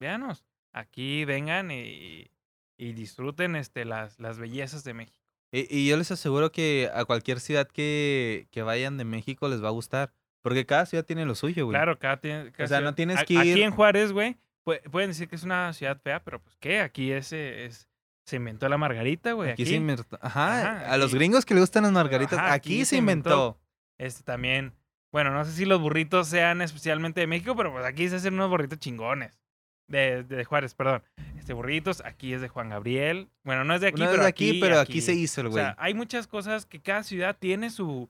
Véanos. 0.00 0.44
Aquí 0.72 1.24
vengan 1.24 1.70
y, 1.70 2.30
y 2.78 2.92
disfruten 2.92 3.56
este, 3.56 3.84
las, 3.84 4.18
las 4.20 4.38
bellezas 4.38 4.84
de 4.84 4.94
México. 4.94 5.18
Y, 5.52 5.66
y 5.76 5.88
yo 5.88 5.96
les 5.96 6.12
aseguro 6.12 6.52
que 6.52 6.88
a 6.94 7.04
cualquier 7.04 7.40
ciudad 7.40 7.66
que, 7.66 8.46
que 8.52 8.62
vayan 8.62 8.96
de 8.96 9.04
México 9.04 9.48
les 9.48 9.62
va 9.62 9.68
a 9.68 9.72
gustar. 9.72 10.12
Porque 10.42 10.64
cada 10.64 10.86
ciudad 10.86 11.04
tiene 11.04 11.26
lo 11.26 11.34
suyo, 11.34 11.66
güey. 11.66 11.74
Claro, 11.74 11.98
cada, 11.98 12.18
tiene- 12.20 12.52
cada 12.52 12.68
sea, 12.68 12.80
no 12.80 12.94
tienes 12.94 13.16
que 13.24 13.36
Aquí 13.36 13.52
ir- 13.52 13.62
en 13.62 13.72
Juárez, 13.72 14.12
güey, 14.12 14.38
pue- 14.64 14.80
pueden 14.90 15.10
decir 15.10 15.28
que 15.28 15.36
es 15.36 15.42
una 15.42 15.70
ciudad 15.74 16.00
fea, 16.00 16.22
pero 16.24 16.40
pues 16.40 16.56
¿qué? 16.58 16.80
Aquí 16.80 17.12
ese 17.12 17.66
es, 17.66 17.89
se 18.30 18.36
inventó 18.36 18.68
la 18.68 18.78
margarita, 18.78 19.32
güey. 19.32 19.50
Aquí, 19.50 19.62
Aquí, 19.62 19.70
se 19.72 19.76
inventó. 19.76 20.04
Ajá, 20.20 20.76
Ajá, 20.78 20.92
a 20.92 20.96
los 20.96 21.14
gringos 21.14 21.44
que 21.44 21.54
les 21.54 21.62
gustan 21.62 21.82
las 21.84 21.92
margaritas, 21.92 22.38
Ajá, 22.38 22.52
aquí, 22.54 22.74
aquí 22.76 22.84
se 22.84 22.96
inventó. 22.96 23.30
inventó. 23.30 23.60
este 23.98 24.22
también, 24.24 24.72
bueno, 25.12 25.30
no 25.32 25.44
sé 25.44 25.52
si 25.52 25.64
los 25.64 25.80
burritos 25.80 26.28
sean 26.28 26.62
especialmente 26.62 27.20
de 27.20 27.26
México, 27.26 27.54
pero 27.56 27.72
pues 27.72 27.84
aquí 27.84 28.08
se 28.08 28.16
hacen 28.16 28.34
unos 28.34 28.48
burritos 28.50 28.78
chingones. 28.78 29.38
De, 29.88 30.22
de 30.22 30.44
Juárez, 30.44 30.74
perdón. 30.74 31.02
Este 31.36 31.52
burritos, 31.52 32.00
aquí 32.04 32.32
es 32.32 32.40
de 32.40 32.48
Juan 32.48 32.68
Gabriel. 32.68 33.28
Bueno, 33.42 33.64
no 33.64 33.74
es 33.74 33.80
de 33.80 33.88
aquí, 33.88 33.98
No 33.98 34.04
es 34.04 34.10
pero 34.12 34.22
de 34.22 34.28
aquí, 34.28 34.58
pero 34.60 34.78
aquí, 34.78 35.00
se 35.00 35.14
hizo 35.14 35.40
el 35.40 35.48
O 35.48 35.50
güey. 35.50 35.64
sea, 35.64 35.74
hay 35.80 35.94
muchas 35.94 36.28
cosas 36.28 36.64
que 36.64 36.80
cada 36.80 37.02
ciudad 37.02 37.36
tiene 37.36 37.70
su, 37.70 38.08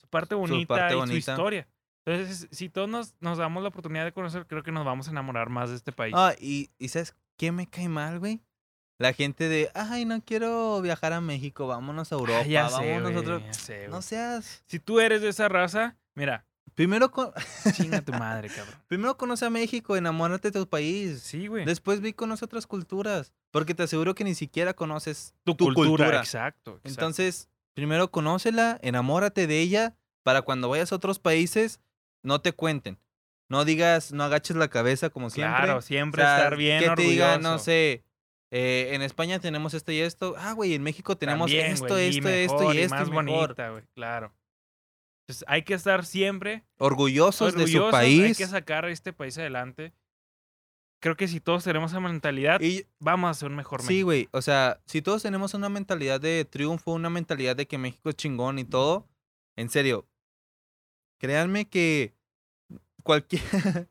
su 0.00 0.06
parte 0.08 0.36
bonita 0.36 0.68
parte 0.76 0.90
y 0.90 0.92
su 0.92 0.98
bonita. 1.00 1.32
historia. 1.32 1.66
Entonces, 2.06 2.46
si 2.52 2.68
todos 2.68 2.88
nos, 2.88 3.16
nos 3.18 3.38
damos 3.38 3.64
la 3.64 3.70
oportunidad 3.70 4.04
de 4.04 4.12
conocer, 4.12 4.46
creo 4.46 4.62
que 4.62 4.70
nos 4.70 4.84
vamos 4.84 5.08
a 5.08 5.10
enamorar 5.10 5.48
más 5.50 5.70
de 5.70 5.74
este 5.76 5.90
país. 5.90 6.14
Ah, 6.16 6.32
y, 6.38 6.70
y 6.78 6.86
¿sabes 6.90 7.16
qué 7.36 7.50
me 7.50 7.66
cae 7.66 7.88
mal, 7.88 8.20
güey? 8.20 8.40
La 8.98 9.12
gente 9.12 9.48
de, 9.48 9.70
ay, 9.74 10.04
no 10.06 10.22
quiero 10.24 10.80
viajar 10.80 11.12
a 11.12 11.20
México, 11.20 11.66
vámonos 11.66 12.12
a 12.12 12.14
Europa, 12.16 12.40
Ah, 12.44 12.46
ya 12.46 12.68
sé, 12.68 12.74
vámonos 12.74 13.14
a 13.14 13.18
otro... 13.20 13.42
sé, 13.52 13.88
No 13.88 14.00
seas... 14.02 14.62
Si 14.66 14.78
tú 14.78 15.00
eres 15.00 15.20
de 15.20 15.28
esa 15.28 15.48
raza, 15.48 15.96
mira, 16.14 16.46
Primero, 16.74 17.10
con- 17.10 17.32
chinga 17.74 18.02
tu 18.02 18.12
madre, 18.12 18.48
cabrón. 18.50 18.74
Primero 18.86 19.16
conoce 19.16 19.46
a 19.46 19.50
México, 19.50 19.96
enamórate 19.96 20.50
de 20.50 20.60
tu 20.60 20.68
país. 20.68 21.22
Sí, 21.22 21.46
güey. 21.46 21.64
Después 21.64 22.02
vi 22.02 22.12
conoce 22.12 22.44
otras 22.44 22.66
culturas. 22.66 23.32
Porque 23.50 23.72
te 23.74 23.84
aseguro 23.84 24.14
que 24.14 24.24
ni 24.24 24.34
siquiera 24.34 24.74
conoces 24.74 25.34
Tu, 25.44 25.54
tu 25.54 25.64
cultura, 25.66 25.86
cultura. 25.88 26.18
Exacto, 26.20 26.72
exacto. 26.72 26.88
Entonces, 26.90 27.48
primero 27.72 28.10
conócela, 28.10 28.78
enamórate 28.82 29.46
de 29.46 29.60
ella, 29.60 29.94
para 30.22 30.42
cuando 30.42 30.68
vayas 30.68 30.92
a 30.92 30.96
otros 30.96 31.18
países, 31.18 31.80
no 32.22 32.42
te 32.42 32.52
cuenten. 32.52 32.98
No 33.48 33.64
digas, 33.64 34.12
no 34.12 34.24
agaches 34.24 34.56
la 34.56 34.68
cabeza 34.68 35.08
como 35.08 35.30
siempre. 35.30 35.56
claro, 35.64 35.78
O 35.78 35.82
siempre 35.82 36.22
sea, 36.22 36.36
estar 36.36 36.56
bien 36.56 36.80
que 36.84 36.90
te 36.90 37.02
digan, 37.02 37.40
no 37.40 37.58
sé, 37.58 38.04
eh, 38.50 38.90
en 38.92 39.02
España 39.02 39.38
tenemos 39.40 39.74
esto 39.74 39.92
y 39.92 40.00
esto. 40.00 40.34
Ah, 40.38 40.52
güey, 40.52 40.74
en 40.74 40.82
México 40.82 41.16
tenemos 41.16 41.50
También, 41.50 41.72
esto, 41.72 41.88
güey, 41.88 42.08
esto, 42.08 42.20
y 42.30 42.36
esto 42.38 42.58
mejor, 42.58 42.74
y 42.74 42.78
esto 42.78 42.94
más 42.94 43.08
y 43.08 43.10
mejor. 43.10 43.24
bonita, 43.48 43.70
güey, 43.70 43.84
claro. 43.94 44.32
Entonces, 45.28 45.44
hay 45.48 45.62
que 45.62 45.74
estar 45.74 46.04
siempre 46.06 46.64
Orgullosos, 46.78 47.52
de 47.54 47.66
su 47.66 47.78
orgullosos, 47.78 47.90
país. 47.90 48.22
Hay 48.22 48.34
que 48.34 48.46
sacar 48.46 48.84
a 48.84 48.90
este 48.90 49.12
país 49.12 49.36
adelante. 49.38 49.92
Creo 51.02 51.16
que 51.16 51.26
si 51.28 51.40
todos 51.40 51.64
tenemos 51.64 51.90
esa 51.90 52.00
mentalidad, 52.00 52.60
y 52.60 52.86
vamos 53.00 53.30
a 53.30 53.34
ser 53.34 53.50
un 53.50 53.56
mejor 53.56 53.80
Sí, 53.82 53.88
México. 53.88 54.04
güey. 54.06 54.28
O 54.32 54.40
sea, 54.40 54.80
si 54.86 55.02
todos 55.02 55.22
tenemos 55.22 55.52
una 55.54 55.68
mentalidad 55.68 56.20
de 56.20 56.44
triunfo, 56.44 56.92
una 56.92 57.10
mentalidad 57.10 57.56
de 57.56 57.66
que 57.66 57.76
México 57.76 58.08
es 58.10 58.16
chingón 58.16 58.58
y 58.58 58.64
todo, 58.64 59.06
en 59.56 59.68
serio, 59.68 60.06
créanme 61.18 61.68
que 61.68 62.14
cualquier 63.02 63.42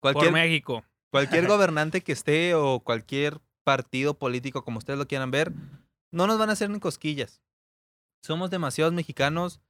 Por 0.00 0.12
cualquier, 0.14 0.32
México. 0.32 0.84
Cualquier 1.10 1.46
gobernante 1.48 2.02
que 2.02 2.12
esté 2.12 2.54
o 2.54 2.80
cualquier 2.80 3.40
partido 3.64 4.14
político, 4.14 4.64
como 4.64 4.78
ustedes 4.78 4.98
lo 4.98 5.06
quieran 5.06 5.30
ver, 5.30 5.52
no 6.10 6.26
nos 6.26 6.38
van 6.38 6.50
a 6.50 6.52
hacer 6.54 6.70
ni 6.70 6.80
cosquillas. 6.80 7.42
Somos 8.22 8.50
demasiados 8.50 8.92
mexicanos 8.94 9.60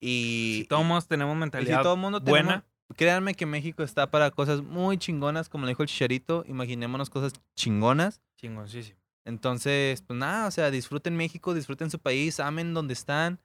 y, 0.00 0.60
Si 0.62 0.66
todos 0.68 1.08
tenemos 1.08 1.34
y 1.34 1.36
si 1.36 1.40
mentalidad 1.40 1.82
todo 1.82 1.96
mundo 1.96 2.20
buena, 2.20 2.48
tenemos- 2.48 2.64
créanme 2.96 3.34
que 3.34 3.46
México 3.46 3.82
está 3.82 4.10
para 4.10 4.30
cosas 4.30 4.62
muy 4.62 4.98
chingonas, 4.98 5.48
como 5.48 5.64
le 5.66 5.70
dijo 5.70 5.82
el 5.82 5.88
Chicharito, 5.88 6.44
imaginémonos 6.46 7.10
cosas 7.10 7.32
chingonas. 7.56 8.20
chingoncísimo. 8.36 8.98
Entonces, 9.26 10.02
pues 10.02 10.18
nada, 10.18 10.46
o 10.48 10.50
sea, 10.50 10.70
disfruten 10.70 11.16
México, 11.16 11.54
disfruten 11.54 11.90
su 11.90 11.98
país, 11.98 12.40
amen 12.40 12.74
donde 12.74 12.92
están, 12.92 13.40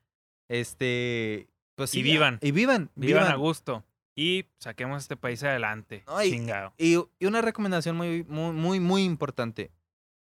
este, 0.50 1.48
pues 1.76 1.94
Y 1.94 1.98
sí, 2.00 2.04
vivan. 2.04 2.38
Y 2.42 2.52
vivan, 2.52 2.90
Vivan 2.96 3.24
vivan. 3.24 3.32
a 3.34 3.36
gusto. 3.38 3.86
Y 4.20 4.48
saquemos 4.58 5.02
este 5.02 5.16
país 5.16 5.42
adelante. 5.44 6.04
Ay, 6.08 6.32
Chingado. 6.32 6.74
Y, 6.78 6.98
y 7.20 7.26
una 7.26 7.42
recomendación 7.42 7.96
muy, 7.96 8.26
muy, 8.26 8.52
muy, 8.52 8.80
muy 8.82 9.04
importante. 9.04 9.72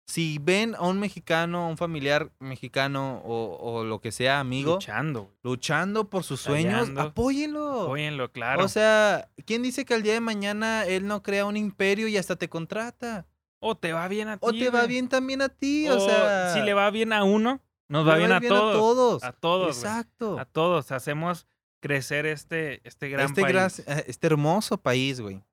Si 0.06 0.38
ven 0.40 0.76
a 0.76 0.82
un 0.84 1.00
mexicano, 1.00 1.64
a 1.66 1.68
un 1.68 1.78
familiar 1.78 2.32
mexicano 2.40 3.22
o, 3.26 3.58
o 3.60 3.84
lo 3.84 4.00
que 4.00 4.12
sea, 4.12 4.40
amigo, 4.40 4.76
Luchando. 4.76 5.34
luchando 5.42 6.10
por 6.12 6.24
sus 6.24 6.40
sueños, 6.42 6.74
Batallando. 6.90 7.02
apóyenlo. 7.02 7.90
Óyenlo, 7.90 8.32
claro. 8.32 8.64
O 8.64 8.68
sea, 8.68 9.30
¿quién 9.46 9.64
dice 9.64 9.84
que 9.84 9.96
al 9.96 10.04
día 10.04 10.14
de 10.14 10.22
mañana 10.22 10.86
él 10.86 11.08
no 11.08 11.24
crea 11.24 11.46
un 11.46 11.58
imperio 11.58 12.08
y 12.08 12.18
hasta 12.18 12.36
te 12.36 12.50
contrata? 12.50 13.26
o 13.60 13.76
te 13.76 13.92
va 13.94 14.08
bien 14.08 14.28
a 14.28 14.38
ti. 14.38 14.46
O 14.46 14.52
te 14.52 14.70
va 14.70 14.86
bien 14.86 15.10
también 15.10 15.42
a 15.42 15.50
ti, 15.50 15.90
O 15.90 15.98
o 15.98 16.00
sea... 16.00 16.54
si 16.54 16.62
le 16.62 16.76
va 16.76 16.92
bien 16.92 17.12
a 17.12 17.24
uno, 17.24 17.60
nos 17.90 18.08
va 18.08 18.16
bien, 18.16 18.32
a, 18.32 18.40
todos, 18.40 18.74
todos. 18.78 19.24
a 19.24 19.32
todos. 19.34 19.76
Exacto. 19.76 20.38
A 20.40 20.46
todos. 20.46 20.92
Hacemos 20.92 21.48
crecer 21.80 22.26
este, 22.26 22.82
este 22.88 23.10
gran 23.10 23.26
este, 23.28 23.42
país. 23.42 23.54
gras- 23.56 23.80
eh, 23.88 24.04
este 24.08 24.28
hermoso 24.28 24.78
país, 24.78 25.22
güey. 25.22 25.44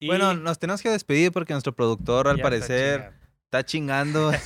Y 0.00 0.06
Bueno, 0.08 0.34
nos 0.34 0.58
tenemos 0.58 0.82
que 0.82 0.90
despedir 0.90 1.30
porque 1.32 1.52
nuestro 1.52 1.72
productor, 1.74 2.26
al 2.28 2.36
ya 2.36 2.40
está 2.40 2.50
parecer, 2.50 3.12
está 3.44 3.64
chingando. 3.64 4.32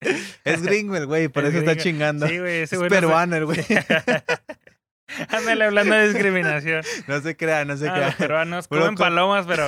es 0.44 0.62
gringo 0.62 0.96
el 0.96 1.06
güey, 1.06 1.28
por 1.28 1.44
Es 1.44 1.50
eso 1.54 1.58
está 1.60 1.76
chingando. 1.82 2.26
Sí, 2.28 2.38
güey, 2.38 2.60
ese 2.62 2.74
es 2.74 2.78
güey 2.78 2.90
se- 2.90 2.96
peruano 2.96 3.36
el 3.36 3.46
güey. 3.46 3.58
Ándale 5.28 5.64
hablando 5.66 5.94
de 5.94 6.08
discriminación. 6.08 6.82
no 7.06 7.20
se 7.20 7.36
crea, 7.36 7.64
no 7.64 7.76
se 7.76 7.88
Ah, 7.88 7.92
crea. 7.94 8.06
los 8.06 8.14
peruanos 8.16 8.68
Puro 8.68 8.80
comen 8.82 8.94
palomas, 8.96 9.46
pero. 9.46 9.66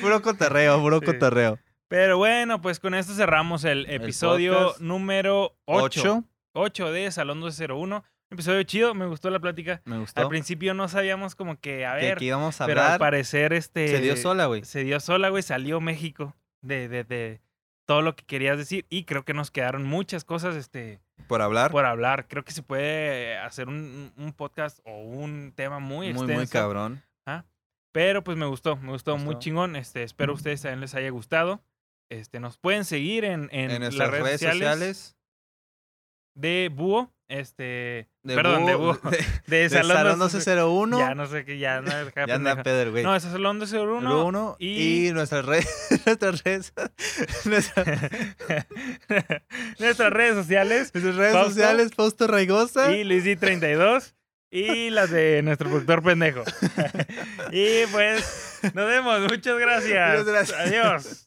Puro 0.00 0.22
cotorreo, 0.22 0.80
puro 0.80 1.00
Sí. 1.00 1.06
cotorreo. 1.06 1.58
pero 1.88 2.16
bueno, 2.16 2.60
pues 2.60 2.80
con 2.80 2.94
esto 2.94 3.14
cerramos 3.14 3.64
el 3.64 3.86
episodio 3.90 4.74
número 4.78 5.56
8. 5.66 5.84
Ocho. 6.00 6.24
8 6.52 6.92
de 6.92 7.10
Salón 7.10 7.40
201. 7.40 8.04
Episodio 8.34 8.62
chido, 8.64 8.94
me 8.94 9.06
gustó 9.06 9.30
la 9.30 9.40
plática. 9.40 9.80
Me 9.84 9.98
gustó. 9.98 10.20
Al 10.20 10.28
principio 10.28 10.74
no 10.74 10.88
sabíamos 10.88 11.34
como 11.34 11.58
que, 11.58 11.86
a 11.86 11.98
que 11.98 12.06
ver, 12.06 12.22
íbamos 12.22 12.60
a 12.60 12.66
pero 12.66 12.82
al 12.82 12.98
parecer 12.98 13.52
este... 13.52 13.88
Se 13.88 14.00
dio 14.00 14.16
sola, 14.16 14.46
güey. 14.46 14.64
Se 14.64 14.84
dio 14.84 15.00
sola, 15.00 15.28
güey, 15.30 15.42
salió 15.42 15.80
México 15.80 16.36
de, 16.60 16.88
de, 16.88 17.04
de 17.04 17.40
todo 17.86 18.02
lo 18.02 18.16
que 18.16 18.24
querías 18.24 18.58
decir 18.58 18.86
y 18.88 19.04
creo 19.04 19.24
que 19.24 19.34
nos 19.34 19.50
quedaron 19.50 19.84
muchas 19.84 20.24
cosas 20.24 20.56
este, 20.56 21.00
Por 21.28 21.42
hablar. 21.42 21.70
por 21.70 21.84
hablar. 21.86 22.26
Creo 22.28 22.44
que 22.44 22.52
se 22.52 22.62
puede 22.62 23.36
hacer 23.38 23.68
un, 23.68 24.12
un 24.16 24.32
podcast 24.32 24.80
o 24.84 24.98
un 25.02 25.52
tema 25.54 25.78
muy 25.78 26.08
muy, 26.12 26.22
extenso. 26.22 26.34
muy 26.34 26.46
cabrón. 26.48 27.02
Pero 27.92 28.24
pues 28.24 28.36
me 28.36 28.46
gustó, 28.46 28.74
me 28.76 28.90
gustó, 28.90 29.12
Gustó. 29.12 29.24
muy 29.24 29.38
chingón. 29.38 29.76
Este, 29.76 30.02
espero 30.02 30.32
a 30.32 30.34
ustedes 30.34 30.60
también 30.60 30.80
les 30.80 30.96
haya 30.96 31.10
gustado. 31.10 31.62
Este, 32.08 32.40
nos 32.40 32.58
pueden 32.58 32.84
seguir 32.84 33.24
en, 33.24 33.48
en, 33.52 33.70
En, 33.70 33.82
las 33.82 34.10
redes 34.10 34.40
sociales, 34.40 34.58
sociales. 34.58 35.16
de 36.34 36.72
Búho, 36.74 37.13
este, 37.28 38.08
De 38.22 38.34
perdón, 38.34 38.64
Búho, 38.64 38.98
de- 39.10 39.18
de, 39.46 39.56
de 39.56 39.68
Salón, 39.70 39.96
Salón 39.96 40.18
1201. 40.18 40.96
1201. 40.96 40.98
Ya 40.98 41.14
no 41.14 41.26
sé 41.26 41.44
qué, 41.44 41.58
ya 41.58 41.80
no, 41.80 41.90
Ya 42.26 42.34
anda. 42.34 42.62
Pedro, 42.62 42.92
güey. 42.92 43.02
No, 43.04 43.14
es 43.16 43.22
Salón 43.22 43.56
1201. 43.58 44.00
Número 44.02 44.26
uno, 44.26 44.56
y- 44.58 45.08
y, 45.08 45.12
nuestras 45.12 45.44
redes, 45.44 45.68
nuestras 46.06 46.42
redes, 46.44 46.72
nuestras, 49.78 50.12
redes 50.12 50.34
sociales. 50.36 50.90
nuestras 50.94 51.16
redes 51.16 51.32
Fausto. 51.32 51.50
sociales, 51.50 51.90
Fausto 51.94 52.26
Raigosa. 52.26 52.92
y 52.94 53.04
Luisdi32 53.04 54.14
y 54.50 54.90
las 54.90 55.10
de 55.10 55.42
nuestro 55.42 55.68
productor 55.68 56.02
pendejo. 56.02 56.44
y 57.50 57.86
pues 57.90 58.60
nos 58.74 58.86
vemos, 58.86 59.20
muchas 59.22 59.58
gracias. 59.58 60.18
Muchas 60.18 60.26
gracias. 60.26 60.60
Adiós. 60.60 61.26